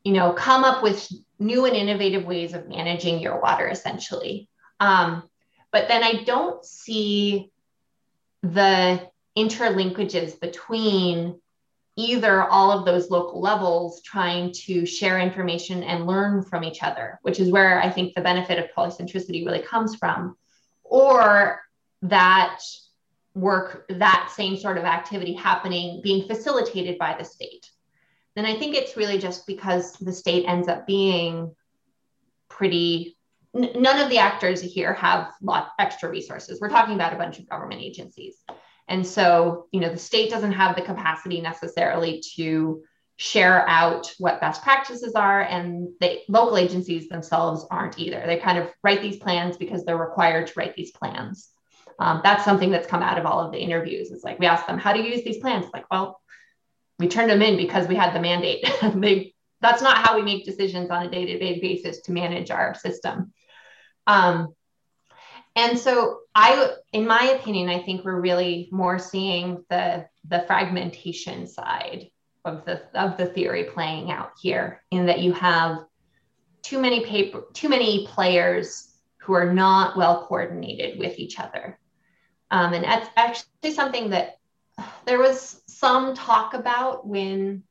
you 0.04 0.12
know 0.12 0.32
come 0.32 0.64
up 0.64 0.82
with 0.82 1.10
new 1.38 1.66
and 1.66 1.76
innovative 1.76 2.24
ways 2.24 2.54
of 2.54 2.68
managing 2.68 3.20
your 3.20 3.40
water 3.40 3.68
essentially. 3.68 4.48
Um, 4.78 5.24
but 5.72 5.86
then 5.86 6.02
i 6.02 6.24
don't 6.24 6.64
see 6.64 7.52
the 8.42 9.08
interlinkages 9.36 10.40
between 10.40 11.38
either 11.96 12.42
all 12.42 12.70
of 12.70 12.84
those 12.84 13.10
local 13.10 13.40
levels 13.40 14.02
trying 14.02 14.52
to 14.52 14.86
share 14.86 15.18
information 15.18 15.82
and 15.82 16.06
learn 16.06 16.42
from 16.42 16.64
each 16.64 16.82
other, 16.82 17.18
which 17.22 17.40
is 17.40 17.50
where 17.50 17.82
I 17.82 17.90
think 17.90 18.14
the 18.14 18.20
benefit 18.20 18.58
of 18.58 18.70
polycentricity 18.76 19.44
really 19.44 19.62
comes 19.62 19.96
from, 19.96 20.36
or 20.84 21.60
that 22.02 22.60
work, 23.34 23.86
that 23.90 24.32
same 24.34 24.56
sort 24.56 24.78
of 24.78 24.84
activity 24.84 25.34
happening, 25.34 26.00
being 26.02 26.26
facilitated 26.26 26.98
by 26.98 27.16
the 27.18 27.24
state. 27.24 27.68
Then 28.36 28.46
I 28.46 28.58
think 28.58 28.74
it's 28.74 28.96
really 28.96 29.18
just 29.18 29.46
because 29.46 29.94
the 29.94 30.12
state 30.12 30.46
ends 30.46 30.68
up 30.68 30.86
being 30.86 31.54
pretty 32.48 33.16
none 33.52 34.00
of 34.00 34.08
the 34.10 34.18
actors 34.18 34.60
here 34.60 34.92
have 34.94 35.32
lot 35.42 35.72
extra 35.78 36.08
resources. 36.08 36.60
We're 36.60 36.68
talking 36.68 36.94
about 36.94 37.12
a 37.12 37.16
bunch 37.16 37.38
of 37.38 37.48
government 37.48 37.80
agencies. 37.80 38.36
And 38.90 39.06
so, 39.06 39.68
you 39.70 39.80
know, 39.80 39.88
the 39.88 39.98
state 39.98 40.30
doesn't 40.30 40.52
have 40.52 40.74
the 40.74 40.82
capacity 40.82 41.40
necessarily 41.40 42.22
to 42.34 42.82
share 43.16 43.66
out 43.68 44.12
what 44.18 44.40
best 44.40 44.62
practices 44.62 45.14
are, 45.14 45.42
and 45.42 45.88
the 46.00 46.20
local 46.28 46.56
agencies 46.56 47.08
themselves 47.08 47.64
aren't 47.70 47.98
either. 48.00 48.22
They 48.26 48.38
kind 48.38 48.58
of 48.58 48.68
write 48.82 49.00
these 49.00 49.18
plans 49.18 49.56
because 49.56 49.84
they're 49.84 49.96
required 49.96 50.48
to 50.48 50.52
write 50.56 50.74
these 50.74 50.90
plans. 50.90 51.50
Um, 52.00 52.20
that's 52.24 52.44
something 52.44 52.70
that's 52.70 52.88
come 52.88 53.02
out 53.02 53.18
of 53.18 53.26
all 53.26 53.40
of 53.40 53.52
the 53.52 53.60
interviews. 53.60 54.10
It's 54.10 54.24
like 54.24 54.40
we 54.40 54.46
ask 54.46 54.66
them, 54.66 54.78
how 54.78 54.92
to 54.92 55.02
use 55.02 55.22
these 55.22 55.38
plans? 55.38 55.66
Like, 55.72 55.84
well, 55.90 56.20
we 56.98 57.06
turned 57.06 57.30
them 57.30 57.42
in 57.42 57.56
because 57.56 57.86
we 57.86 57.94
had 57.94 58.12
the 58.12 58.20
mandate. 58.20 58.68
they 58.94 59.34
that's 59.60 59.82
not 59.82 59.98
how 59.98 60.16
we 60.16 60.22
make 60.22 60.44
decisions 60.44 60.90
on 60.90 61.06
a 61.06 61.10
day-to-day 61.10 61.60
basis 61.60 62.00
to 62.00 62.12
manage 62.12 62.50
our 62.50 62.74
system. 62.74 63.32
Um, 64.06 64.54
and 65.56 65.78
so 65.78 66.20
I, 66.34 66.74
in 66.92 67.06
my 67.06 67.36
opinion, 67.38 67.68
I 67.68 67.82
think 67.82 68.04
we're 68.04 68.20
really 68.20 68.68
more 68.70 68.98
seeing 68.98 69.64
the 69.68 70.06
the 70.28 70.44
fragmentation 70.46 71.46
side 71.46 72.10
of 72.44 72.64
the 72.64 72.82
of 72.94 73.16
the 73.16 73.26
theory 73.26 73.64
playing 73.64 74.10
out 74.10 74.32
here, 74.40 74.82
in 74.90 75.06
that 75.06 75.20
you 75.20 75.32
have 75.32 75.84
too 76.62 76.80
many 76.80 77.04
paper, 77.04 77.44
too 77.52 77.68
many 77.68 78.06
players 78.06 78.94
who 79.18 79.32
are 79.32 79.52
not 79.52 79.96
well 79.96 80.26
coordinated 80.26 80.98
with 80.98 81.18
each 81.18 81.38
other. 81.38 81.78
Um, 82.50 82.72
and 82.72 82.84
that's 82.84 83.08
actually 83.16 83.72
something 83.72 84.10
that 84.10 84.38
there 85.04 85.18
was 85.18 85.62
some 85.66 86.14
talk 86.14 86.54
about 86.54 87.06
when 87.06 87.62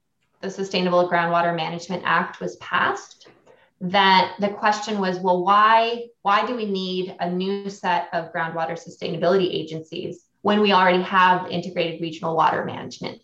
the 0.42 0.50
Sustainable 0.50 1.10
Groundwater 1.10 1.56
Management 1.56 2.04
Act 2.06 2.40
was 2.40 2.56
passed. 2.58 3.28
That 3.82 4.36
the 4.40 4.50
question 4.50 5.00
was, 5.00 5.20
well, 5.20 5.44
why 5.44 6.08
why 6.22 6.46
do 6.46 6.56
we 6.56 6.66
need 6.66 7.16
a 7.20 7.30
new 7.30 7.70
set 7.70 8.10
of 8.12 8.34
groundwater 8.34 8.78
sustainability 8.78 9.48
agencies 9.54 10.26
when 10.42 10.60
we 10.62 10.74
already 10.74 11.04
have 11.04 11.50
integrated 11.50 12.02
regional 12.02 12.36
water 12.36 12.66
management? 12.66 13.22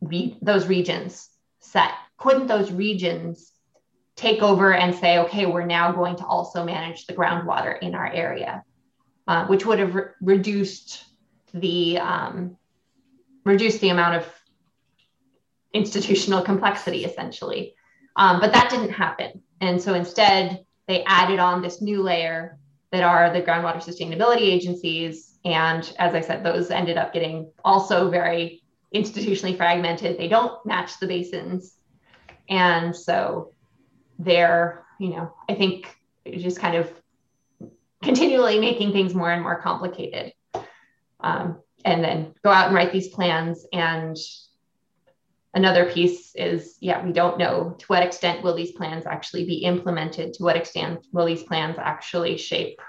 Re- 0.00 0.38
those 0.40 0.68
regions 0.68 1.28
set 1.60 1.90
couldn't 2.18 2.46
those 2.46 2.70
regions 2.70 3.52
take 4.16 4.42
over 4.42 4.74
and 4.74 4.94
say, 4.94 5.18
okay, 5.18 5.46
we're 5.46 5.64
now 5.64 5.92
going 5.92 6.16
to 6.16 6.26
also 6.26 6.64
manage 6.64 7.06
the 7.06 7.14
groundwater 7.14 7.78
in 7.80 7.94
our 7.94 8.12
area, 8.12 8.64
uh, 9.28 9.46
which 9.46 9.64
would 9.64 9.78
have 9.78 9.94
re- 9.94 10.04
reduced 10.20 11.04
the 11.54 11.98
um, 11.98 12.56
reduced 13.44 13.80
the 13.80 13.90
amount 13.90 14.16
of 14.16 14.26
institutional 15.72 16.42
complexity, 16.50 17.04
essentially. 17.04 17.74
Um, 18.16 18.40
but 18.40 18.52
that 18.52 18.68
didn't 18.70 18.90
happen, 18.90 19.42
and 19.60 19.80
so 19.80 19.94
instead 19.94 20.64
they 20.86 21.04
added 21.04 21.38
on 21.38 21.62
this 21.62 21.82
new 21.82 22.02
layer 22.02 22.58
that 22.90 23.02
are 23.02 23.32
the 23.32 23.42
groundwater 23.42 23.82
sustainability 23.82 24.42
agencies, 24.42 25.38
and 25.44 25.92
as 25.98 26.14
I 26.14 26.20
said, 26.20 26.44
those 26.44 26.70
ended 26.70 26.96
up 26.96 27.12
getting 27.12 27.50
also 27.64 28.10
very 28.10 28.62
institutionally 28.94 29.56
fragmented. 29.56 30.18
They 30.18 30.28
don't 30.28 30.64
match 30.64 30.98
the 30.98 31.06
basins, 31.06 31.76
and 32.48 32.96
so 32.96 33.52
they're, 34.18 34.84
you 34.98 35.10
know, 35.10 35.34
I 35.48 35.54
think 35.54 35.94
just 36.36 36.58
kind 36.58 36.76
of 36.76 36.92
continually 38.02 38.58
making 38.58 38.92
things 38.92 39.14
more 39.14 39.30
and 39.30 39.42
more 39.42 39.60
complicated. 39.60 40.32
Um, 41.20 41.60
and 41.84 42.02
then 42.02 42.34
go 42.42 42.50
out 42.50 42.66
and 42.66 42.74
write 42.74 42.92
these 42.92 43.08
plans. 43.08 43.66
And 43.72 44.16
another 45.54 45.90
piece 45.90 46.34
is, 46.34 46.76
yeah, 46.80 47.04
we 47.04 47.12
don't 47.12 47.38
know 47.38 47.74
to 47.78 47.86
what 47.86 48.02
extent 48.02 48.42
will 48.42 48.54
these 48.54 48.72
plans 48.72 49.06
actually 49.06 49.44
be 49.44 49.58
implemented? 49.64 50.34
To 50.34 50.42
what 50.42 50.56
extent 50.56 51.06
will 51.12 51.26
these 51.26 51.42
plans 51.42 51.76
actually 51.78 52.36
shape 52.36 52.80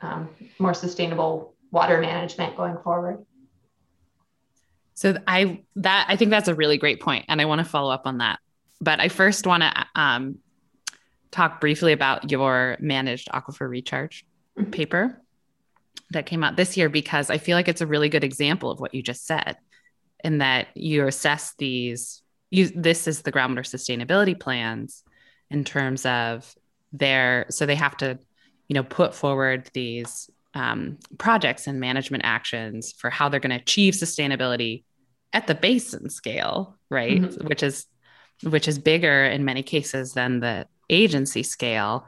um, 0.00 0.28
more 0.58 0.74
sustainable 0.74 1.54
water 1.70 2.00
management 2.00 2.56
going 2.56 2.76
forward? 2.82 3.24
So 4.94 5.16
I 5.26 5.62
that 5.76 6.06
I 6.08 6.16
think 6.16 6.30
that's 6.30 6.48
a 6.48 6.54
really 6.54 6.78
great 6.78 7.00
point, 7.00 7.24
and 7.28 7.40
I 7.40 7.46
want 7.46 7.58
to 7.58 7.64
follow 7.64 7.90
up 7.90 8.06
on 8.06 8.18
that. 8.18 8.38
But 8.80 9.00
I 9.00 9.08
first 9.08 9.46
want 9.46 9.62
to 9.64 9.86
um, 9.96 10.38
talk 11.32 11.60
briefly 11.60 11.92
about 11.92 12.30
your 12.30 12.76
managed 12.78 13.28
aquifer 13.28 13.68
recharge 13.68 14.24
mm-hmm. 14.56 14.70
paper 14.70 15.20
that 16.10 16.26
came 16.26 16.44
out 16.44 16.56
this 16.56 16.76
year 16.76 16.88
because 16.88 17.28
I 17.28 17.38
feel 17.38 17.56
like 17.56 17.66
it's 17.66 17.80
a 17.80 17.86
really 17.86 18.08
good 18.08 18.22
example 18.22 18.70
of 18.70 18.78
what 18.78 18.94
you 18.94 19.02
just 19.02 19.26
said, 19.26 19.56
in 20.24 20.38
that 20.38 20.68
you 20.74 21.06
assess 21.06 21.54
these. 21.58 22.22
You, 22.50 22.68
this 22.68 23.06
is 23.06 23.22
the 23.22 23.32
groundwater 23.32 23.60
sustainability 23.60 24.38
plans 24.38 25.04
in 25.50 25.64
terms 25.64 26.04
of 26.06 26.52
their 26.92 27.46
so 27.50 27.66
they 27.66 27.74
have 27.74 27.96
to 27.98 28.18
you 28.68 28.74
know 28.74 28.84
put 28.84 29.14
forward 29.14 29.68
these 29.74 30.30
um, 30.54 30.98
projects 31.18 31.66
and 31.66 31.80
management 31.80 32.24
actions 32.24 32.92
for 32.92 33.10
how 33.10 33.28
they're 33.28 33.40
going 33.40 33.50
to 33.50 33.56
achieve 33.56 33.94
sustainability 33.94 34.84
at 35.32 35.48
the 35.48 35.54
basin 35.56 36.08
scale 36.08 36.76
right 36.90 37.20
mm-hmm. 37.20 37.46
which 37.48 37.64
is 37.64 37.86
which 38.42 38.68
is 38.68 38.78
bigger 38.78 39.24
in 39.24 39.44
many 39.44 39.62
cases 39.62 40.12
than 40.12 40.40
the 40.40 40.66
agency 40.90 41.42
scale. 41.42 42.06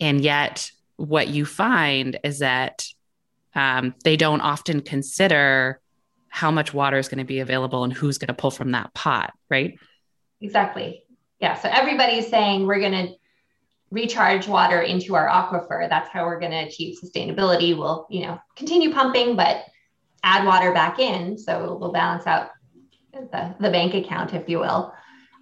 And 0.00 0.20
yet, 0.20 0.70
what 0.96 1.28
you 1.28 1.44
find 1.44 2.18
is 2.22 2.38
that 2.38 2.86
um, 3.54 3.94
they 4.04 4.16
don't 4.16 4.40
often 4.40 4.80
consider 4.80 5.80
how 6.34 6.50
much 6.50 6.74
water 6.74 6.98
is 6.98 7.06
going 7.06 7.20
to 7.20 7.24
be 7.24 7.38
available 7.38 7.84
and 7.84 7.92
who's 7.92 8.18
going 8.18 8.26
to 8.26 8.34
pull 8.34 8.50
from 8.50 8.72
that 8.72 8.92
pot, 8.92 9.32
right? 9.48 9.78
Exactly. 10.40 11.04
Yeah. 11.38 11.54
So 11.54 11.68
everybody's 11.72 12.26
saying 12.26 12.66
we're 12.66 12.80
going 12.80 13.06
to 13.06 13.14
recharge 13.92 14.48
water 14.48 14.80
into 14.80 15.14
our 15.14 15.28
aquifer. 15.28 15.88
That's 15.88 16.08
how 16.08 16.24
we're 16.26 16.40
going 16.40 16.50
to 16.50 16.66
achieve 16.66 16.98
sustainability. 16.98 17.78
We'll, 17.78 18.08
you 18.10 18.22
know, 18.22 18.40
continue 18.56 18.92
pumping, 18.92 19.36
but 19.36 19.64
add 20.24 20.44
water 20.44 20.72
back 20.74 20.98
in. 20.98 21.38
So 21.38 21.78
we'll 21.80 21.92
balance 21.92 22.26
out 22.26 22.50
the, 23.12 23.54
the 23.60 23.70
bank 23.70 23.94
account, 23.94 24.34
if 24.34 24.48
you 24.48 24.58
will. 24.58 24.92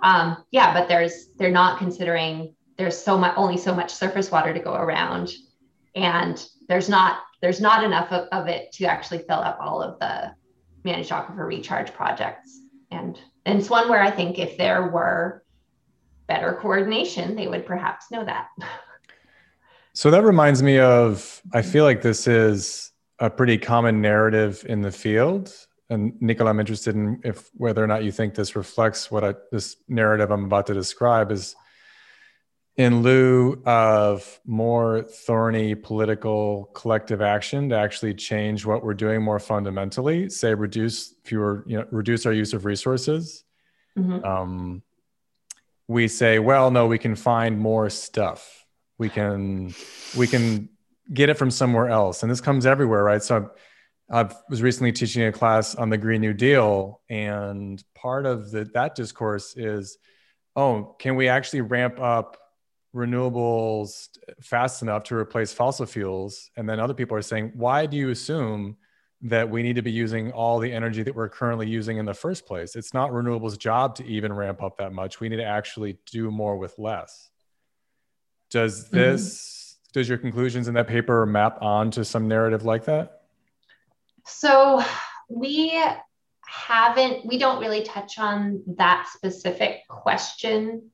Um, 0.03 0.45
yeah, 0.51 0.75
but 0.75 0.89
there's 0.89 1.29
they're 1.39 1.51
not 1.51 1.79
considering 1.79 2.55
there's 2.77 2.99
so 2.99 3.17
much 3.17 3.33
only 3.39 3.57
so 3.57 3.75
much 3.75 3.95
surface 3.95 4.31
water 4.31 4.53
to 4.53 4.61
go 4.61 4.75
around 4.75 5.33
and 5.95 6.45
there's 6.69 6.91
not 6.91 7.21
there's 7.41 7.63
not 7.63 7.83
enough 7.83 8.13
of, 8.13 8.29
of 8.31 8.47
it 8.47 8.73
to 8.73 8.85
actually 8.85 9.21
fill 9.21 9.39
up 9.39 9.57
all 9.59 9.81
of 9.81 9.99
the 9.99 10.35
managed 10.85 11.11
aquifer 11.11 11.47
recharge 11.47 11.93
projects. 11.93 12.61
And 12.91 13.19
and 13.45 13.59
it's 13.59 13.71
one 13.71 13.89
where 13.89 14.03
i 14.03 14.11
think 14.11 14.39
if 14.39 14.57
there 14.57 14.89
were 14.89 15.43
better 16.27 16.59
coordination 16.61 17.35
they 17.35 17.49
would 17.49 17.67
perhaps 17.67 18.11
know 18.11 18.25
that. 18.25 18.49
So 19.95 20.11
that 20.11 20.25
reminds 20.25 20.63
me 20.63 20.79
of 20.79 21.43
i 21.53 21.61
mm-hmm. 21.61 21.71
feel 21.71 21.85
like 21.85 22.01
this 22.01 22.27
is 22.27 22.93
a 23.19 23.31
pretty 23.31 23.57
common 23.57 24.01
narrative 24.01 24.65
in 24.69 24.83
the 24.83 24.91
field. 24.91 25.55
And 25.91 26.21
Nicola, 26.21 26.51
I'm 26.51 26.59
interested 26.59 26.95
in 26.97 27.21
if 27.23 27.51
whether 27.55 27.85
or 27.85 27.87
not 27.87 28.03
you 28.03 28.11
think 28.11 28.35
this 28.35 28.57
reflects 28.57 29.11
what 29.11 29.23
I, 29.23 29.35
this 29.53 29.77
narrative 29.89 30.31
I'm 30.31 30.45
about 30.45 30.67
to 30.69 30.75
describe 30.75 31.31
is 31.31 31.55
in 32.77 33.03
lieu 33.03 33.63
of 33.67 34.41
more 34.47 35.03
thorny 35.03 35.75
political 35.75 36.71
collective 36.75 37.21
action 37.21 37.69
to 37.69 37.77
actually 37.77 38.15
change 38.15 38.65
what 38.65 38.83
we're 38.83 38.95
doing 38.95 39.23
more 39.23 39.39
fundamentally 39.39 40.29
say 40.31 40.55
reduce 40.55 41.15
fewer 41.25 41.65
you 41.67 41.77
know 41.77 41.87
reduce 41.91 42.25
our 42.25 42.33
use 42.33 42.55
of 42.55 42.65
resources 42.65 43.45
mm-hmm. 43.97 44.25
um, 44.25 44.83
we 45.89 46.09
say 46.09 46.39
well 46.39 46.71
no 46.71 46.87
we 46.87 46.99
can 46.99 47.15
find 47.15 47.59
more 47.59 47.91
stuff. 47.91 48.65
We 48.99 49.09
can 49.09 49.75
we 50.17 50.27
can 50.27 50.69
get 51.13 51.29
it 51.29 51.35
from 51.35 51.51
somewhere 51.51 51.89
else. 51.89 52.23
And 52.23 52.31
this 52.31 52.41
comes 52.41 52.67
everywhere 52.67 53.05
right? 53.05 53.23
So 53.23 53.51
i 54.11 54.29
was 54.51 54.61
recently 54.61 54.93
teaching 54.93 55.23
a 55.25 55.33
class 55.33 55.75
on 55.75 55.89
the 55.89 55.97
green 55.97 56.21
new 56.21 56.33
deal 56.35 57.01
and 57.09 57.83
part 57.95 58.27
of 58.27 58.51
the, 58.51 58.65
that 58.75 58.95
discourse 58.97 59.57
is 59.57 59.97
oh 60.57 60.97
can 60.99 61.15
we 61.15 61.29
actually 61.29 61.61
ramp 61.61 62.01
up 62.01 62.37
renewables 62.95 64.09
fast 64.43 64.83
enough 64.83 65.05
to 65.05 65.17
replace 65.17 65.53
fossil 65.53 65.87
fuels 65.87 66.51
and 66.57 66.69
then 66.69 66.79
other 66.79 66.93
people 66.93 67.17
are 67.17 67.23
saying 67.23 67.51
why 67.55 67.87
do 67.87 67.97
you 67.97 68.11
assume 68.11 68.77
that 69.23 69.49
we 69.49 69.63
need 69.63 69.77
to 69.77 69.83
be 69.83 69.91
using 69.91 70.31
all 70.33 70.59
the 70.59 70.71
energy 70.71 71.03
that 71.03 71.15
we're 71.15 71.29
currently 71.29 71.67
using 71.67 71.97
in 71.97 72.05
the 72.05 72.13
first 72.13 72.45
place 72.45 72.77
it's 72.77 72.93
not 72.93 73.11
renewables 73.11 73.57
job 73.57 73.95
to 73.95 74.05
even 74.05 74.31
ramp 74.33 74.63
up 74.63 74.77
that 74.77 74.93
much 74.93 75.21
we 75.21 75.29
need 75.29 75.37
to 75.37 75.45
actually 75.45 75.99
do 76.11 76.31
more 76.31 76.59
with 76.59 76.79
less 76.79 77.31
does 78.51 78.85
mm-hmm. 78.85 78.97
this 78.97 79.79
mm-hmm. 79.79 79.99
does 79.99 80.09
your 80.09 80.19
conclusions 80.19 80.69
in 80.69 80.75
that 80.75 80.87
paper 80.87 81.25
map 81.25 81.63
on 81.63 81.91
to 81.91 82.05
some 82.05 82.29
narrative 82.29 82.63
like 82.63 82.85
that 82.85 83.23
so 84.27 84.83
we 85.31 85.83
haven't 86.47 87.25
we 87.25 87.39
don't 87.39 87.59
really 87.59 87.83
touch 87.83 88.19
on 88.19 88.63
that 88.77 89.09
specific 89.11 89.81
question 89.89 90.91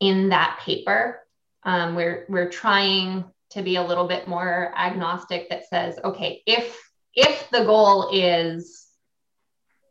in 0.00 0.30
that 0.30 0.60
paper. 0.60 1.20
Um, 1.64 1.94
we're 1.94 2.24
we're 2.28 2.50
trying 2.50 3.24
to 3.50 3.62
be 3.62 3.76
a 3.76 3.82
little 3.82 4.06
bit 4.06 4.28
more 4.28 4.72
agnostic 4.76 5.48
that 5.50 5.68
says, 5.68 5.98
okay, 6.02 6.42
if 6.46 6.78
if 7.14 7.48
the 7.50 7.64
goal 7.64 8.10
is 8.12 8.86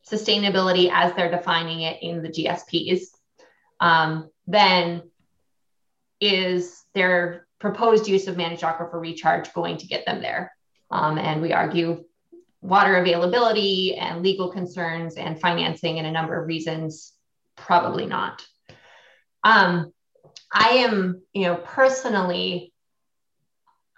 sustainability 0.09 0.89
as 0.91 1.13
they're 1.13 1.31
defining 1.31 1.81
it 1.81 2.01
in 2.01 2.21
the 2.21 2.29
GSPs, 2.29 3.07
um, 3.79 4.29
then 4.45 5.03
is 6.21 6.83
their 6.93 7.47
proposed 7.59 8.07
use 8.07 8.27
of 8.27 8.37
managed 8.37 8.63
aquifer 8.63 8.99
recharge 8.99 9.53
going 9.53 9.77
to 9.77 9.87
get 9.87 10.05
them 10.05 10.21
there? 10.21 10.53
Um, 10.89 11.17
and 11.17 11.41
we 11.41 11.51
argue 11.51 12.05
water 12.61 12.95
availability 12.95 13.95
and 13.95 14.23
legal 14.23 14.51
concerns 14.51 15.15
and 15.15 15.39
financing 15.39 15.97
and 15.97 16.07
a 16.07 16.11
number 16.11 16.39
of 16.39 16.47
reasons, 16.47 17.13
probably 17.55 18.05
not. 18.05 18.45
Um, 19.43 19.91
I 20.51 20.69
am, 20.69 21.21
you 21.33 21.43
know, 21.43 21.55
personally, 21.55 22.73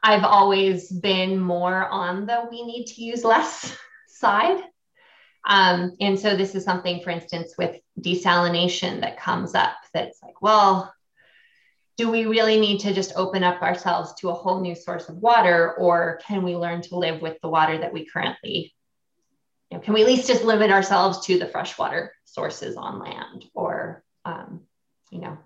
I've 0.02 0.24
always 0.24 0.90
been 0.90 1.40
more 1.40 1.88
on 1.88 2.26
the 2.26 2.48
we 2.50 2.66
need 2.66 2.86
to 2.88 3.04
use 3.04 3.24
less 3.24 3.76
side. 4.08 4.62
Um, 5.46 5.96
and 6.00 6.20
so 6.20 6.36
this 6.36 6.56
is 6.56 6.64
something, 6.64 7.02
for 7.02 7.10
instance, 7.10 7.56
with 7.58 7.78
desalination 8.00 9.02
that 9.02 9.20
comes 9.20 9.56
up 9.56 9.76
that's 9.94 10.22
like, 10.22 10.42
well, 10.42 10.94
do 11.98 12.10
we 12.10 12.26
really 12.26 12.60
need 12.60 12.80
to 12.80 12.94
just 12.94 13.14
open 13.16 13.44
up 13.44 13.62
ourselves 13.62 14.14
to 14.16 14.30
a 14.30 14.34
whole 14.34 14.62
new 14.62 14.76
source 14.76 15.10
of 15.10 15.18
water, 15.18 15.74
or 15.74 16.20
can 16.26 16.44
we 16.44 16.56
learn 16.56 16.82
to 16.84 16.96
live 16.96 17.22
with 17.22 17.38
the 17.42 17.50
water 17.50 17.78
that 17.78 17.92
we 17.92 18.06
currently, 18.06 18.74
you 19.70 19.78
know, 19.78 19.84
can 19.84 19.94
we 19.94 20.02
at 20.02 20.08
least 20.08 20.28
just 20.28 20.46
limit 20.46 20.72
ourselves 20.72 21.26
to 21.26 21.38
the 21.38 21.48
freshwater 21.48 22.14
sources 22.24 22.78
on 22.78 23.00
land, 23.00 23.46
or, 23.54 24.02
um, 24.24 24.62
you 25.12 25.20
know, 25.20 25.38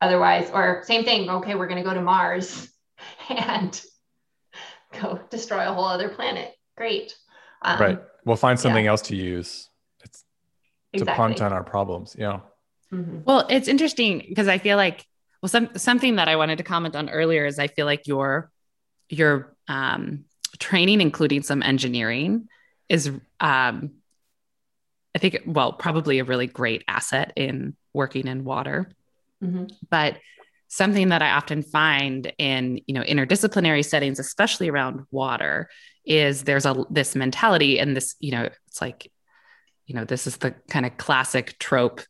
otherwise, 0.00 0.50
or 0.52 0.82
same 0.84 1.04
thing, 1.04 1.28
okay, 1.28 1.54
we're 1.54 1.68
going 1.68 1.82
to 1.82 1.88
go 1.88 1.94
to 1.94 2.02
Mars 2.02 2.68
and 3.28 3.80
go 5.00 5.20
destroy 5.30 5.68
a 5.68 5.72
whole 5.72 5.84
other 5.84 6.08
planet. 6.08 6.54
Great. 6.76 7.14
Um, 7.62 7.80
right. 7.80 7.98
We'll 8.24 8.36
find 8.36 8.58
something 8.58 8.84
yeah. 8.84 8.90
else 8.90 9.02
to 9.02 9.16
use. 9.16 9.68
It's 10.02 10.24
exactly. 10.92 11.12
to 11.12 11.16
punt 11.16 11.42
on 11.42 11.52
our 11.52 11.64
problems. 11.64 12.16
Yeah. 12.18 12.40
Mm-hmm. 12.92 13.20
Well, 13.24 13.46
it's 13.48 13.68
interesting 13.68 14.24
because 14.28 14.48
I 14.48 14.58
feel 14.58 14.76
like 14.76 15.06
well, 15.42 15.48
some 15.48 15.70
something 15.76 16.16
that 16.16 16.28
I 16.28 16.36
wanted 16.36 16.58
to 16.58 16.64
comment 16.64 16.96
on 16.96 17.08
earlier 17.08 17.46
is 17.46 17.58
I 17.58 17.68
feel 17.68 17.86
like 17.86 18.06
your 18.06 18.50
your 19.08 19.56
um, 19.68 20.24
training, 20.58 21.00
including 21.00 21.42
some 21.42 21.62
engineering, 21.62 22.48
is 22.88 23.08
um, 23.40 23.92
I 25.14 25.18
think 25.18 25.42
well 25.46 25.72
probably 25.72 26.18
a 26.18 26.24
really 26.24 26.46
great 26.46 26.84
asset 26.88 27.32
in 27.36 27.76
working 27.94 28.26
in 28.26 28.44
water. 28.44 28.90
Mm-hmm. 29.42 29.66
But 29.88 30.18
something 30.68 31.08
that 31.08 31.22
I 31.22 31.32
often 31.32 31.62
find 31.62 32.32
in 32.38 32.80
you 32.86 32.94
know 32.94 33.02
interdisciplinary 33.02 33.84
settings, 33.84 34.18
especially 34.18 34.68
around 34.68 35.02
water, 35.10 35.68
is 36.04 36.44
there's 36.44 36.66
a 36.66 36.84
this 36.90 37.14
mentality 37.14 37.78
and 37.78 37.96
this 37.96 38.14
you 38.20 38.32
know 38.32 38.48
it's 38.66 38.80
like 38.80 39.10
you 39.86 39.94
know 39.94 40.04
this 40.04 40.26
is 40.26 40.36
the 40.38 40.54
kind 40.68 40.86
of 40.86 40.96
classic 40.96 41.58
trope 41.58 42.00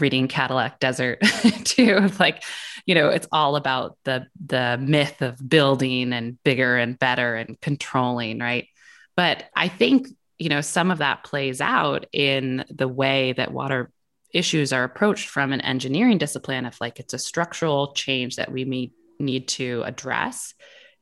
reading 0.00 0.28
Cadillac 0.28 0.80
Desert 0.80 1.20
too. 1.64 2.08
like, 2.18 2.42
you 2.86 2.94
know, 2.94 3.08
it's 3.08 3.28
all 3.32 3.56
about 3.56 3.98
the 4.04 4.26
the 4.44 4.78
myth 4.80 5.20
of 5.22 5.46
building 5.48 6.12
and 6.12 6.42
bigger 6.42 6.76
and 6.76 6.98
better 6.98 7.34
and 7.34 7.60
controlling, 7.60 8.38
right? 8.38 8.68
But 9.16 9.44
I 9.54 9.68
think, 9.68 10.08
you 10.38 10.48
know, 10.48 10.60
some 10.60 10.90
of 10.90 10.98
that 10.98 11.24
plays 11.24 11.60
out 11.60 12.06
in 12.12 12.64
the 12.70 12.88
way 12.88 13.32
that 13.32 13.52
water 13.52 13.90
issues 14.32 14.72
are 14.72 14.84
approached 14.84 15.28
from 15.28 15.52
an 15.52 15.60
engineering 15.60 16.18
discipline 16.18 16.66
if 16.66 16.80
like 16.80 17.00
it's 17.00 17.14
a 17.14 17.18
structural 17.18 17.92
change 17.92 18.36
that 18.36 18.52
we 18.52 18.64
may 18.64 18.90
need 19.18 19.48
to 19.48 19.82
address. 19.84 20.54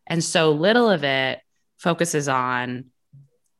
And 0.06 0.22
so 0.22 0.52
little 0.52 0.88
of 0.88 1.04
it 1.04 1.40
focuses 1.78 2.28
on 2.28 2.86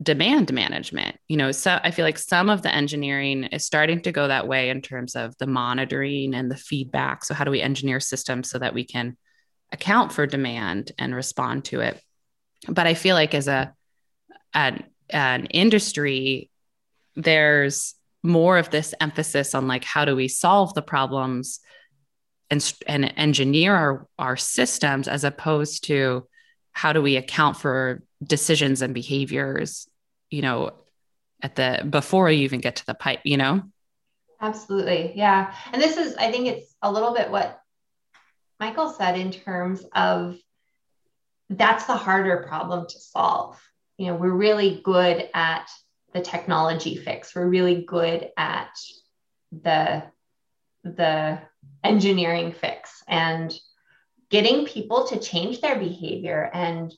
demand 0.03 0.53
management. 0.53 1.17
You 1.27 1.39
know 1.39 1.53
so 1.53 1.79
i 1.83 1.91
feel 1.91 2.05
like 2.05 2.19
some 2.19 2.51
of 2.51 2.63
the 2.63 2.75
engineering 2.75 3.45
is 3.45 3.65
starting 3.65 4.03
to 4.03 4.13
go 4.13 4.29
that 4.29 4.47
way 4.47 4.69
in 4.69 4.83
terms 4.83 5.17
of 5.17 5.37
the 5.39 5.47
monitoring 5.47 6.35
and 6.35 6.51
the 6.51 6.57
feedback. 6.57 7.25
So 7.25 7.35
how 7.35 7.45
do 7.45 7.51
we 7.51 7.63
engineer 7.63 8.01
systems 8.01 8.51
so 8.51 8.59
that 8.59 8.75
we 8.75 8.85
can 8.85 9.17
account 9.73 10.13
for 10.13 10.27
demand 10.27 10.93
and 10.99 11.15
respond 11.15 11.65
to 11.67 11.81
it? 11.81 12.01
But 12.69 12.87
i 12.87 12.95
feel 12.95 13.15
like 13.15 13.35
as 13.35 13.49
a 13.49 13.75
an, 14.53 14.85
an 15.11 15.47
industry 15.47 16.51
there's 17.15 17.95
more 18.23 18.59
of 18.59 18.71
this 18.71 18.95
emphasis 19.01 19.55
on 19.55 19.69
like 19.69 19.85
how 19.85 20.05
do 20.05 20.17
we 20.17 20.29
solve 20.29 20.75
the 20.75 20.83
problems 20.83 21.61
and, 22.51 22.75
and 22.87 23.13
engineer 23.17 23.75
our, 23.75 24.09
our 24.19 24.37
systems 24.37 25.09
as 25.09 25.25
opposed 25.25 25.85
to 25.85 26.27
how 26.73 26.93
do 26.93 27.03
we 27.03 27.17
account 27.17 27.57
for 27.57 28.03
decisions 28.23 28.83
and 28.83 28.95
behaviors 28.95 29.89
you 30.31 30.43
know 30.43 30.73
at 31.43 31.57
the 31.57 31.87
before 31.89 32.31
you 32.31 32.45
even 32.45 32.61
get 32.61 32.77
to 32.77 32.87
the 32.87 32.95
pipe 32.95 33.21
you 33.25 33.37
know? 33.37 33.63
Absolutely. 34.41 35.13
Yeah. 35.15 35.55
And 35.73 35.81
this 35.81 35.97
is 35.97 36.15
i 36.17 36.31
think 36.31 36.47
it's 36.47 36.75
a 36.83 36.91
little 36.91 37.15
bit 37.15 37.31
what 37.31 37.61
michael 38.59 38.91
said 38.91 39.19
in 39.19 39.31
terms 39.31 39.85
of 39.95 40.37
that's 41.51 41.85
the 41.87 41.97
harder 41.97 42.45
problem 42.49 42.87
to 42.89 43.01
solve. 43.01 43.61
You 43.99 44.09
know 44.09 44.15
we're 44.17 44.31
really 44.31 44.81
good 44.85 45.29
at 45.33 45.69
the 46.17 46.23
technology 46.23 46.97
fix. 46.97 47.35
We're 47.35 47.47
really 47.47 47.83
good 47.83 48.31
at 48.39 48.71
the 49.53 50.03
the 50.83 51.39
engineering 51.85 52.53
fix 52.53 53.03
and 53.07 53.53
getting 54.31 54.67
people 54.67 55.07
to 55.09 55.19
change 55.19 55.61
their 55.61 55.79
behavior 55.79 56.51
and 56.55 56.93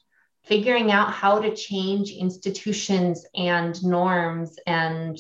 figuring 0.45 0.93
out 0.93 1.13
how 1.13 1.41
to 1.41 1.57
change 1.57 2.13
institutions 2.13 3.27
and 3.35 3.83
norms 3.83 4.57
and 4.67 5.19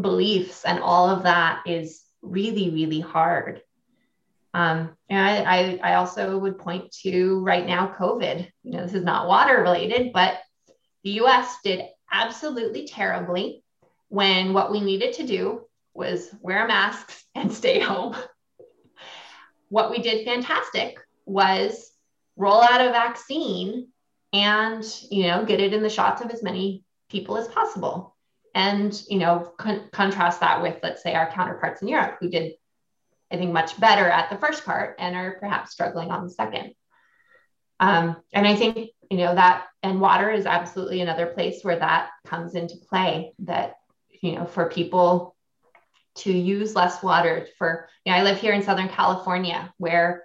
beliefs. 0.00 0.64
And 0.64 0.78
all 0.78 1.10
of 1.10 1.24
that 1.24 1.62
is 1.66 2.02
really 2.22 2.70
really 2.70 3.00
hard. 3.00 3.62
Um, 4.54 4.96
and 5.08 5.48
I, 5.48 5.80
I, 5.82 5.94
also 5.94 6.38
would 6.38 6.58
point 6.58 6.92
to 7.02 7.40
right 7.40 7.66
now 7.66 7.92
covid. 7.98 8.48
You 8.62 8.70
know 8.70 8.82
this 8.82 8.94
is 8.94 9.02
not 9.02 9.26
water 9.26 9.60
related 9.60 10.12
but 10.12 10.38
the 11.02 11.12
us 11.20 11.56
did 11.64 11.82
absolutely 12.14 12.86
terribly 12.86 13.62
when 14.08 14.52
what 14.52 14.70
we 14.70 14.80
needed 14.80 15.14
to 15.14 15.26
do 15.26 15.62
was 15.92 16.30
wear 16.40 16.66
masks 16.66 17.24
and 17.34 17.52
stay 17.52 17.80
home. 17.80 18.16
What 19.68 19.90
we 19.90 19.98
did 19.98 20.24
fantastic 20.24 20.98
was 21.26 21.90
roll 22.36 22.62
out 22.62 22.80
a 22.80 22.90
vaccine 22.90 23.88
and 24.32 24.84
you 25.10 25.24
know 25.24 25.44
get 25.44 25.60
it 25.60 25.72
in 25.72 25.82
the 25.82 25.90
shots 25.90 26.22
of 26.22 26.30
as 26.30 26.42
many 26.42 26.84
people 27.10 27.36
as 27.36 27.48
possible. 27.48 28.14
And 28.54 29.00
you 29.08 29.18
know 29.18 29.52
con- 29.58 29.88
contrast 29.92 30.40
that 30.40 30.62
with 30.62 30.78
let's 30.82 31.02
say 31.02 31.14
our 31.14 31.30
counterparts 31.30 31.82
in 31.82 31.88
europe 31.88 32.18
who 32.20 32.28
did 32.28 32.52
i 33.32 33.36
think 33.36 33.52
much 33.52 33.80
better 33.80 34.08
at 34.08 34.30
the 34.30 34.36
first 34.36 34.64
part 34.64 34.94
and 35.00 35.16
are 35.16 35.38
perhaps 35.40 35.72
struggling 35.72 36.12
on 36.12 36.22
the 36.22 36.30
second 36.30 36.72
um, 37.84 38.16
and 38.32 38.46
i 38.46 38.54
think 38.54 38.90
you 39.10 39.18
know 39.18 39.34
that 39.34 39.64
and 39.82 40.00
water 40.00 40.30
is 40.30 40.46
absolutely 40.46 41.00
another 41.00 41.26
place 41.26 41.62
where 41.62 41.78
that 41.78 42.10
comes 42.26 42.54
into 42.54 42.76
play 42.88 43.32
that 43.40 43.76
you 44.22 44.32
know 44.32 44.44
for 44.44 44.68
people 44.68 45.36
to 46.14 46.32
use 46.32 46.74
less 46.74 47.02
water 47.02 47.46
for 47.58 47.88
you 48.04 48.12
know 48.12 48.18
i 48.18 48.22
live 48.22 48.38
here 48.38 48.52
in 48.52 48.62
southern 48.62 48.88
california 48.88 49.72
where 49.78 50.24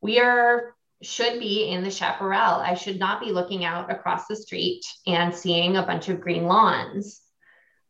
we 0.00 0.20
are 0.20 0.74
should 1.04 1.38
be 1.38 1.68
in 1.68 1.84
the 1.84 1.90
chaparral. 1.90 2.60
I 2.60 2.74
should 2.74 2.98
not 2.98 3.20
be 3.20 3.32
looking 3.32 3.64
out 3.64 3.90
across 3.90 4.26
the 4.26 4.36
street 4.36 4.84
and 5.06 5.34
seeing 5.34 5.76
a 5.76 5.82
bunch 5.82 6.08
of 6.08 6.20
green 6.20 6.44
lawns. 6.44 7.20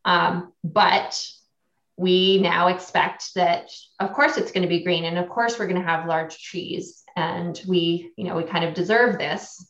Um, 0.03 0.53
but 0.63 1.19
we 1.97 2.39
now 2.39 2.67
expect 2.67 3.33
that, 3.35 3.69
of 3.99 4.13
course, 4.13 4.37
it's 4.37 4.51
going 4.51 4.63
to 4.63 4.69
be 4.69 4.83
green, 4.83 5.05
and 5.05 5.17
of 5.17 5.29
course, 5.29 5.57
we're 5.57 5.67
going 5.67 5.81
to 5.81 5.87
have 5.87 6.07
large 6.07 6.41
trees, 6.41 7.03
and 7.15 7.59
we, 7.67 8.11
you 8.17 8.25
know, 8.25 8.35
we 8.35 8.43
kind 8.43 8.65
of 8.65 8.73
deserve 8.73 9.17
this. 9.17 9.65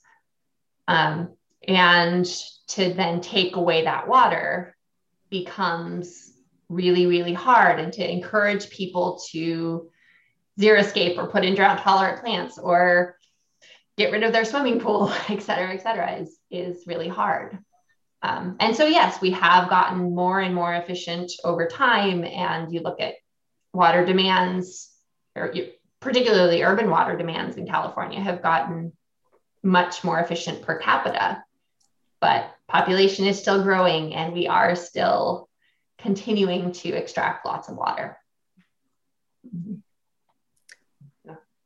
Um, 0.88 1.36
and 1.68 2.26
to 2.68 2.94
then 2.94 3.22
take 3.22 3.56
away 3.56 3.84
that 3.84 4.08
water 4.08 4.76
becomes 5.30 6.32
really, 6.70 7.06
really 7.06 7.34
hard, 7.34 7.80
and 7.80 7.94
to 7.94 8.12
encourage 8.12 8.70
people 8.70 9.22
to 9.32 9.90
xeriscape 10.60 11.18
or 11.18 11.28
put 11.28 11.46
in 11.46 11.54
drought 11.54 11.80
tolerant 11.80 12.22
plants 12.22 12.58
or 12.58 13.18
get 13.98 14.12
rid 14.12 14.24
of 14.24 14.32
their 14.32 14.46
swimming 14.46 14.80
pool, 14.80 15.14
et 15.30 15.42
cetera, 15.42 15.74
et 15.74 15.82
cetera, 15.82 16.18
is, 16.18 16.40
is 16.50 16.88
really 16.88 17.08
hard. 17.08 17.58
Um, 18.26 18.56
and 18.60 18.76
so, 18.76 18.86
yes, 18.86 19.22
we 19.22 19.32
have 19.32 19.70
gotten 19.70 20.16
more 20.16 20.40
and 20.40 20.56
more 20.56 20.74
efficient 20.74 21.32
over 21.44 21.68
time. 21.68 22.24
And 22.24 22.74
you 22.74 22.82
look 22.82 23.00
at 23.00 23.16
water 23.74 24.06
demands, 24.06 24.90
or 25.36 25.54
particularly 26.00 26.64
urban 26.64 26.90
water 26.90 27.16
demands 27.16 27.58
in 27.58 27.68
California, 27.68 28.20
have 28.20 28.42
gotten 28.42 28.94
much 29.62 30.04
more 30.04 30.20
efficient 30.20 30.64
per 30.64 30.80
capita. 30.80 31.44
But 32.20 32.50
population 32.68 33.26
is 33.26 33.40
still 33.40 33.62
growing, 33.62 34.16
and 34.16 34.34
we 34.34 34.48
are 34.48 34.76
still 34.76 35.48
continuing 36.00 36.72
to 36.72 36.90
extract 36.90 37.46
lots 37.46 37.70
of 37.70 37.76
water. 37.76 38.18
Mm-hmm 39.56 39.76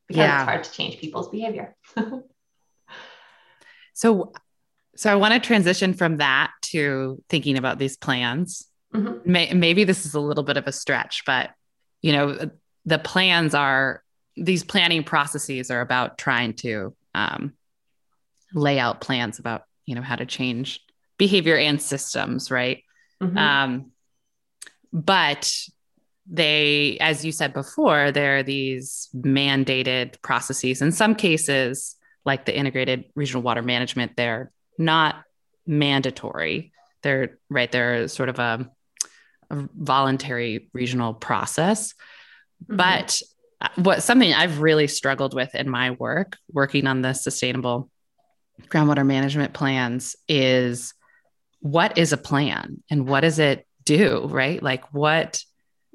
because 0.09 0.21
yeah. 0.21 0.41
it's 0.41 0.49
hard 0.49 0.63
to 0.63 0.71
change 0.71 0.97
people's 0.97 1.29
behavior. 1.29 1.75
so, 3.93 4.33
so 4.99 5.09
I 5.09 5.15
want 5.15 5.33
to 5.33 5.39
transition 5.39 5.93
from 5.93 6.17
that 6.17 6.51
to 6.63 7.23
thinking 7.29 7.57
about 7.57 7.79
these 7.79 7.95
plans. 7.95 8.67
Mm-hmm. 8.93 9.31
May, 9.31 9.53
maybe 9.53 9.85
this 9.85 10.05
is 10.05 10.13
a 10.13 10.19
little 10.19 10.43
bit 10.43 10.57
of 10.57 10.67
a 10.67 10.73
stretch, 10.73 11.23
but 11.25 11.51
you 12.01 12.11
know, 12.11 12.51
the 12.85 12.99
plans 12.99 13.55
are 13.55 14.03
these 14.35 14.65
planning 14.65 15.05
processes 15.05 15.71
are 15.71 15.79
about 15.79 16.17
trying 16.17 16.53
to 16.55 16.93
um, 17.15 17.53
lay 18.53 18.77
out 18.77 18.99
plans 18.99 19.39
about 19.39 19.63
you 19.85 19.95
know 19.95 20.01
how 20.01 20.17
to 20.17 20.25
change 20.25 20.81
behavior 21.17 21.55
and 21.55 21.81
systems, 21.81 22.51
right? 22.51 22.83
Mm-hmm. 23.23 23.37
Um, 23.37 23.91
but 24.91 25.49
they, 26.29 26.97
as 26.99 27.23
you 27.23 27.31
said 27.31 27.53
before, 27.53 28.11
there 28.11 28.39
are 28.39 28.43
these 28.43 29.07
mandated 29.15 30.21
processes. 30.21 30.81
In 30.81 30.91
some 30.91 31.15
cases, 31.15 31.95
like 32.25 32.43
the 32.43 32.57
integrated 32.57 33.05
regional 33.15 33.43
water 33.43 33.61
management, 33.61 34.17
they're 34.17 34.51
not 34.79 35.23
mandatory. 35.67 36.71
they're 37.03 37.37
right 37.49 37.71
they're 37.71 38.07
sort 38.07 38.29
of 38.29 38.39
a, 38.39 38.69
a 39.51 39.69
voluntary 39.75 40.69
regional 40.73 41.13
process 41.13 41.93
mm-hmm. 42.63 42.77
but 42.77 43.21
uh, 43.61 43.67
what 43.75 44.01
something 44.01 44.33
i've 44.33 44.59
really 44.59 44.87
struggled 44.87 45.35
with 45.35 45.53
in 45.53 45.69
my 45.69 45.91
work 45.91 46.37
working 46.51 46.87
on 46.87 47.01
the 47.01 47.13
sustainable 47.13 47.89
groundwater 48.67 49.05
management 49.05 49.53
plans 49.53 50.15
is 50.27 50.93
what 51.61 51.97
is 51.97 52.13
a 52.13 52.17
plan 52.17 52.81
and 52.89 53.07
what 53.07 53.21
does 53.21 53.39
it 53.39 53.65
do 53.83 54.27
right 54.27 54.63
like 54.63 54.93
what 54.93 55.43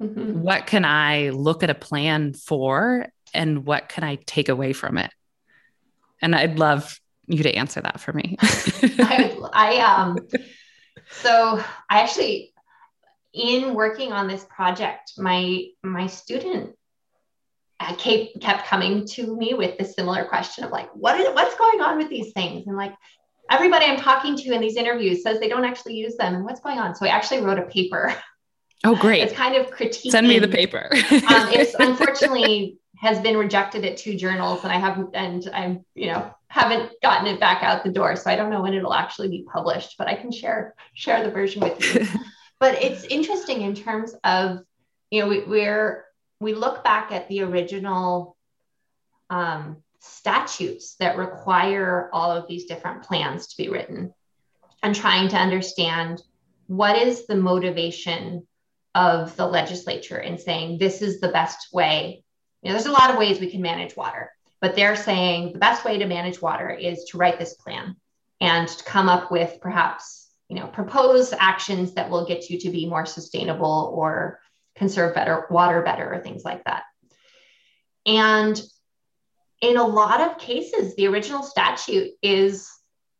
mm-hmm. 0.01 0.41
what 0.41 0.67
can 0.67 0.85
i 0.85 1.29
look 1.29 1.63
at 1.63 1.69
a 1.69 1.75
plan 1.75 2.33
for 2.33 3.07
and 3.33 3.65
what 3.65 3.89
can 3.89 4.03
i 4.03 4.15
take 4.25 4.49
away 4.49 4.73
from 4.73 4.97
it 4.97 5.11
and 6.21 6.35
i'd 6.35 6.59
love 6.59 6.99
you 7.27 7.43
to 7.43 7.55
answer 7.55 7.81
that 7.81 7.99
for 7.99 8.13
me. 8.13 8.37
I, 8.41 9.37
I 9.53 9.77
um 9.79 10.17
so 11.11 11.63
i 11.89 12.01
actually 12.01 12.53
in 13.33 13.73
working 13.73 14.11
on 14.11 14.27
this 14.27 14.45
project 14.45 15.13
my 15.17 15.65
my 15.83 16.07
student 16.07 16.75
uh, 17.79 17.93
kept 17.95 18.39
kept 18.39 18.67
coming 18.67 19.05
to 19.05 19.35
me 19.35 19.53
with 19.53 19.77
the 19.77 19.85
similar 19.85 20.25
question 20.25 20.63
of 20.63 20.71
like 20.71 20.89
what 20.93 21.19
is 21.19 21.27
what's 21.33 21.55
going 21.57 21.81
on 21.81 21.97
with 21.97 22.09
these 22.09 22.31
things? 22.33 22.67
And 22.67 22.77
like 22.77 22.93
everybody 23.51 23.85
i'm 23.85 23.97
talking 23.97 24.35
to 24.35 24.51
in 24.53 24.59
these 24.59 24.75
interviews 24.75 25.21
says 25.21 25.39
they 25.39 25.49
don't 25.49 25.65
actually 25.65 25.95
use 25.95 26.15
them. 26.15 26.43
What's 26.43 26.61
going 26.61 26.79
on? 26.79 26.95
So 26.95 27.05
i 27.05 27.09
actually 27.09 27.41
wrote 27.41 27.59
a 27.59 27.63
paper. 27.63 28.15
Oh 28.83 28.95
great. 28.95 29.23
It's 29.23 29.33
kind 29.33 29.55
of 29.55 29.71
critique. 29.71 30.11
send 30.11 30.27
me 30.27 30.39
the 30.39 30.47
paper. 30.47 30.89
Um, 30.93 31.49
it's 31.51 31.75
unfortunately 31.79 32.77
has 32.97 33.19
been 33.19 33.37
rejected 33.37 33.83
at 33.83 33.97
two 33.97 34.15
journals 34.15 34.63
and 34.63 34.71
I 34.71 34.77
haven't, 34.77 35.15
and 35.15 35.47
I'm, 35.53 35.85
you 35.95 36.07
know, 36.07 36.33
haven't 36.47 36.91
gotten 37.01 37.27
it 37.27 37.39
back 37.39 37.63
out 37.63 37.83
the 37.83 37.91
door. 37.91 38.15
So 38.15 38.29
I 38.29 38.35
don't 38.35 38.49
know 38.49 38.61
when 38.61 38.73
it'll 38.73 38.93
actually 38.93 39.29
be 39.29 39.45
published, 39.51 39.95
but 39.97 40.07
I 40.07 40.15
can 40.15 40.31
share, 40.31 40.75
share 40.93 41.23
the 41.23 41.31
version 41.31 41.61
with 41.61 41.95
you. 41.95 42.07
but 42.59 42.81
it's 42.83 43.03
interesting 43.05 43.61
in 43.61 43.75
terms 43.75 44.13
of, 44.23 44.59
you 45.11 45.21
know, 45.21 45.27
we, 45.27 45.43
we're, 45.43 46.05
we 46.39 46.53
look 46.53 46.83
back 46.83 47.11
at 47.11 47.27
the 47.29 47.41
original 47.41 48.37
um, 49.29 49.77
statutes 49.99 50.95
that 50.99 51.17
require 51.17 52.09
all 52.13 52.31
of 52.31 52.47
these 52.47 52.65
different 52.65 53.03
plans 53.03 53.47
to 53.47 53.57
be 53.57 53.69
written 53.69 54.13
and 54.83 54.95
trying 54.95 55.29
to 55.29 55.37
understand 55.37 56.21
what 56.67 56.95
is 56.95 57.25
the 57.27 57.35
motivation 57.35 58.45
of 58.93 59.35
the 59.35 59.45
legislature 59.45 60.17
in 60.17 60.37
saying 60.37 60.77
this 60.77 61.01
is 61.01 61.19
the 61.19 61.29
best 61.29 61.73
way 61.73 62.23
you 62.65 62.71
know, 62.71 62.79
there's 62.79 62.87
a 62.87 62.91
lot 62.91 63.11
of 63.11 63.17
ways 63.17 63.39
we 63.39 63.51
can 63.51 63.61
manage 63.61 63.95
water, 63.95 64.31
but 64.61 64.75
they're 64.75 64.95
saying 64.95 65.53
the 65.53 65.59
best 65.59 65.85
way 65.85 65.97
to 65.99 66.05
manage 66.05 66.41
water 66.41 66.69
is 66.69 67.05
to 67.05 67.17
write 67.17 67.39
this 67.39 67.53
plan 67.55 67.95
and 68.41 68.67
to 68.67 68.83
come 68.83 69.09
up 69.09 69.31
with 69.31 69.59
perhaps, 69.61 70.29
you 70.49 70.55
know, 70.55 70.67
propose 70.67 71.33
actions 71.33 71.93
that 71.93 72.09
will 72.09 72.25
get 72.25 72.49
you 72.49 72.59
to 72.59 72.69
be 72.69 72.87
more 72.87 73.05
sustainable 73.05 73.93
or 73.95 74.39
conserve 74.75 75.15
better 75.15 75.45
water 75.49 75.81
better 75.81 76.13
or 76.13 76.19
things 76.19 76.43
like 76.43 76.63
that. 76.65 76.83
And 78.05 78.61
in 79.61 79.77
a 79.77 79.87
lot 79.87 80.21
of 80.21 80.37
cases, 80.37 80.95
the 80.95 81.07
original 81.07 81.43
statute 81.43 82.11
is 82.21 82.69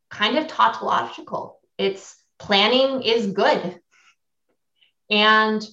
kind 0.10 0.38
of 0.38 0.48
tautological. 0.48 1.60
It's 1.78 2.16
planning 2.38 3.02
is 3.04 3.28
good. 3.28 3.80
And 5.10 5.66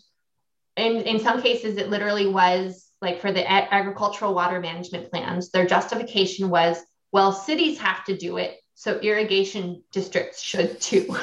in, 0.77 1.03
in 1.03 1.21
some 1.21 1.43
cases, 1.43 1.77
it 1.77 1.91
literally 1.91 2.27
was 2.27 2.82
like 3.03 3.21
for 3.21 3.33
the 3.33 3.51
agricultural 3.51 4.33
water 4.33 4.61
management 4.61 5.11
plans, 5.11 5.51
their 5.51 5.67
justification 5.67 6.49
was, 6.49 6.81
well, 7.11 7.33
cities 7.33 7.79
have 7.81 8.05
to 8.05 8.17
do 8.17 8.39
it, 8.39 8.57
so 8.75 8.99
irrigation 8.99 9.83
districts 9.93 10.41
should 10.41 10.81
too. 10.81 11.17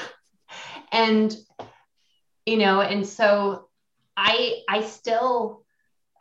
and 0.91 1.35
you 2.45 2.57
know, 2.57 2.81
and 2.81 3.07
so 3.07 3.69
I 4.15 4.61
I 4.67 4.81
still 4.81 5.63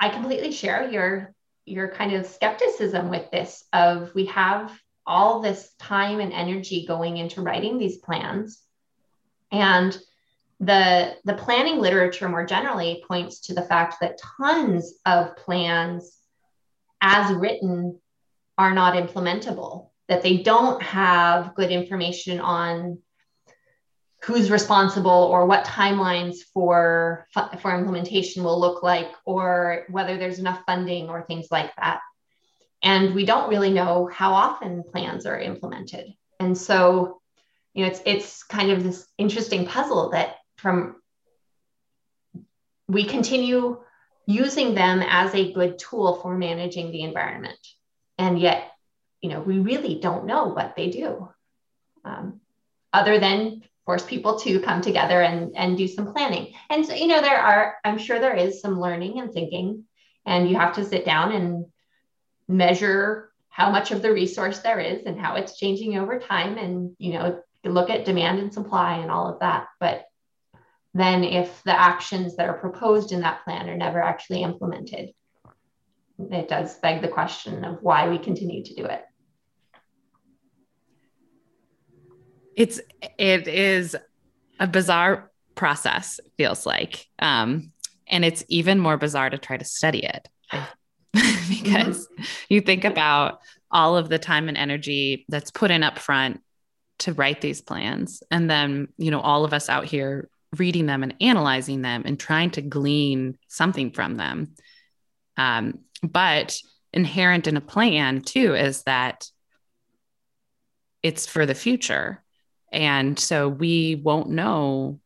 I 0.00 0.08
completely 0.08 0.52
share 0.52 0.90
your 0.90 1.34
your 1.66 1.88
kind 1.88 2.12
of 2.12 2.26
skepticism 2.26 3.10
with 3.10 3.30
this 3.30 3.64
of 3.72 4.14
we 4.14 4.26
have 4.26 4.72
all 5.06 5.40
this 5.40 5.70
time 5.78 6.20
and 6.20 6.32
energy 6.32 6.86
going 6.86 7.16
into 7.16 7.42
writing 7.42 7.78
these 7.78 7.98
plans 7.98 8.62
and 9.50 9.98
the 10.60 11.16
the 11.24 11.34
planning 11.34 11.78
literature 11.78 12.28
more 12.28 12.44
generally 12.44 13.04
points 13.06 13.40
to 13.40 13.54
the 13.54 13.62
fact 13.62 13.96
that 14.00 14.20
tons 14.38 14.94
of 15.06 15.36
plans 15.36 16.16
as 17.00 17.32
written 17.32 18.00
are 18.56 18.74
not 18.74 18.94
implementable 18.94 19.90
that 20.08 20.22
they 20.22 20.38
don't 20.38 20.82
have 20.82 21.54
good 21.54 21.70
information 21.70 22.40
on 22.40 22.98
who's 24.24 24.50
responsible 24.50 25.10
or 25.10 25.46
what 25.46 25.64
timelines 25.64 26.38
for 26.52 27.28
for 27.60 27.78
implementation 27.78 28.42
will 28.42 28.58
look 28.58 28.82
like 28.82 29.12
or 29.24 29.84
whether 29.90 30.16
there's 30.16 30.40
enough 30.40 30.60
funding 30.66 31.08
or 31.08 31.22
things 31.22 31.46
like 31.50 31.70
that. 31.76 32.00
And 32.82 33.14
we 33.14 33.24
don't 33.24 33.48
really 33.48 33.72
know 33.72 34.08
how 34.12 34.32
often 34.32 34.82
plans 34.82 35.24
are 35.24 35.38
implemented. 35.38 36.12
And 36.40 36.56
so 36.58 37.20
you 37.74 37.84
know 37.84 37.90
it's 37.90 38.00
it's 38.06 38.42
kind 38.42 38.70
of 38.70 38.82
this 38.82 39.06
interesting 39.18 39.66
puzzle 39.66 40.10
that 40.10 40.36
from 40.58 40.96
we 42.86 43.04
continue 43.04 43.80
using 44.26 44.74
them 44.74 45.02
as 45.06 45.34
a 45.34 45.52
good 45.52 45.78
tool 45.78 46.16
for 46.20 46.36
managing 46.36 46.90
the 46.90 47.02
environment. 47.02 47.58
And 48.18 48.38
yet 48.38 48.70
you 49.20 49.30
know 49.30 49.40
we 49.40 49.58
really 49.58 49.98
don't 50.00 50.26
know 50.26 50.46
what 50.46 50.74
they 50.76 50.90
do 50.90 51.28
um, 52.04 52.40
other 52.92 53.18
than 53.18 53.62
force 53.84 54.04
people 54.04 54.38
to 54.38 54.60
come 54.60 54.82
together 54.82 55.22
and, 55.22 55.56
and 55.56 55.78
do 55.78 55.88
some 55.88 56.12
planning. 56.12 56.52
And 56.68 56.84
so 56.84 56.94
you 56.94 57.06
know 57.06 57.20
there 57.20 57.40
are 57.40 57.76
i'm 57.84 57.98
sure 57.98 58.18
there 58.20 58.36
is 58.36 58.60
some 58.60 58.80
learning 58.80 59.18
and 59.18 59.32
thinking 59.32 59.84
and 60.26 60.48
you 60.48 60.56
have 60.56 60.74
to 60.74 60.84
sit 60.84 61.04
down 61.04 61.32
and 61.32 61.66
measure 62.48 63.30
how 63.48 63.70
much 63.70 63.90
of 63.90 64.02
the 64.02 64.12
resource 64.12 64.60
there 64.60 64.78
is 64.78 65.04
and 65.04 65.18
how 65.18 65.34
it's 65.34 65.58
changing 65.58 65.98
over 65.98 66.18
time. 66.18 66.58
And 66.58 66.94
you 66.98 67.14
know 67.14 67.42
look 67.64 67.90
at 67.90 68.04
demand 68.04 68.38
and 68.38 68.54
supply 68.54 68.98
and 68.98 69.10
all 69.10 69.28
of 69.28 69.40
that. 69.40 69.66
But 69.80 70.06
than 70.94 71.24
if 71.24 71.62
the 71.64 71.78
actions 71.78 72.36
that 72.36 72.48
are 72.48 72.58
proposed 72.58 73.12
in 73.12 73.20
that 73.20 73.44
plan 73.44 73.68
are 73.68 73.76
never 73.76 74.02
actually 74.02 74.42
implemented. 74.42 75.10
It 76.18 76.48
does 76.48 76.78
beg 76.78 77.02
the 77.02 77.08
question 77.08 77.64
of 77.64 77.78
why 77.82 78.08
we 78.08 78.18
continue 78.18 78.64
to 78.64 78.74
do 78.74 78.84
it. 78.84 79.04
It's 82.56 82.80
it 83.18 83.46
is 83.46 83.94
a 84.58 84.66
bizarre 84.66 85.30
process, 85.54 86.18
feels 86.36 86.66
like. 86.66 87.06
Um, 87.20 87.72
and 88.08 88.24
it's 88.24 88.44
even 88.48 88.78
more 88.78 88.96
bizarre 88.96 89.30
to 89.30 89.38
try 89.38 89.56
to 89.56 89.64
study 89.64 90.04
it 90.04 90.28
because 91.12 92.08
mm-hmm. 92.08 92.22
you 92.48 92.60
think 92.60 92.84
about 92.84 93.40
all 93.70 93.96
of 93.96 94.08
the 94.08 94.18
time 94.18 94.48
and 94.48 94.56
energy 94.56 95.26
that's 95.28 95.50
put 95.50 95.70
in 95.70 95.82
up 95.82 95.98
front 95.98 96.40
to 97.00 97.12
write 97.12 97.40
these 97.40 97.60
plans 97.60 98.22
and 98.30 98.50
then 98.50 98.88
you 98.96 99.10
know 99.10 99.20
all 99.20 99.44
of 99.44 99.52
us 99.52 99.68
out 99.68 99.84
here 99.84 100.28
reading 100.56 100.86
them 100.86 101.02
and 101.02 101.14
analyzing 101.20 101.82
them 101.82 102.02
and 102.06 102.18
trying 102.18 102.50
to 102.52 102.62
glean 102.62 103.36
something 103.48 103.90
from 103.90 104.16
them. 104.16 104.54
Um, 105.36 105.80
but 106.02 106.58
inherent 106.92 107.46
in 107.46 107.56
a 107.56 107.62
plan 107.62 108.22
too 108.22 108.54
is 108.54 108.82
that 108.84 109.28
it's 111.02 111.26
for 111.26 111.46
the 111.46 111.54
future. 111.54 112.24
And 112.72 113.18
so 113.18 113.48
we 113.48 113.94
won't 113.94 114.30
know 114.30 115.00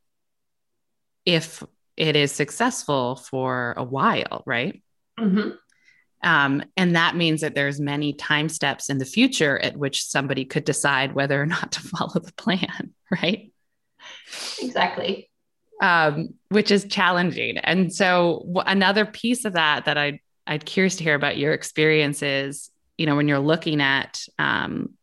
if 1.26 1.62
it 1.96 2.16
is 2.16 2.32
successful 2.32 3.16
for 3.16 3.74
a 3.76 3.84
while, 3.84 4.42
right? 4.46 4.82
Mm-hmm. 5.18 5.50
Um, 6.24 6.64
and 6.76 6.94
that 6.96 7.16
means 7.16 7.40
that 7.40 7.54
there's 7.54 7.80
many 7.80 8.12
time 8.12 8.48
steps 8.48 8.90
in 8.90 8.98
the 8.98 9.04
future 9.04 9.58
at 9.58 9.76
which 9.76 10.04
somebody 10.04 10.44
could 10.44 10.64
decide 10.64 11.14
whether 11.14 11.40
or 11.40 11.46
not 11.46 11.72
to 11.72 11.80
follow 11.82 12.20
the 12.20 12.32
plan, 12.34 12.94
right? 13.10 13.52
Exactly 14.60 15.28
um, 15.82 16.34
which 16.48 16.70
is 16.70 16.84
challenging. 16.84 17.58
And 17.58 17.92
so 17.92 18.44
w- 18.46 18.64
another 18.64 19.04
piece 19.04 19.44
of 19.44 19.54
that 19.54 19.84
that 19.84 19.98
I 19.98 20.20
I'd 20.46 20.64
curious 20.64 20.96
to 20.96 21.04
hear 21.04 21.14
about 21.14 21.36
your 21.36 21.52
experiences. 21.52 22.70
You 22.96 23.06
know, 23.06 23.16
when 23.16 23.28
you're 23.28 23.40
looking 23.40 23.82
at 23.82 24.24
um, 24.38 24.94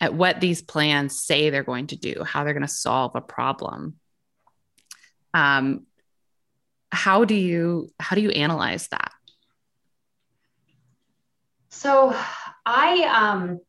at 0.00 0.14
what 0.14 0.40
these 0.40 0.62
plans 0.62 1.18
say 1.18 1.48
they're 1.50 1.64
going 1.64 1.88
to 1.88 1.96
do, 1.96 2.22
how 2.22 2.44
they're 2.44 2.54
going 2.54 2.66
to 2.66 2.68
solve 2.68 3.12
a 3.14 3.20
problem. 3.20 3.96
Um, 5.34 5.86
how 6.90 7.24
do 7.24 7.34
you 7.34 7.90
how 7.98 8.14
do 8.14 8.22
you 8.22 8.30
analyze 8.30 8.88
that? 8.88 9.10
So, 11.70 12.14
I 12.66 13.04
um, 13.04 13.60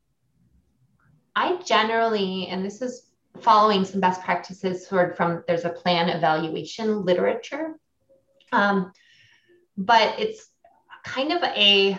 I 1.34 1.62
generally, 1.64 2.48
and 2.48 2.66
this 2.66 2.82
is 2.82 3.10
following 3.42 3.86
some 3.86 4.00
best 4.00 4.22
practices 4.22 4.88
sort 4.88 5.12
of 5.12 5.18
from 5.18 5.44
there's 5.48 5.66
a 5.66 5.70
plan 5.70 6.10
evaluation 6.10 7.04
literature 7.04 7.74
um, 8.52 8.92
but 9.78 10.20
it's 10.20 10.48
kind 11.04 11.32
of 11.32 11.42
a 11.44 11.98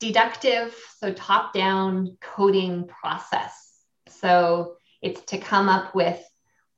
deductive 0.00 0.74
so 0.98 1.12
top 1.12 1.52
down 1.54 2.16
coding 2.20 2.86
process 2.86 3.62
so 4.22 4.76
It's 5.00 5.20
to 5.32 5.38
come 5.38 5.68
up 5.68 5.96
with, 5.96 6.22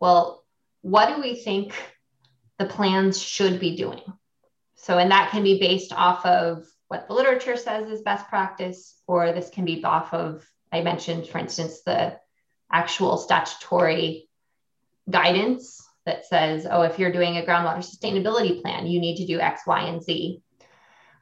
well, 0.01 0.45
what 0.81 1.15
do 1.15 1.21
we 1.21 1.35
think 1.35 1.75
the 2.59 2.65
plans 2.65 3.21
should 3.21 3.61
be 3.61 3.77
doing? 3.77 4.01
So, 4.77 4.97
and 4.97 5.11
that 5.11 5.31
can 5.31 5.43
be 5.43 5.61
based 5.61 5.93
off 5.93 6.25
of 6.25 6.67
what 6.89 7.07
the 7.07 7.15
literature 7.15 7.57
says 7.57 7.91
is 7.91 8.01
best 8.01 8.27
practice, 8.29 8.99
or 9.07 9.33
this 9.33 9.51
can 9.51 9.67
be 9.67 9.85
off 9.85 10.15
of, 10.15 10.43
I 10.73 10.81
mentioned, 10.81 11.27
for 11.27 11.39
instance, 11.39 11.83
the 11.83 12.19
actual 12.75 13.17
statutory 13.17 14.29
guidance 15.09 15.81
that 16.05 16.27
says, 16.27 16.67
oh, 16.69 16.83
if 16.83 16.99
you're 16.99 17.13
doing 17.13 17.39
a 17.39 17.43
groundwater 17.43 17.79
sustainability 17.79 18.61
plan, 18.61 18.87
you 18.87 19.01
need 19.01 19.17
to 19.17 19.27
do 19.27 19.41
X, 19.41 19.63
Y, 19.67 19.83
and 19.83 20.03
Z. 20.03 20.43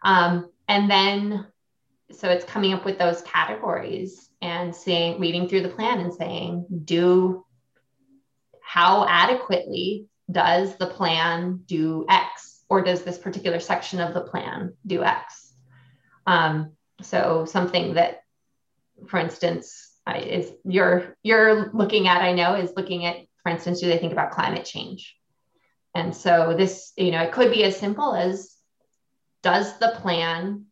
Um, 0.03 0.51
and 0.67 0.91
then, 0.91 1.47
so 2.11 2.29
it's 2.31 2.45
coming 2.45 2.73
up 2.73 2.85
with 2.85 2.99
those 2.99 3.21
categories 3.23 4.31
and 4.41 4.75
seeing, 4.75 5.21
reading 5.21 5.47
through 5.47 5.63
the 5.63 5.69
plan 5.69 6.01
and 6.01 6.13
saying, 6.13 6.67
do 6.85 7.45
how 8.61 9.07
adequately 9.07 10.07
does 10.31 10.77
the 10.79 10.87
plan 10.87 11.61
do 11.67 12.07
X, 12.09 12.65
or 12.71 12.83
does 12.83 13.03
this 13.03 13.19
particular 13.19 13.61
section 13.61 14.01
of 14.01 14.15
the 14.15 14.23
plan 14.23 14.73
do 14.87 15.05
X? 15.05 15.53
Um, 16.27 16.73
so 17.03 17.45
something 17.45 17.95
that, 17.95 18.23
for 19.07 19.19
instance, 19.19 19.92
is 20.09 20.53
you're 20.65 21.17
you're 21.23 21.71
looking 21.73 22.09
at, 22.09 22.23
I 22.23 22.33
know, 22.33 22.55
is 22.55 22.73
looking 22.77 23.07
at 23.07 23.17
for 23.43 23.51
instance, 23.51 23.81
do 23.81 23.89
they 23.89 23.99
think 23.99 24.13
about 24.13 24.31
climate 24.31 24.65
change? 24.65 25.17
And 25.95 26.15
so 26.15 26.55
this, 26.57 26.93
you 26.97 27.11
know, 27.11 27.23
it 27.23 27.33
could 27.33 27.51
be 27.51 27.65
as 27.65 27.77
simple 27.77 28.15
as 28.15 28.55
does 29.43 29.79
the 29.79 29.95
plan 30.01 30.67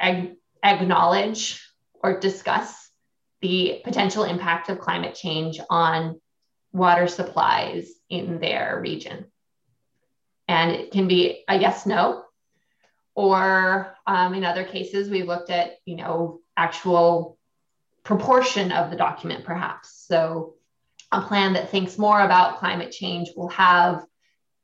ag- 0.00 0.36
acknowledge 0.62 1.62
or 2.02 2.18
discuss 2.18 2.90
the 3.40 3.80
potential 3.84 4.24
impact 4.24 4.68
of 4.68 4.80
climate 4.80 5.14
change 5.14 5.60
on 5.68 6.20
water 6.72 7.06
supplies 7.06 7.90
in 8.08 8.40
their 8.40 8.80
region? 8.82 9.26
And 10.48 10.72
it 10.72 10.90
can 10.90 11.06
be 11.06 11.44
a 11.46 11.58
yes, 11.58 11.86
no. 11.86 12.24
Or 13.14 13.94
um, 14.06 14.34
in 14.34 14.44
other 14.44 14.64
cases, 14.64 15.10
we've 15.10 15.26
looked 15.26 15.50
at, 15.50 15.72
you 15.84 15.96
know, 15.96 16.40
actual 16.56 17.38
proportion 18.04 18.72
of 18.72 18.90
the 18.90 18.96
document, 18.96 19.44
perhaps. 19.44 20.04
So 20.06 20.54
a 21.12 21.20
plan 21.22 21.54
that 21.54 21.70
thinks 21.70 21.98
more 21.98 22.20
about 22.20 22.58
climate 22.58 22.92
change 22.92 23.30
will 23.36 23.48
have 23.48 24.04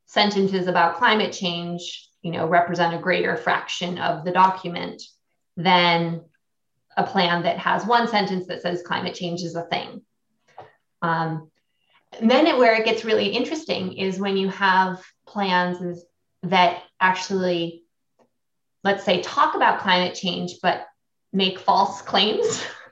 sentences 0.07 0.69
about 0.69 0.97
climate 0.97 1.33
change 1.33 2.09
you 2.23 2.31
know 2.31 2.47
represent 2.47 2.95
a 2.95 2.99
greater 2.99 3.37
fraction 3.37 3.99
of 3.99 4.25
the 4.25 4.33
document 4.33 5.03
than 5.57 6.23
a 6.97 7.05
plan 7.05 7.43
that 7.43 7.59
has 7.59 7.85
one 7.85 8.09
sentence 8.09 8.47
that 8.47 8.63
says 8.63 8.83
climate 8.83 9.15
change 9.15 9.43
is 9.43 9.55
a 9.55 9.63
thing 9.65 10.03
um, 11.03 11.51
and 12.19 12.31
then 12.31 12.47
it, 12.47 12.57
where 12.57 12.75
it 12.75 12.85
gets 12.85 13.05
really 13.05 13.29
interesting 13.29 13.93
is 13.95 14.19
when 14.19 14.37
you 14.37 14.49
have 14.49 15.03
plans 15.27 16.03
that 16.45 16.83
actually 17.01 17.83
let's 18.85 19.05
say 19.05 19.21
talk 19.23 19.55
about 19.55 19.81
climate 19.81 20.15
change 20.15 20.55
but 20.63 20.87
make 21.33 21.59
false 21.59 22.01
claims 22.03 22.65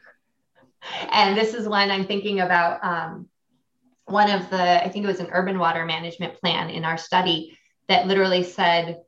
and 1.11 1.37
this 1.37 1.55
is 1.55 1.69
when 1.69 1.91
i'm 1.91 2.07
thinking 2.07 2.41
about 2.41 2.85
um, 2.85 3.29
one 4.07 4.31
of 4.31 4.51
the, 4.51 4.85
I 4.85 4.89
think 4.89 5.05
it 5.05 5.09
was 5.09 5.21
an 5.21 5.31
urban 5.33 5.59
water 5.59 5.85
management 5.85 6.35
plan 6.41 6.71
in 6.71 6.85
our 6.85 6.99
study 6.99 7.57
that 7.89 8.07
literally 8.07 8.43
said, 8.43 9.01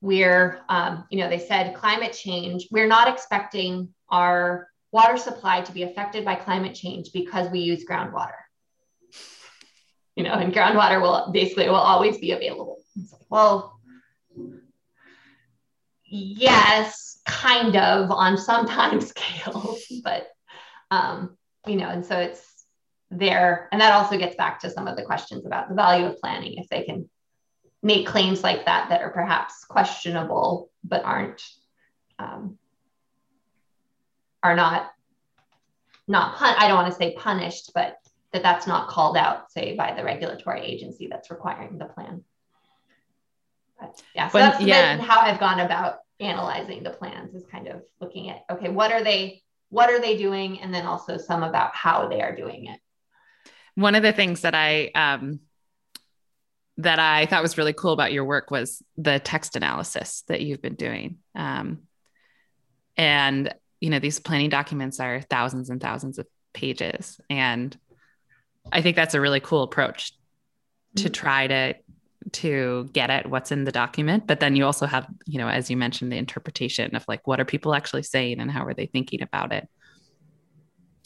we're, 0.00 0.60
um, 0.68 1.04
you 1.10 1.18
know, 1.18 1.28
they 1.28 1.38
said 1.38 1.74
climate 1.74 2.12
change, 2.12 2.68
we're 2.70 2.86
not 2.86 3.08
expecting 3.08 3.88
our 4.10 4.68
water 4.92 5.16
supply 5.16 5.60
to 5.62 5.72
be 5.72 5.82
affected 5.82 6.24
by 6.24 6.34
climate 6.34 6.74
change 6.74 7.12
because 7.12 7.50
we 7.50 7.60
use 7.60 7.84
groundwater. 7.84 8.32
You 10.16 10.24
know, 10.24 10.32
and 10.32 10.52
groundwater 10.52 11.00
will 11.00 11.30
basically 11.32 11.68
will 11.68 11.76
always 11.76 12.18
be 12.18 12.32
available. 12.32 12.78
well, 13.28 13.78
yes, 16.04 17.20
kind 17.26 17.76
of 17.76 18.10
on 18.10 18.38
some 18.38 18.66
time 18.66 19.00
scales, 19.12 19.84
but 20.02 20.28
um, 20.90 21.36
you 21.66 21.76
know, 21.76 21.88
and 21.88 22.04
so 22.04 22.18
it's 22.18 22.64
there. 23.10 23.68
And 23.72 23.80
that 23.80 23.92
also 23.92 24.18
gets 24.18 24.36
back 24.36 24.60
to 24.60 24.70
some 24.70 24.88
of 24.88 24.96
the 24.96 25.02
questions 25.02 25.46
about 25.46 25.68
the 25.68 25.74
value 25.74 26.06
of 26.06 26.20
planning 26.20 26.58
if 26.58 26.68
they 26.68 26.82
can 26.82 27.08
make 27.82 28.06
claims 28.06 28.42
like 28.42 28.64
that 28.66 28.88
that 28.88 29.02
are 29.02 29.10
perhaps 29.10 29.64
questionable 29.64 30.70
but 30.82 31.04
aren't 31.04 31.42
um, 32.18 32.58
are 34.42 34.56
not 34.56 34.90
not 36.08 36.36
pun- 36.36 36.54
I 36.58 36.68
don't 36.68 36.76
want 36.76 36.92
to 36.92 36.98
say 36.98 37.14
punished, 37.14 37.72
but 37.74 37.96
that 38.32 38.42
that's 38.42 38.66
not 38.66 38.88
called 38.88 39.16
out, 39.16 39.50
say, 39.50 39.74
by 39.76 39.94
the 39.94 40.04
regulatory 40.04 40.60
agency 40.60 41.08
that's 41.08 41.30
requiring 41.30 41.78
the 41.78 41.86
plan. 41.86 42.22
But 43.80 44.00
yeah, 44.14 44.28
so 44.28 44.38
that's 44.38 44.60
yeah. 44.60 44.98
how 44.98 45.20
I've 45.20 45.40
gone 45.40 45.60
about 45.60 45.98
analyzing 46.20 46.82
the 46.82 46.90
plans 46.90 47.34
is 47.34 47.44
kind 47.46 47.68
of 47.68 47.82
looking 48.00 48.30
at 48.30 48.44
okay, 48.50 48.68
what 48.68 48.92
are 48.92 49.04
they 49.04 49.42
what 49.70 49.90
are 49.90 50.00
they 50.00 50.16
doing, 50.16 50.60
and 50.60 50.72
then 50.72 50.86
also 50.86 51.16
some 51.16 51.42
about 51.42 51.74
how 51.74 52.08
they 52.08 52.20
are 52.20 52.34
doing 52.34 52.66
it 52.66 52.80
one 53.76 53.94
of 53.94 54.02
the 54.02 54.12
things 54.12 54.40
that 54.40 54.54
I 54.54 54.90
um, 54.94 55.40
that 56.78 56.98
I 56.98 57.26
thought 57.26 57.42
was 57.42 57.56
really 57.56 57.72
cool 57.72 57.92
about 57.92 58.12
your 58.12 58.24
work 58.24 58.50
was 58.50 58.82
the 58.96 59.20
text 59.20 59.54
analysis 59.54 60.24
that 60.28 60.40
you've 60.40 60.60
been 60.60 60.74
doing. 60.74 61.18
Um, 61.34 61.82
and 62.96 63.54
you 63.80 63.90
know, 63.90 63.98
these 63.98 64.18
planning 64.18 64.50
documents 64.50 64.98
are 64.98 65.20
thousands 65.20 65.70
and 65.70 65.80
thousands 65.80 66.18
of 66.18 66.26
pages, 66.54 67.20
and 67.30 67.78
I 68.72 68.82
think 68.82 68.96
that's 68.96 69.14
a 69.14 69.20
really 69.20 69.40
cool 69.40 69.62
approach 69.62 70.12
to 70.96 71.04
mm-hmm. 71.04 71.12
try 71.12 71.46
to 71.46 71.74
to 72.32 72.88
get 72.92 73.10
at 73.10 73.28
what's 73.28 73.52
in 73.52 73.64
the 73.64 73.72
document 73.72 74.26
but 74.26 74.40
then 74.40 74.56
you 74.56 74.64
also 74.64 74.86
have 74.86 75.06
you 75.26 75.38
know 75.38 75.48
as 75.48 75.70
you 75.70 75.76
mentioned 75.76 76.10
the 76.10 76.16
interpretation 76.16 76.94
of 76.96 77.04
like 77.06 77.26
what 77.26 77.40
are 77.40 77.44
people 77.44 77.74
actually 77.74 78.02
saying 78.02 78.40
and 78.40 78.50
how 78.50 78.64
are 78.64 78.74
they 78.74 78.86
thinking 78.86 79.22
about 79.22 79.52
it 79.52 79.68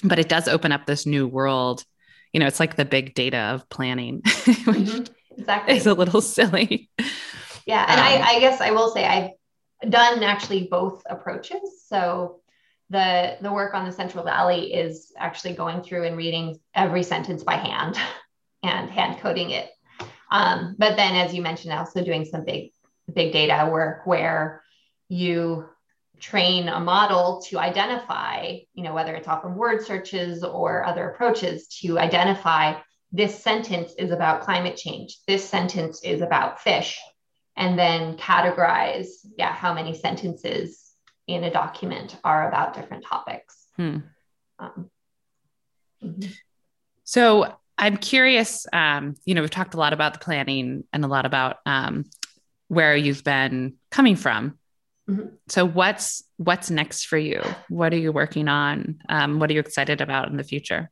but 0.02 0.18
it 0.18 0.28
does 0.28 0.48
open 0.48 0.72
up 0.72 0.86
this 0.86 1.04
new 1.04 1.26
world 1.28 1.84
you 2.32 2.40
know, 2.40 2.46
it's 2.46 2.60
like 2.60 2.76
the 2.76 2.84
big 2.84 3.14
data 3.14 3.38
of 3.38 3.68
planning, 3.68 4.22
mm-hmm. 4.24 5.04
exactly. 5.36 5.76
is 5.76 5.86
a 5.86 5.94
little 5.94 6.20
silly. 6.20 6.88
Yeah. 7.66 7.84
And 7.88 8.00
um, 8.00 8.06
I, 8.06 8.36
I 8.36 8.40
guess 8.40 8.60
I 8.60 8.70
will 8.70 8.90
say 8.90 9.04
I've 9.04 9.90
done 9.90 10.22
actually 10.22 10.68
both 10.70 11.02
approaches. 11.08 11.84
So 11.86 12.40
the 12.88 13.36
the 13.40 13.52
work 13.52 13.74
on 13.74 13.84
the 13.84 13.92
Central 13.92 14.24
Valley 14.24 14.72
is 14.72 15.12
actually 15.16 15.54
going 15.54 15.82
through 15.82 16.06
and 16.06 16.16
reading 16.16 16.58
every 16.74 17.02
sentence 17.02 17.42
by 17.42 17.56
hand 17.56 17.96
and 18.62 18.90
hand 18.90 19.20
coding 19.20 19.50
it. 19.50 19.70
Um, 20.30 20.76
but 20.78 20.96
then, 20.96 21.14
as 21.16 21.34
you 21.34 21.42
mentioned, 21.42 21.72
also 21.72 22.04
doing 22.04 22.24
some 22.24 22.44
big 22.44 22.70
big 23.12 23.32
data 23.32 23.68
work 23.70 24.06
where 24.06 24.62
you 25.08 25.68
train 26.20 26.68
a 26.68 26.78
model 26.78 27.42
to 27.48 27.58
identify, 27.58 28.58
you 28.74 28.84
know, 28.84 28.94
whether 28.94 29.14
it's 29.14 29.26
off 29.26 29.44
of 29.44 29.54
word 29.54 29.84
searches 29.84 30.44
or 30.44 30.84
other 30.84 31.10
approaches 31.10 31.66
to 31.68 31.98
identify 31.98 32.78
this 33.12 33.42
sentence 33.42 33.92
is 33.98 34.12
about 34.12 34.42
climate 34.42 34.76
change, 34.76 35.18
this 35.26 35.48
sentence 35.48 36.04
is 36.04 36.20
about 36.20 36.60
fish, 36.60 37.00
and 37.56 37.78
then 37.78 38.16
categorize, 38.16 39.06
yeah, 39.36 39.52
how 39.52 39.74
many 39.74 39.94
sentences 39.94 40.92
in 41.26 41.42
a 41.44 41.50
document 41.50 42.16
are 42.22 42.48
about 42.48 42.74
different 42.74 43.04
topics. 43.04 43.66
Hmm. 43.76 43.98
Um, 44.58 44.90
mm-hmm. 46.04 46.30
So 47.02 47.56
I'm 47.80 47.96
curious, 47.96 48.66
um, 48.72 49.16
you 49.24 49.34
know, 49.34 49.40
we've 49.40 49.50
talked 49.50 49.74
a 49.74 49.78
lot 49.78 49.92
about 49.92 50.12
the 50.12 50.20
planning 50.20 50.84
and 50.92 51.04
a 51.04 51.08
lot 51.08 51.26
about 51.26 51.56
um, 51.66 52.04
where 52.68 52.94
you've 52.94 53.24
been 53.24 53.74
coming 53.90 54.14
from 54.14 54.58
Mm-hmm. 55.10 55.28
So 55.48 55.66
what's 55.66 56.22
what's 56.36 56.70
next 56.70 57.06
for 57.06 57.18
you? 57.18 57.42
What 57.68 57.92
are 57.92 57.98
you 57.98 58.12
working 58.12 58.46
on? 58.46 59.00
Um, 59.08 59.40
what 59.40 59.50
are 59.50 59.52
you 59.52 59.60
excited 59.60 60.00
about 60.00 60.28
in 60.28 60.36
the 60.36 60.44
future? 60.44 60.88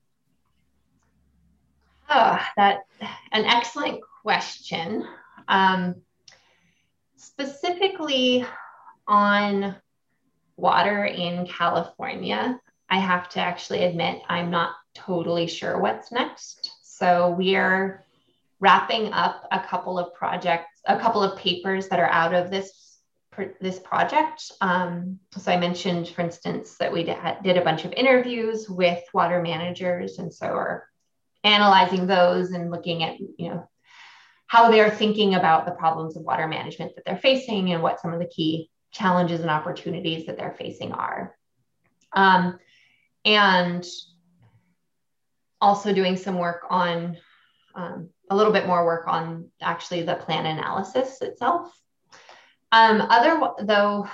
Oh, 2.11 2.39
that 2.57 2.81
an 3.33 3.45
excellent 3.45 4.01
question. 4.23 5.07
Um, 5.47 5.97
specifically 7.17 8.45
on 9.07 9.77
water 10.57 11.05
in 11.05 11.47
California, 11.47 12.59
I 12.91 12.99
have 12.99 13.29
to 13.31 13.41
actually 13.41 13.85
admit 13.85 14.23
I'm 14.29 14.51
not 14.51 14.73
totally 14.95 15.47
sure 15.47 15.79
what's 15.79 16.11
next. 16.11 16.68
So 16.99 17.31
we 17.31 17.55
are 17.55 18.05
wrapping 18.59 19.13
up 19.13 19.47
a 19.53 19.61
couple 19.61 20.01
of 20.01 20.13
projects, 20.15 20.81
a 20.85 20.99
couple 20.99 21.23
of 21.23 21.39
papers 21.39 21.87
that 21.89 22.01
are 22.01 22.11
out 22.11 22.35
of 22.35 22.51
this 22.51 22.73
this 23.61 23.79
project. 23.79 24.51
Um, 24.61 25.21
so 25.37 25.53
I 25.53 25.61
mentioned, 25.61 26.09
for 26.09 26.23
instance, 26.23 26.75
that 26.79 26.93
we 26.93 27.05
did, 27.05 27.17
did 27.45 27.57
a 27.57 27.63
bunch 27.63 27.85
of 27.85 27.93
interviews 27.93 28.69
with 28.69 29.01
water 29.15 29.41
managers, 29.41 30.19
and 30.19 30.35
so 30.35 30.49
we're 30.55 30.83
analyzing 31.45 32.09
those 32.09 32.51
and 32.51 32.73
looking 32.73 33.05
at, 33.05 33.21
you 33.21 33.51
know, 33.51 33.69
how 34.49 34.73
they're 34.73 34.91
thinking 34.91 35.37
about 35.37 35.67
the 35.67 35.73
problems 35.73 36.17
of 36.17 36.25
water 36.25 36.49
management 36.49 36.97
that 36.97 37.05
they're 37.05 37.17
facing 37.17 37.71
and 37.71 37.81
what 37.81 38.01
some 38.01 38.13
of 38.13 38.19
the 38.19 38.27
key 38.27 38.71
challenges 38.91 39.41
and 39.41 39.51
opportunities 39.51 40.27
that 40.27 40.37
they're 40.37 40.57
facing 40.59 40.91
are. 40.91 41.37
Um, 42.13 42.59
and 43.25 43.87
also 45.61 45.93
doing 45.93 46.17
some 46.17 46.39
work 46.39 46.63
on 46.71 47.17
um, 47.75 48.11
a 48.31 48.37
little 48.37 48.53
bit 48.53 48.67
more 48.67 48.85
work 48.85 49.09
on 49.09 49.51
actually 49.61 50.03
the 50.03 50.15
plan 50.15 50.47
analysis 50.47 51.21
itself. 51.23 51.73
Um, 52.73 53.01
other 53.01 53.41
though, 53.65 54.09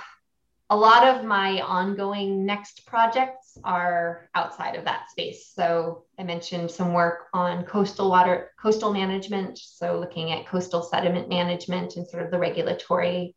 a 0.69 0.75
lot 0.75 1.07
of 1.07 1.23
my 1.23 1.61
ongoing 1.61 2.45
next 2.45 2.87
projects 2.87 3.57
are 3.63 4.29
outside 4.33 4.75
of 4.75 4.85
that 4.85 5.09
space. 5.11 5.51
So 5.53 6.05
I 6.17 6.23
mentioned 6.23 6.71
some 6.71 6.93
work 6.93 7.27
on 7.33 7.65
coastal 7.65 8.09
water, 8.09 8.51
coastal 8.59 8.91
management. 8.91 9.59
So 9.59 9.99
looking 9.99 10.31
at 10.31 10.47
coastal 10.47 10.81
sediment 10.81 11.29
management 11.29 11.97
and 11.97 12.07
sort 12.07 12.23
of 12.23 12.31
the 12.31 12.39
regulatory 12.39 13.35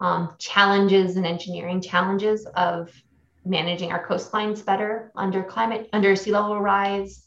um, 0.00 0.34
challenges 0.38 1.16
and 1.16 1.26
engineering 1.26 1.82
challenges 1.82 2.46
of 2.46 2.90
managing 3.44 3.92
our 3.92 4.06
coastlines 4.06 4.64
better 4.64 5.12
under 5.14 5.42
climate, 5.42 5.90
under 5.92 6.16
sea 6.16 6.32
level 6.32 6.58
rise. 6.58 7.23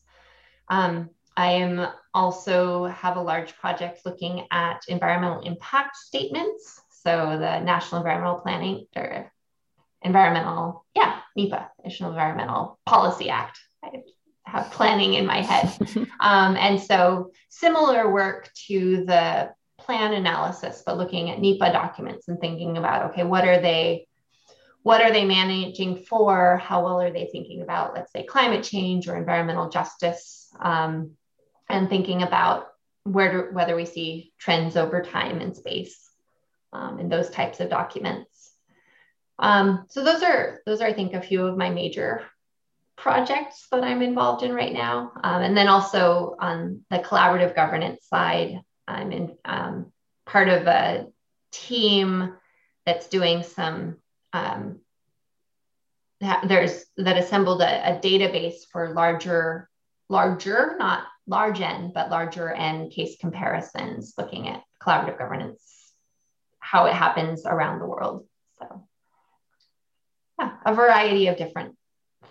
Um, 0.69 1.09
I 1.35 1.51
am 1.51 1.87
also 2.13 2.85
have 2.85 3.15
a 3.15 3.21
large 3.21 3.55
project 3.57 4.01
looking 4.05 4.47
at 4.51 4.81
environmental 4.87 5.41
impact 5.41 5.95
statements. 5.95 6.81
So 6.89 7.37
the 7.39 7.59
National 7.59 8.01
Environmental 8.01 8.39
Planning 8.39 8.87
or 8.95 9.31
Environmental, 10.01 10.85
yeah, 10.95 11.19
NEPA, 11.35 11.69
National 11.83 12.11
Environmental 12.11 12.79
Policy 12.85 13.29
Act. 13.29 13.59
I 13.83 14.01
have 14.45 14.71
planning 14.71 15.13
in 15.13 15.25
my 15.25 15.41
head. 15.41 15.77
um, 16.19 16.55
and 16.55 16.81
so 16.81 17.31
similar 17.49 18.11
work 18.11 18.49
to 18.67 19.05
the 19.05 19.51
plan 19.79 20.13
analysis, 20.13 20.83
but 20.85 20.97
looking 20.97 21.29
at 21.29 21.39
NEPA 21.39 21.71
documents 21.71 22.27
and 22.27 22.39
thinking 22.39 22.77
about, 22.77 23.11
okay, 23.11 23.23
what 23.23 23.47
are 23.47 23.61
they 23.61 24.06
what 24.87 25.01
are 25.01 25.11
they 25.11 25.25
managing 25.25 25.97
for? 25.97 26.55
How 26.63 26.81
well 26.85 27.01
are 27.01 27.11
they 27.11 27.27
thinking 27.29 27.61
about, 27.61 27.93
let's 27.93 28.09
say, 28.13 28.23
climate 28.23 28.63
change 28.63 29.09
or 29.09 29.17
environmental 29.17 29.67
justice? 29.67 30.47
Um, 30.61 31.17
and 31.67 31.89
thinking 31.89 32.23
about 32.23 32.67
where 33.03 33.51
whether 33.51 33.75
we 33.75 33.83
see 33.83 34.31
trends 34.39 34.77
over 34.77 35.01
time 35.01 35.41
and 35.41 35.57
space 35.57 36.09
um, 36.71 36.99
in 36.99 37.09
those 37.09 37.29
types 37.29 37.59
of 37.59 37.69
documents. 37.69 38.53
Um, 39.37 39.87
so 39.89 40.05
those 40.05 40.23
are 40.23 40.61
those 40.65 40.79
are 40.79 40.87
I 40.87 40.93
think 40.93 41.13
a 41.13 41.21
few 41.21 41.45
of 41.45 41.57
my 41.57 41.69
major 41.69 42.23
projects 42.95 43.67
that 43.73 43.83
I'm 43.83 44.01
involved 44.01 44.41
in 44.41 44.53
right 44.53 44.71
now. 44.71 45.11
Um, 45.21 45.41
and 45.41 45.57
then 45.57 45.67
also 45.67 46.37
on 46.39 46.85
the 46.89 46.99
collaborative 46.99 47.55
governance 47.55 48.05
side, 48.05 48.61
I'm 48.87 49.11
in 49.11 49.35
um, 49.43 49.91
part 50.25 50.47
of 50.47 50.65
a 50.65 51.07
team 51.51 52.35
that's 52.85 53.09
doing 53.09 53.43
some 53.43 53.97
um, 54.37 54.79
there's 56.47 56.85
that 56.97 57.17
assembled 57.17 57.61
a, 57.61 57.91
a, 57.91 57.99
database 57.99 58.67
for 58.71 58.93
larger, 58.93 59.69
larger, 60.09 60.75
not 60.79 61.03
large 61.27 61.61
N, 61.61 61.91
but 61.93 62.09
larger 62.09 62.49
N 62.51 62.89
case 62.89 63.17
comparisons, 63.19 64.13
looking 64.17 64.47
at 64.47 64.63
collaborative 64.81 65.19
governance, 65.19 65.93
how 66.59 66.85
it 66.85 66.93
happens 66.93 67.45
around 67.45 67.79
the 67.79 67.85
world. 67.85 68.25
So, 68.59 68.87
yeah, 70.39 70.51
a 70.65 70.73
variety 70.73 71.27
of 71.27 71.37
different 71.37 71.75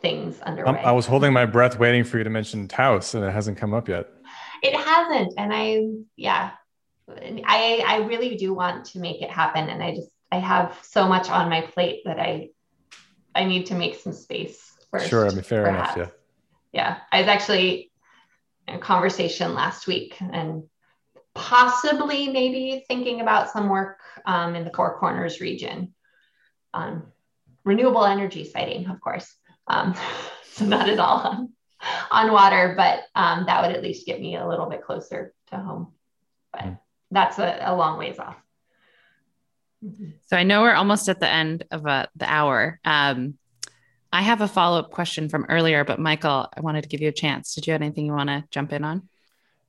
things 0.02 0.40
underway. 0.40 0.80
I 0.80 0.92
was 0.92 1.06
holding 1.06 1.32
my 1.32 1.46
breath, 1.46 1.78
waiting 1.78 2.02
for 2.02 2.18
you 2.18 2.24
to 2.24 2.30
mention 2.30 2.66
Taos, 2.66 3.14
and 3.14 3.24
it 3.24 3.30
hasn't 3.30 3.56
come 3.56 3.72
up 3.72 3.88
yet. 3.88 4.08
It 4.62 4.74
hasn't, 4.74 5.34
and 5.38 5.52
I, 5.54 5.82
yeah, 6.16 6.50
I, 7.08 7.84
I 7.86 7.96
really 7.98 8.36
do 8.36 8.52
want 8.52 8.86
to 8.86 8.98
make 8.98 9.22
it 9.22 9.30
happen, 9.30 9.68
and 9.68 9.80
I 9.80 9.94
just 9.94 10.10
I 10.30 10.38
have 10.38 10.78
so 10.82 11.06
much 11.06 11.30
on 11.30 11.48
my 11.48 11.62
plate 11.62 12.02
that 12.04 12.18
I 12.18 12.50
I 13.34 13.44
need 13.44 13.66
to 13.66 13.74
make 13.74 13.96
some 13.96 14.12
space 14.12 14.72
first. 14.90 15.08
Sure, 15.08 15.26
I 15.26 15.30
mean 15.30 15.42
fair 15.42 15.64
perhaps. 15.64 15.96
enough. 15.96 16.12
Yeah. 16.72 16.82
Yeah. 16.82 16.98
I 17.12 17.20
was 17.20 17.28
actually 17.28 17.90
in 18.66 18.76
a 18.76 18.78
conversation 18.78 19.54
last 19.54 19.86
week 19.86 20.16
and 20.20 20.64
possibly 21.34 22.28
maybe 22.28 22.84
thinking 22.88 23.20
about 23.20 23.50
some 23.50 23.68
work 23.68 24.00
um, 24.24 24.54
in 24.54 24.64
the 24.64 24.72
Four 24.74 24.98
Corners 24.98 25.40
region 25.40 25.94
on 26.72 27.04
renewable 27.64 28.04
energy 28.04 28.44
siting, 28.44 28.88
of 28.88 29.00
course. 29.00 29.32
Um, 29.66 29.94
so 30.52 30.64
not 30.64 30.88
at 30.88 30.98
all 30.98 31.18
on, 31.20 31.52
on 32.10 32.32
water, 32.32 32.74
but 32.76 33.04
um, 33.14 33.44
that 33.46 33.62
would 33.62 33.76
at 33.76 33.82
least 33.82 34.06
get 34.06 34.20
me 34.20 34.36
a 34.36 34.48
little 34.48 34.66
bit 34.66 34.82
closer 34.82 35.34
to 35.48 35.56
home. 35.56 35.92
But 36.52 36.62
hmm. 36.62 36.72
that's 37.10 37.38
a, 37.38 37.58
a 37.66 37.76
long 37.76 37.98
ways 37.98 38.18
off. 38.18 38.36
So 40.26 40.36
I 40.36 40.42
know 40.42 40.62
we're 40.62 40.74
almost 40.74 41.08
at 41.08 41.20
the 41.20 41.28
end 41.28 41.64
of 41.70 41.86
uh, 41.86 42.06
the 42.16 42.30
hour. 42.30 42.80
Um, 42.84 43.38
I 44.12 44.22
have 44.22 44.40
a 44.40 44.48
follow 44.48 44.78
up 44.78 44.90
question 44.90 45.28
from 45.28 45.46
earlier, 45.48 45.84
but 45.84 45.98
Michael, 45.98 46.48
I 46.56 46.60
wanted 46.60 46.82
to 46.82 46.88
give 46.88 47.00
you 47.00 47.08
a 47.08 47.12
chance. 47.12 47.54
Did 47.54 47.66
you 47.66 47.72
have 47.72 47.82
anything 47.82 48.06
you 48.06 48.12
want 48.12 48.28
to 48.28 48.44
jump 48.50 48.72
in 48.72 48.84
on? 48.84 49.08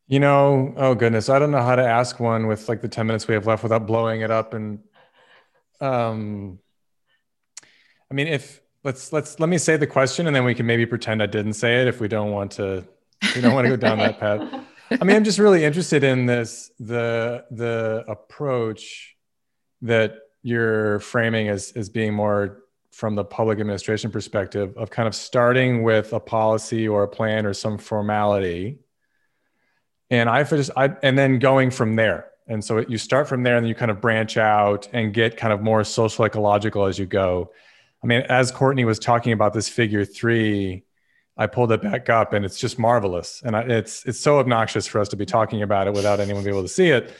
You 0.07 0.19
know, 0.19 0.73
oh 0.77 0.95
goodness, 0.95 1.27
I 1.27 1.37
don't 1.37 1.51
know 1.51 1.61
how 1.61 1.75
to 1.75 1.85
ask 1.85 2.19
one 2.19 2.47
with 2.47 2.69
like 2.69 2.81
the 2.81 2.87
10 2.87 3.07
minutes 3.07 3.27
we 3.27 3.33
have 3.33 3.45
left 3.45 3.63
without 3.63 3.85
blowing 3.85 4.21
it 4.21 4.31
up. 4.31 4.53
And 4.53 4.79
um, 5.81 6.59
I 8.09 8.13
mean, 8.13 8.27
if 8.27 8.61
let's 8.83 9.11
let's 9.11 9.39
let 9.39 9.49
me 9.49 9.57
say 9.57 9.75
the 9.75 9.87
question 9.87 10.27
and 10.27 10.35
then 10.35 10.45
we 10.45 10.55
can 10.55 10.65
maybe 10.65 10.85
pretend 10.85 11.21
I 11.21 11.25
didn't 11.25 11.53
say 11.53 11.81
it 11.81 11.87
if 11.87 11.99
we 11.99 12.07
don't 12.07 12.31
want 12.31 12.51
to 12.53 12.87
we 13.35 13.41
don't 13.41 13.53
want 13.53 13.65
to 13.65 13.69
go 13.69 13.75
down 13.75 13.97
that 13.97 14.17
path. 14.17 14.63
I 15.01 15.03
mean, 15.03 15.17
I'm 15.17 15.25
just 15.25 15.39
really 15.39 15.65
interested 15.65 16.05
in 16.05 16.25
this 16.25 16.71
the 16.79 17.43
the 17.51 18.05
approach 18.07 19.16
that 19.81 20.15
you're 20.43 20.99
framing 20.99 21.49
as, 21.49 21.71
as 21.73 21.89
being 21.89 22.13
more 22.13 22.63
from 22.91 23.15
the 23.15 23.23
public 23.23 23.59
administration 23.59 24.09
perspective 24.09 24.75
of 24.75 24.89
kind 24.89 25.07
of 25.07 25.13
starting 25.13 25.83
with 25.83 26.13
a 26.13 26.19
policy 26.19 26.87
or 26.87 27.03
a 27.03 27.07
plan 27.07 27.45
or 27.45 27.53
some 27.53 27.77
formality. 27.77 28.79
And 30.09 30.29
i 30.29 30.43
just 30.43 30.71
i 30.75 30.95
and 31.03 31.17
then 31.17 31.37
going 31.37 31.69
from 31.69 31.95
there. 31.95 32.31
And 32.47 32.63
so 32.63 32.79
you 32.79 32.97
start 32.97 33.27
from 33.27 33.43
there 33.43 33.57
and 33.57 33.65
then 33.65 33.69
you 33.69 33.75
kind 33.75 33.91
of 33.91 34.01
branch 34.01 34.37
out 34.37 34.87
and 34.93 35.13
get 35.13 35.37
kind 35.37 35.51
of 35.53 35.61
more 35.61 35.83
social 35.83 36.25
ecological 36.25 36.85
as 36.85 36.97
you 36.97 37.05
go. 37.05 37.51
I 38.03 38.07
mean 38.07 38.21
as 38.29 38.51
courtney 38.51 38.85
was 38.85 38.99
talking 38.99 39.33
about 39.33 39.53
this 39.53 39.69
figure 39.69 40.05
three 40.05 40.83
i 41.37 41.45
pulled 41.45 41.71
it 41.71 41.83
back 41.83 42.09
up 42.09 42.33
and 42.33 42.45
it's 42.45 42.59
just 42.59 42.79
marvelous. 42.79 43.43
And 43.45 43.55
it's 43.55 44.05
it's 44.05 44.19
so 44.19 44.39
obnoxious 44.39 44.87
for 44.87 44.99
us 44.99 45.09
to 45.09 45.15
be 45.15 45.25
talking 45.25 45.61
about 45.61 45.85
it 45.85 45.93
without 45.93 46.19
anyone 46.19 46.43
being 46.43 46.55
able 46.55 46.63
to 46.63 46.73
see 46.73 46.89
it 46.89 47.13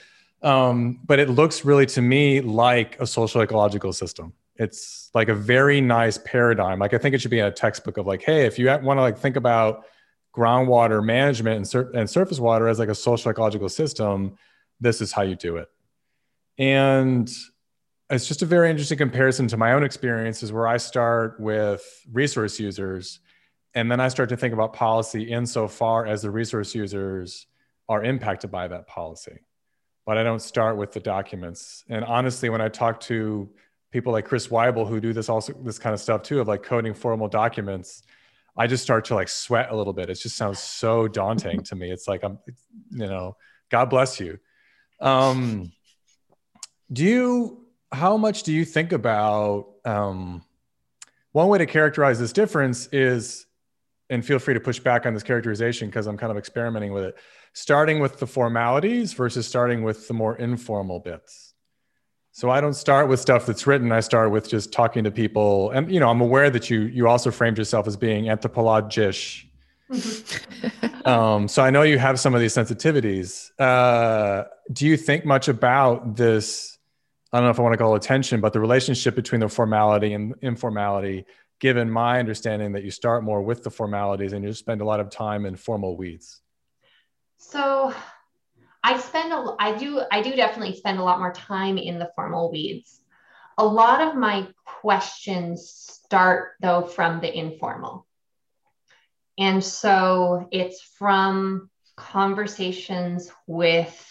um, 0.44 1.00
but 1.06 1.20
it 1.20 1.30
looks 1.30 1.66
really 1.66 1.86
to 1.88 2.02
me 2.02 2.42
like 2.42 3.00
a 3.00 3.08
social 3.08 3.42
ecological 3.42 3.94
system. 3.94 4.34
It's 4.56 5.10
like 5.14 5.30
a 5.30 5.36
very 5.36 5.82
nice 5.82 6.18
paradigm. 6.18 6.80
Like 6.80 6.94
I 6.94 6.98
think 6.98 7.16
it 7.16 7.22
should 7.22 7.32
be 7.32 7.40
in 7.40 7.46
a 7.46 7.52
textbook 7.52 7.98
of 7.98 8.08
like, 8.08 8.24
hey, 8.24 8.46
if 8.46 8.58
you 8.58 8.68
want 8.68 8.98
to 8.98 9.02
like 9.02 9.18
think 9.18 9.36
about 9.36 9.86
groundwater 10.36 11.04
management 11.04 11.58
and, 11.58 11.68
sur- 11.68 11.92
and 11.94 12.10
surface 12.10 12.40
water 12.40 12.68
as 12.68 12.80
like 12.80 12.90
a 12.90 12.96
social 12.96 13.32
ecological 13.32 13.70
system, 13.70 14.38
this 14.80 15.02
is 15.02 15.12
how 15.12 15.24
you 15.24 15.36
do 15.36 15.58
it. 15.58 15.70
And 16.60 17.32
it's 18.10 18.28
just 18.28 18.42
a 18.42 18.46
very 18.46 18.70
interesting 18.70 18.98
comparison 18.98 19.48
to 19.50 19.58
my 19.58 19.74
own 19.74 19.84
experiences 19.84 20.52
where 20.52 20.68
I 20.68 20.78
start 20.78 21.40
with 21.40 21.84
resource 22.12 22.60
users 22.60 23.20
and 23.74 23.92
then 23.92 24.00
I 24.00 24.08
start 24.08 24.30
to 24.30 24.38
think 24.38 24.54
about 24.54 24.74
policy 24.74 25.24
insofar 25.24 26.08
as 26.08 26.22
the 26.22 26.32
resource 26.32 26.74
users 26.74 27.48
are 27.90 28.04
impacted 28.04 28.50
by 28.50 28.68
that 28.70 28.88
policy 28.88 29.40
but 30.08 30.18
I 30.18 30.24
don't 30.24 30.42
start 30.42 30.78
with 30.78 30.94
the 30.94 31.02
documents. 31.02 31.84
And 31.90 32.06
honestly, 32.06 32.48
when 32.50 32.62
I 32.62 32.70
talk 32.70 33.02
to 33.02 33.50
people 33.92 34.14
like 34.14 34.24
Chris 34.24 34.48
Weible 34.48 34.88
who 34.88 35.02
do 35.02 35.12
this 35.12 35.28
also 35.28 35.52
this 35.64 35.78
kind 35.78 35.94
of 35.94 36.00
stuff 36.00 36.24
too 36.24 36.40
of 36.40 36.48
like 36.48 36.64
coding 36.64 36.94
formal 36.94 37.28
documents, 37.28 38.04
I 38.56 38.68
just 38.68 38.84
start 38.84 39.04
to 39.06 39.16
like 39.16 39.28
sweat 39.28 39.68
a 39.70 39.76
little 39.76 39.92
bit. 39.92 40.10
It 40.10 40.16
just 40.16 40.38
sounds 40.38 40.60
so 40.60 41.10
daunting 41.10 41.62
to 41.64 41.76
me. 41.76 41.92
It's 41.92 42.08
like 42.08 42.24
I'm, 42.24 42.40
you 42.90 43.06
know, 43.06 43.36
God 43.70 43.90
bless 43.90 44.18
you. 44.18 44.40
Um, 45.02 45.74
do 46.92 47.04
you? 47.04 47.66
How 47.92 48.16
much 48.16 48.44
do 48.44 48.54
you 48.54 48.64
think 48.64 48.94
about? 48.94 49.68
Um, 49.84 50.42
one 51.34 51.50
way 51.50 51.58
to 51.58 51.66
characterize 51.66 52.18
this 52.18 52.32
difference 52.32 52.88
is, 52.94 53.46
and 54.10 54.26
feel 54.26 54.40
free 54.40 54.54
to 54.54 54.60
push 54.62 54.80
back 54.80 55.06
on 55.06 55.14
this 55.14 55.24
characterization 55.24 55.90
because 55.90 56.08
I'm 56.08 56.18
kind 56.18 56.32
of 56.32 56.38
experimenting 56.38 56.94
with 56.94 57.04
it 57.04 57.18
starting 57.58 58.00
with 58.00 58.20
the 58.20 58.28
formalities 58.28 59.14
versus 59.14 59.48
starting 59.48 59.82
with 59.82 60.08
the 60.08 60.14
more 60.14 60.38
informal 60.38 61.00
bits. 61.00 61.56
So 62.32 62.52
I 62.52 62.62
don't 62.62 62.76
start 62.76 63.08
with 63.08 63.20
stuff 63.20 63.48
that's 63.48 63.66
written. 63.66 63.92
I 63.92 64.02
start 64.02 64.30
with 64.30 64.48
just 64.48 64.72
talking 64.72 65.04
to 65.06 65.12
people, 65.12 65.72
and 65.72 65.92
you 65.92 66.00
know, 66.00 66.08
I'm 66.08 66.22
aware 66.22 66.52
that 66.52 66.70
you 66.70 66.82
you 66.82 67.08
also 67.08 67.32
framed 67.32 67.58
yourself 67.58 67.88
as 67.88 67.98
being 67.98 68.30
anthropologish. 68.30 69.48
um, 71.06 71.48
so 71.48 71.64
I 71.64 71.72
know 71.72 71.82
you 71.82 71.98
have 71.98 72.20
some 72.20 72.36
of 72.36 72.42
these 72.42 72.54
sensitivities. 72.54 73.50
Uh, 73.60 74.44
do 74.72 74.86
you 74.86 74.96
think 74.96 75.26
much 75.26 75.48
about 75.48 76.16
this? 76.16 76.78
I 77.34 77.38
don't 77.38 77.46
know 77.46 77.52
if 77.52 77.60
I 77.60 77.64
want 77.64 77.74
to 77.74 77.78
call 77.78 77.96
attention, 77.96 78.40
but 78.40 78.54
the 78.54 78.60
relationship 78.60 79.16
between 79.16 79.42
the 79.42 79.50
formality 79.50 80.14
and 80.14 80.36
informality, 80.44 81.26
given 81.60 81.90
my 81.90 82.20
understanding 82.20 82.74
that 82.74 82.84
you 82.84 82.92
start 82.92 83.24
more 83.24 83.42
with 83.42 83.64
the 83.64 83.72
formalities 83.72 84.34
and 84.34 84.46
you 84.46 84.54
spend 84.54 84.82
a 84.82 84.86
lot 84.86 85.00
of 85.00 85.10
time 85.10 85.48
in 85.48 85.56
formal 85.56 85.98
weeds. 85.98 86.42
So 87.38 87.94
I 88.84 89.00
spend 89.00 89.34
a 89.34 89.56
I 89.60 89.78
do 89.78 90.02
I 90.12 90.22
do 90.22 90.36
definitely 90.36 90.76
spend 90.76 91.00
a 91.00 91.04
lot 91.04 91.20
more 91.20 91.34
time 91.34 91.78
in 91.78 92.00
the 92.00 92.12
formal 92.16 92.52
weeds. 92.52 93.02
A 93.58 93.66
lot 93.66 94.02
of 94.02 94.16
my 94.16 94.48
questions 94.66 95.70
start 95.70 96.54
though 96.62 96.84
from 96.84 97.22
the 97.22 97.36
informal. 97.36 98.06
And 99.38 99.64
so 99.64 100.48
it's 100.52 100.82
from 100.82 101.70
conversations 101.96 103.32
with 103.46 104.04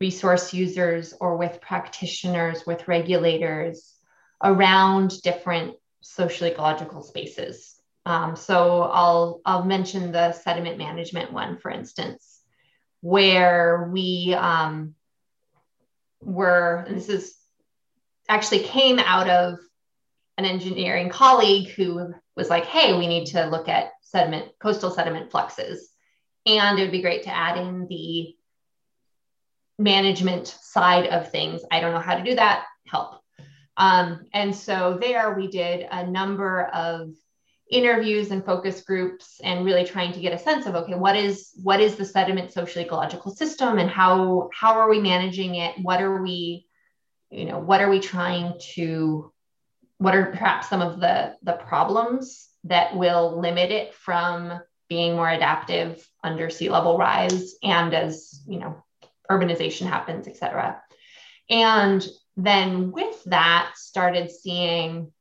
resource 0.00 0.54
users 0.54 1.12
or 1.20 1.36
with 1.36 1.60
practitioners, 1.60 2.64
with 2.66 2.88
regulators 2.88 3.94
around 4.42 5.20
different 5.22 5.76
social 6.00 6.46
ecological 6.46 7.02
spaces. 7.02 7.80
Um, 8.06 8.36
so 8.36 8.82
I'll 8.82 9.40
I'll 9.44 9.64
mention 9.64 10.12
the 10.12 10.32
sediment 10.32 10.78
management 10.78 11.32
one, 11.32 11.58
for 11.58 11.70
instance, 11.70 12.29
where 13.00 13.88
we 13.92 14.34
um, 14.36 14.94
were. 16.20 16.84
And 16.86 16.96
this 16.96 17.08
is 17.08 17.36
actually 18.28 18.60
came 18.60 18.98
out 18.98 19.28
of 19.28 19.58
an 20.38 20.44
engineering 20.44 21.08
colleague 21.08 21.70
who 21.70 22.14
was 22.36 22.48
like, 22.48 22.64
"Hey, 22.66 22.96
we 22.96 23.06
need 23.06 23.26
to 23.26 23.46
look 23.46 23.68
at 23.68 23.92
sediment, 24.02 24.52
coastal 24.58 24.90
sediment 24.90 25.30
fluxes, 25.30 25.90
and 26.46 26.78
it 26.78 26.82
would 26.82 26.92
be 26.92 27.02
great 27.02 27.24
to 27.24 27.34
add 27.34 27.58
in 27.58 27.86
the 27.88 28.34
management 29.78 30.46
side 30.46 31.06
of 31.06 31.30
things. 31.30 31.62
I 31.70 31.80
don't 31.80 31.92
know 31.92 32.00
how 32.00 32.16
to 32.16 32.24
do 32.24 32.34
that. 32.36 32.66
Help." 32.86 33.20
Um, 33.76 34.26
and 34.34 34.54
so 34.54 34.98
there 35.00 35.32
we 35.34 35.48
did 35.48 35.86
a 35.90 36.06
number 36.06 36.64
of 36.66 37.14
interviews 37.70 38.32
and 38.32 38.44
focus 38.44 38.80
groups 38.82 39.40
and 39.44 39.64
really 39.64 39.84
trying 39.84 40.12
to 40.12 40.20
get 40.20 40.32
a 40.32 40.38
sense 40.38 40.66
of 40.66 40.74
okay 40.74 40.96
what 40.96 41.16
is 41.16 41.52
what 41.62 41.80
is 41.80 41.94
the 41.94 42.04
sediment 42.04 42.52
social 42.52 42.82
ecological 42.82 43.30
system 43.30 43.78
and 43.78 43.88
how 43.88 44.50
how 44.52 44.74
are 44.74 44.90
we 44.90 45.00
managing 45.00 45.54
it? 45.54 45.76
What 45.80 46.02
are 46.02 46.20
we 46.20 46.66
you 47.30 47.44
know 47.44 47.58
what 47.60 47.80
are 47.80 47.88
we 47.88 48.00
trying 48.00 48.54
to 48.74 49.32
what 49.98 50.16
are 50.16 50.26
perhaps 50.26 50.68
some 50.68 50.82
of 50.82 50.98
the 51.00 51.36
the 51.42 51.52
problems 51.52 52.48
that 52.64 52.96
will 52.96 53.40
limit 53.40 53.70
it 53.70 53.94
from 53.94 54.60
being 54.88 55.14
more 55.14 55.30
adaptive 55.30 56.04
under 56.24 56.50
sea 56.50 56.68
level 56.68 56.98
rise 56.98 57.54
and 57.62 57.94
as 57.94 58.42
you 58.48 58.58
know 58.58 58.82
urbanization 59.30 59.86
happens 59.86 60.26
et 60.26 60.36
cetera. 60.36 60.82
And 61.48 62.04
then 62.36 62.90
with 62.90 63.22
that 63.24 63.74
started 63.76 64.32
seeing 64.32 65.12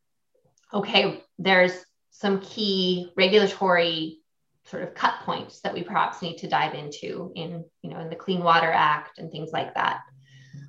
okay 0.73 1.23
there's 1.37 1.73
some 2.19 2.41
key 2.41 3.11
regulatory 3.15 4.19
sort 4.65 4.83
of 4.83 4.93
cut 4.93 5.15
points 5.21 5.61
that 5.61 5.73
we 5.73 5.83
perhaps 5.83 6.21
need 6.21 6.37
to 6.37 6.49
dive 6.49 6.73
into 6.73 7.31
in 7.35 7.63
you 7.81 7.89
know 7.89 7.99
in 7.99 8.09
the 8.09 8.15
clean 8.15 8.43
water 8.43 8.71
act 8.71 9.17
and 9.17 9.31
things 9.31 9.51
like 9.51 9.73
that. 9.75 10.01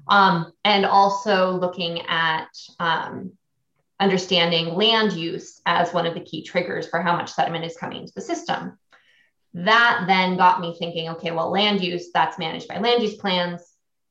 Um, 0.06 0.52
and 0.64 0.86
also 0.86 1.52
looking 1.52 2.02
at 2.08 2.48
um, 2.78 3.32
understanding 3.98 4.74
land 4.74 5.12
use 5.12 5.60
as 5.66 5.92
one 5.92 6.06
of 6.06 6.14
the 6.14 6.20
key 6.20 6.44
triggers 6.44 6.88
for 6.88 7.00
how 7.00 7.16
much 7.16 7.32
sediment 7.32 7.64
is 7.64 7.76
coming 7.76 8.02
into 8.02 8.12
the 8.14 8.20
system. 8.20 8.78
That 9.54 10.04
then 10.06 10.36
got 10.36 10.60
me 10.60 10.76
thinking 10.78 11.08
okay 11.10 11.32
well 11.32 11.50
land 11.50 11.82
use 11.82 12.10
that's 12.14 12.38
managed 12.38 12.68
by 12.68 12.78
land 12.78 13.02
use 13.02 13.16
plans. 13.16 13.62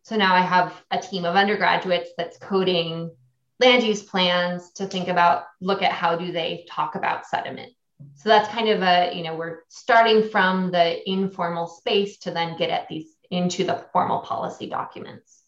So 0.03 0.17
now 0.17 0.35
I 0.35 0.41
have 0.41 0.73
a 0.91 0.99
team 0.99 1.23
of 1.23 1.35
undergraduates 1.35 2.09
that's 2.17 2.37
coding 2.37 3.11
land 3.59 3.83
use 3.83 4.01
plans 4.01 4.71
to 4.71 4.85
think 4.85 5.07
about, 5.07 5.43
look 5.59 5.81
at 5.81 5.91
how 5.91 6.15
do 6.15 6.31
they 6.31 6.65
talk 6.69 6.95
about 6.95 7.27
sediment. 7.27 7.73
So 8.15 8.29
that's 8.29 8.47
kind 8.49 8.69
of 8.69 8.81
a, 8.81 9.13
you 9.13 9.23
know, 9.23 9.35
we're 9.35 9.59
starting 9.67 10.29
from 10.29 10.71
the 10.71 11.09
informal 11.09 11.67
space 11.67 12.17
to 12.19 12.31
then 12.31 12.57
get 12.57 12.69
at 12.69 12.87
these 12.87 13.13
into 13.29 13.63
the 13.63 13.85
formal 13.91 14.19
policy 14.19 14.67
documents. 14.67 15.43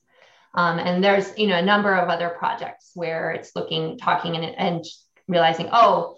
Um, 0.53 0.79
and 0.79 1.01
there's, 1.01 1.37
you 1.37 1.47
know, 1.47 1.57
a 1.57 1.61
number 1.61 1.95
of 1.95 2.09
other 2.09 2.29
projects 2.29 2.91
where 2.93 3.31
it's 3.31 3.55
looking, 3.55 3.97
talking 3.97 4.35
and, 4.35 4.43
and 4.43 4.85
realizing, 5.27 5.69
oh, 5.71 6.17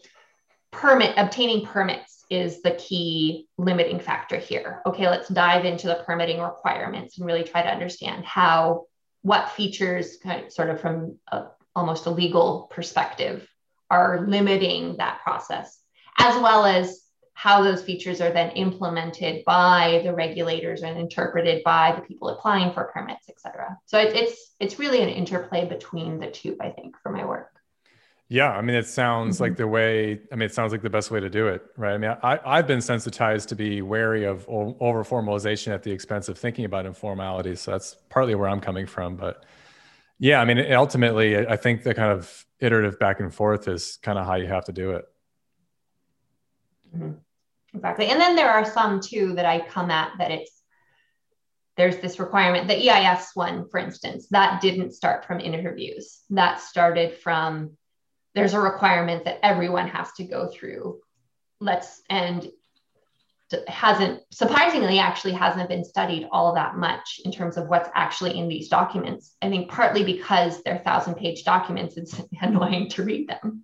permit, 0.72 1.14
obtaining 1.18 1.65
permits 1.65 2.26
is 2.32 2.64
the 2.64 2.72
key 2.72 3.48
limiting 3.60 3.99
factor 3.99 4.38
here. 4.38 4.82
Okay, 4.88 5.07
let's 5.07 5.30
dive 5.30 5.65
into 5.65 5.86
the 5.86 6.03
permitting 6.06 6.41
requirements 6.41 7.18
and 7.18 7.28
really 7.28 7.44
try 7.44 7.61
to 7.61 7.70
understand 7.72 8.26
how, 8.26 8.86
what 9.22 9.52
features, 9.52 10.18
kind 10.24 10.45
of, 10.45 10.52
sort 10.52 10.72
of 10.72 10.82
from 10.82 11.20
a, 11.32 11.44
almost 11.76 12.06
a 12.06 12.10
legal 12.10 12.70
perspective, 12.72 13.48
are 13.90 14.26
limiting 14.28 14.98
that 14.98 15.22
process, 15.24 15.80
as 16.20 16.36
well 16.41 16.66
as 16.66 17.02
how 17.36 17.64
those 17.64 17.84
features 17.84 18.22
are 18.22 18.32
then 18.32 18.52
implemented 18.52 19.44
by 19.44 20.02
the 20.04 20.14
regulators 20.14 20.84
and 20.84 21.00
interpreted 21.00 21.64
by 21.64 21.94
the 21.95 22.02
people 22.02 22.30
applying 22.30 22.72
for 22.72 22.86
permits, 22.94 23.28
et 23.28 23.40
cetera. 23.40 23.78
So 23.86 23.98
it, 24.00 24.16
it's 24.16 24.56
it's 24.60 24.80
really 24.80 25.02
an 25.02 25.10
interplay 25.10 25.68
between 25.68 26.20
the 26.20 26.30
two, 26.30 26.56
I 26.62 26.70
think, 26.70 26.95
for 27.02 27.12
my 27.12 27.26
work. 27.26 27.50
Yeah, 28.30 28.52
I 28.52 28.62
mean, 28.62 28.76
it 28.76 28.88
sounds 28.88 29.36
mm-hmm. 29.36 29.44
like 29.44 29.58
the 29.58 29.68
way. 29.68 30.22
I 30.32 30.36
mean, 30.36 30.45
it 30.45 30.54
sounds 30.54 30.72
like 30.72 30.82
the 30.82 30.90
best 30.90 31.12
way 31.12 31.20
to 31.20 31.30
do 31.30 31.48
it, 31.48 31.64
right? 31.76 31.94
I 31.94 31.98
mean, 31.98 32.16
I, 32.24 32.40
I've 32.45 32.68
been 32.68 32.82
sensitized 32.82 33.50
to 33.50 33.56
be 33.56 33.82
wary 33.82 34.26
of 34.26 34.45
over 34.48 35.04
formalization 35.04 35.74
at 35.74 35.84
the 35.84 35.91
expense 35.91 36.30
of 36.30 36.38
thinking 36.38 36.66
about 36.66 36.86
informality. 36.86 37.56
So 37.56 37.72
that's 37.72 37.98
partly 38.10 38.36
where 38.36 38.48
I'm 38.48 38.62
coming 38.62 38.88
from. 38.88 39.18
But 39.18 39.44
yeah, 40.19 40.40
I 40.40 40.45
mean, 40.45 40.60
ultimately, 40.73 41.38
I 41.38 41.56
think 41.56 41.84
the 41.84 41.94
kind 41.94 42.11
of 42.11 42.45
iterative 42.60 42.99
back 42.99 43.19
and 43.19 43.34
forth 43.34 43.68
is 43.68 43.98
kind 44.02 44.18
of 44.18 44.26
how 44.26 44.35
you 44.35 44.48
have 44.48 44.65
to 44.65 44.72
do 44.72 44.91
it. 44.91 45.06
Mm-hmm. 46.95 47.11
Exactly, 47.76 48.07
and 48.07 48.19
then 48.19 48.35
there 48.35 48.52
are 48.52 48.65
some 48.65 48.99
too 49.02 49.34
that 49.34 49.45
I 49.45 49.60
come 49.60 49.90
at 49.90 50.11
that 50.19 50.31
it's 50.31 50.61
there's 51.76 51.98
this 51.98 52.19
requirement. 52.19 52.68
The 52.68 52.90
EIS 52.90 53.31
one, 53.34 53.68
for 53.68 53.80
instance, 53.80 54.27
that 54.30 54.61
didn't 54.61 54.94
start 54.94 55.26
from 55.26 55.40
interviews. 55.40 56.22
That 56.30 56.60
started 56.60 57.18
from 57.18 57.72
there's 58.35 58.53
a 58.53 58.60
requirement 58.60 59.26
that 59.26 59.40
everyone 59.44 59.88
has 59.88 60.11
to 60.14 60.23
go 60.23 60.48
through. 60.48 60.99
Let's 61.60 62.02
and 62.10 62.48
hasn't 63.68 64.22
surprisingly 64.32 65.00
actually 65.00 65.34
hasn't 65.34 65.70
been 65.70 65.84
studied 65.84 66.28
all 66.32 66.54
that 66.56 66.76
much 66.76 67.20
in 67.26 67.32
terms 67.32 67.58
of 67.58 67.68
what's 67.68 67.90
actually 67.96 68.38
in 68.38 68.48
these 68.48 68.70
documents. 68.70 69.36
I 69.42 69.50
think 69.50 69.70
partly 69.70 70.04
because 70.04 70.64
they're 70.64 70.80
thousand 70.80 71.16
page 71.16 71.44
documents, 71.44 71.98
it's 71.98 72.22
annoying 72.42 72.90
to 72.90 73.04
read 73.04 73.28
them. 73.30 73.64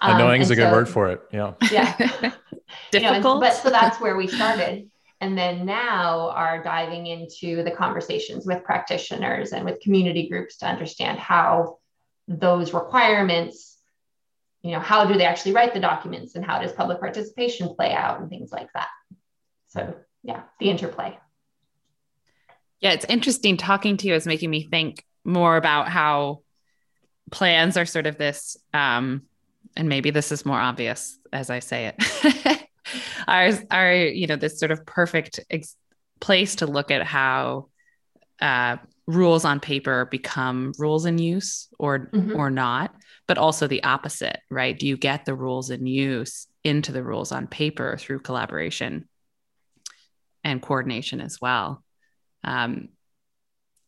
Um, 0.00 0.16
annoying 0.16 0.40
is 0.40 0.50
a 0.50 0.56
good 0.56 0.72
word 0.72 0.88
for 0.88 1.10
it. 1.10 1.22
Yeah. 1.32 1.54
Yeah. 1.70 1.96
Difficult. 1.96 2.34
You 2.92 3.00
know, 3.00 3.40
but 3.40 3.54
so 3.54 3.70
that's 3.70 4.00
where 4.00 4.16
we 4.16 4.28
started. 4.28 4.88
And 5.20 5.38
then 5.38 5.64
now 5.64 6.30
are 6.30 6.62
diving 6.62 7.06
into 7.06 7.64
the 7.64 7.70
conversations 7.70 8.46
with 8.46 8.62
practitioners 8.62 9.52
and 9.52 9.64
with 9.64 9.80
community 9.80 10.28
groups 10.28 10.58
to 10.58 10.66
understand 10.66 11.18
how 11.18 11.78
those 12.28 12.74
requirements 12.74 13.73
you 14.64 14.72
know 14.72 14.80
how 14.80 15.04
do 15.04 15.14
they 15.14 15.26
actually 15.26 15.52
write 15.52 15.74
the 15.74 15.80
documents 15.80 16.34
and 16.34 16.44
how 16.44 16.58
does 16.58 16.72
public 16.72 16.98
participation 16.98 17.74
play 17.74 17.92
out 17.92 18.20
and 18.20 18.30
things 18.30 18.50
like 18.50 18.68
that. 18.72 18.88
So 19.68 19.94
yeah 20.22 20.42
the 20.58 20.70
interplay. 20.70 21.16
Yeah 22.80 22.92
it's 22.92 23.04
interesting 23.04 23.56
talking 23.56 23.96
to 23.98 24.08
you 24.08 24.14
is 24.14 24.26
making 24.26 24.50
me 24.50 24.66
think 24.66 25.04
more 25.24 25.56
about 25.56 25.88
how 25.88 26.40
plans 27.30 27.76
are 27.76 27.86
sort 27.86 28.06
of 28.06 28.18
this 28.18 28.56
um 28.72 29.22
and 29.76 29.88
maybe 29.88 30.10
this 30.10 30.30
is 30.30 30.44
more 30.44 30.60
obvious 30.60 31.18
as 31.32 31.48
i 31.48 31.58
say 31.58 31.90
it 31.96 32.68
are 33.28 33.50
are 33.70 33.94
you 33.94 34.26
know 34.26 34.36
this 34.36 34.60
sort 34.60 34.70
of 34.70 34.84
perfect 34.84 35.40
ex- 35.50 35.76
place 36.20 36.56
to 36.56 36.66
look 36.66 36.90
at 36.90 37.02
how 37.02 37.68
uh, 38.40 38.76
rules 39.06 39.44
on 39.44 39.60
paper 39.60 40.06
become 40.06 40.72
rules 40.78 41.06
in 41.06 41.18
use 41.18 41.68
or 41.78 42.10
mm-hmm. 42.12 42.36
or 42.36 42.50
not 42.50 42.94
but 43.26 43.38
also 43.38 43.66
the 43.66 43.84
opposite 43.84 44.40
right? 44.50 44.78
Do 44.78 44.86
you 44.86 44.96
get 44.96 45.24
the 45.24 45.34
rules 45.34 45.70
in 45.70 45.86
use 45.86 46.46
into 46.62 46.92
the 46.92 47.02
rules 47.02 47.32
on 47.32 47.46
paper 47.46 47.96
through 47.98 48.20
collaboration 48.20 49.08
and 50.42 50.62
coordination 50.62 51.20
as 51.20 51.40
well? 51.40 51.82
Um, 52.42 52.88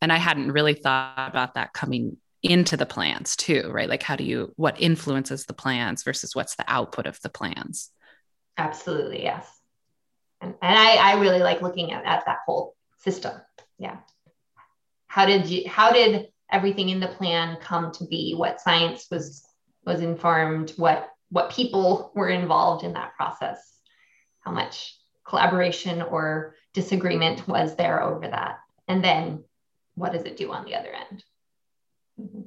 and 0.02 0.12
i 0.12 0.18
hadn't 0.18 0.52
really 0.52 0.74
thought 0.74 1.28
about 1.28 1.54
that 1.54 1.72
coming 1.72 2.18
into 2.42 2.76
the 2.76 2.86
plans 2.86 3.34
too 3.34 3.70
right? 3.72 3.88
Like 3.88 4.02
how 4.02 4.14
do 4.16 4.24
you 4.24 4.52
what 4.56 4.80
influences 4.80 5.46
the 5.46 5.54
plans 5.54 6.04
versus 6.04 6.34
what's 6.34 6.54
the 6.56 6.64
output 6.68 7.06
of 7.06 7.20
the 7.22 7.28
plans? 7.28 7.90
Absolutely 8.56 9.22
yes. 9.22 9.48
And, 10.40 10.54
and 10.62 10.78
I, 10.78 10.96
I 10.96 11.20
really 11.20 11.40
like 11.40 11.62
looking 11.62 11.92
at, 11.92 12.04
at 12.04 12.24
that 12.26 12.38
whole 12.46 12.76
system. 12.98 13.32
Yeah. 13.78 13.96
How 15.08 15.26
did 15.26 15.46
you 15.46 15.68
how 15.68 15.92
did 15.92 16.28
everything 16.50 16.90
in 16.90 17.00
the 17.00 17.08
plan 17.08 17.56
come 17.60 17.90
to 17.92 18.04
be 18.06 18.34
what 18.34 18.60
science 18.60 19.06
was 19.10 19.44
was 19.84 20.00
informed 20.00 20.72
what 20.76 21.08
what 21.30 21.50
people 21.50 22.12
were 22.14 22.28
involved 22.28 22.84
in 22.84 22.92
that 22.92 23.14
process 23.16 23.78
how 24.40 24.50
much 24.50 24.96
collaboration 25.26 26.02
or 26.02 26.54
disagreement 26.72 27.46
was 27.48 27.74
there 27.76 28.02
over 28.02 28.28
that 28.28 28.58
and 28.88 29.02
then 29.02 29.42
what 29.94 30.12
does 30.12 30.24
it 30.24 30.36
do 30.36 30.52
on 30.52 30.64
the 30.66 30.74
other 30.74 30.92
end? 30.92 31.24
Mm-hmm. 32.20 32.42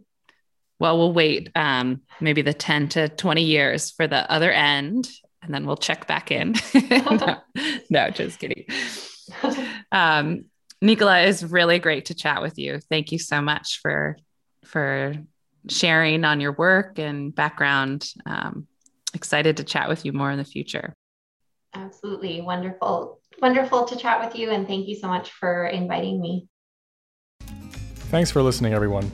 well 0.80 0.98
we'll 0.98 1.14
wait 1.14 1.50
um, 1.56 2.02
maybe 2.20 2.42
the 2.42 2.54
10 2.54 2.90
to 2.90 3.10
20 3.10 3.44
years 3.44 3.92
for 3.92 4.08
the 4.08 4.30
other 4.32 4.52
end 4.52 5.10
and 5.42 5.54
then 5.54 5.66
we'll 5.66 5.78
check 5.78 6.08
back 6.08 6.32
in. 6.32 6.56
No, 6.90 7.38
no, 7.90 8.10
just 8.10 8.40
kidding. 8.40 8.66
Um, 9.92 10.46
Nicola, 10.82 11.22
is 11.22 11.44
really 11.44 11.80
great 11.80 12.06
to 12.06 12.14
chat 12.14 12.42
with 12.42 12.58
you. 12.58 12.80
Thank 12.90 13.12
you 13.12 13.20
so 13.20 13.42
much 13.42 13.80
for 13.82 14.18
for 14.66 15.14
sharing 15.68 16.24
on 16.24 16.40
your 16.40 16.54
work 16.54 17.00
and 17.00 17.34
background. 17.34 18.12
Um, 18.26 18.68
excited 19.14 19.58
to 19.58 19.64
chat 19.64 19.90
with 19.90 20.06
you 20.06 20.14
more 20.14 20.32
in 20.32 20.38
the 20.38 20.46
future. 20.46 20.94
Absolutely. 21.74 22.42
Wonderful. 22.42 23.20
Wonderful 23.42 23.86
to 23.86 23.96
chat 23.96 24.24
with 24.24 24.36
you. 24.36 24.52
And 24.52 24.68
thank 24.68 24.88
you 24.88 24.96
so 24.96 25.08
much 25.08 25.32
for 25.32 25.68
inviting 25.68 26.22
me. 26.22 26.48
Thanks 28.10 28.32
for 28.32 28.42
listening, 28.42 28.74
everyone. 28.74 29.12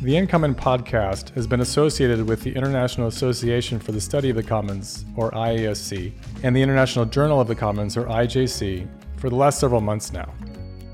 The 0.00 0.16
In 0.16 0.26
Common 0.26 0.54
podcast 0.54 1.30
has 1.30 1.46
been 1.46 1.60
associated 1.60 2.28
with 2.28 2.42
the 2.42 2.54
International 2.54 3.08
Association 3.08 3.80
for 3.80 3.92
the 3.92 4.00
Study 4.00 4.30
of 4.30 4.36
the 4.36 4.42
Commons, 4.44 5.04
or 5.16 5.32
IASC, 5.32 6.12
and 6.44 6.54
the 6.54 6.62
International 6.62 7.04
Journal 7.04 7.40
of 7.40 7.48
the 7.48 7.54
Commons, 7.54 7.96
or 7.96 8.04
IJC, 8.04 8.88
for 9.16 9.28
the 9.28 9.34
last 9.34 9.58
several 9.58 9.80
months 9.80 10.12
now. 10.12 10.32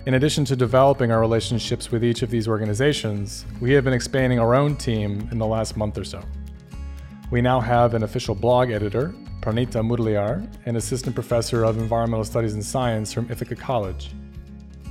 In 0.06 0.14
addition 0.14 0.44
to 0.46 0.56
developing 0.56 1.10
our 1.10 1.20
relationships 1.20 1.90
with 1.90 2.04
each 2.04 2.22
of 2.22 2.30
these 2.30 2.46
organizations, 2.46 3.46
we 3.60 3.72
have 3.72 3.84
been 3.84 3.92
expanding 3.92 4.38
our 4.38 4.54
own 4.54 4.76
team 4.76 5.28
in 5.32 5.38
the 5.38 5.46
last 5.46 5.76
month 5.76 5.96
or 5.96 6.04
so. 6.04 6.22
We 7.30 7.40
now 7.40 7.60
have 7.60 7.94
an 7.94 8.02
official 8.02 8.34
blog 8.34 8.70
editor, 8.70 9.14
Pranietha 9.40 9.82
Mudliar, 9.82 10.46
an 10.66 10.76
assistant 10.76 11.14
professor 11.14 11.64
of 11.64 11.78
environmental 11.78 12.24
studies 12.24 12.54
and 12.54 12.64
science 12.64 13.12
from 13.12 13.30
Ithaca 13.30 13.56
College, 13.56 14.10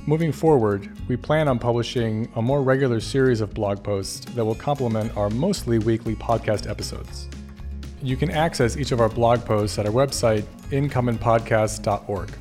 Moving 0.06 0.32
forward, 0.32 0.90
we 1.08 1.16
plan 1.16 1.48
on 1.48 1.58
publishing 1.58 2.30
a 2.36 2.42
more 2.42 2.62
regular 2.62 3.00
series 3.00 3.40
of 3.40 3.54
blog 3.54 3.82
posts 3.82 4.22
that 4.34 4.44
will 4.44 4.54
complement 4.54 5.16
our 5.16 5.30
mostly 5.30 5.78
weekly 5.78 6.14
podcast 6.14 6.68
episodes. 6.68 7.26
You 8.02 8.14
can 8.14 8.30
access 8.30 8.76
each 8.76 8.92
of 8.92 9.00
our 9.00 9.08
blog 9.08 9.46
posts 9.46 9.78
at 9.78 9.86
our 9.86 9.92
website, 9.92 10.42
incommonpodcast.org. 10.68 12.32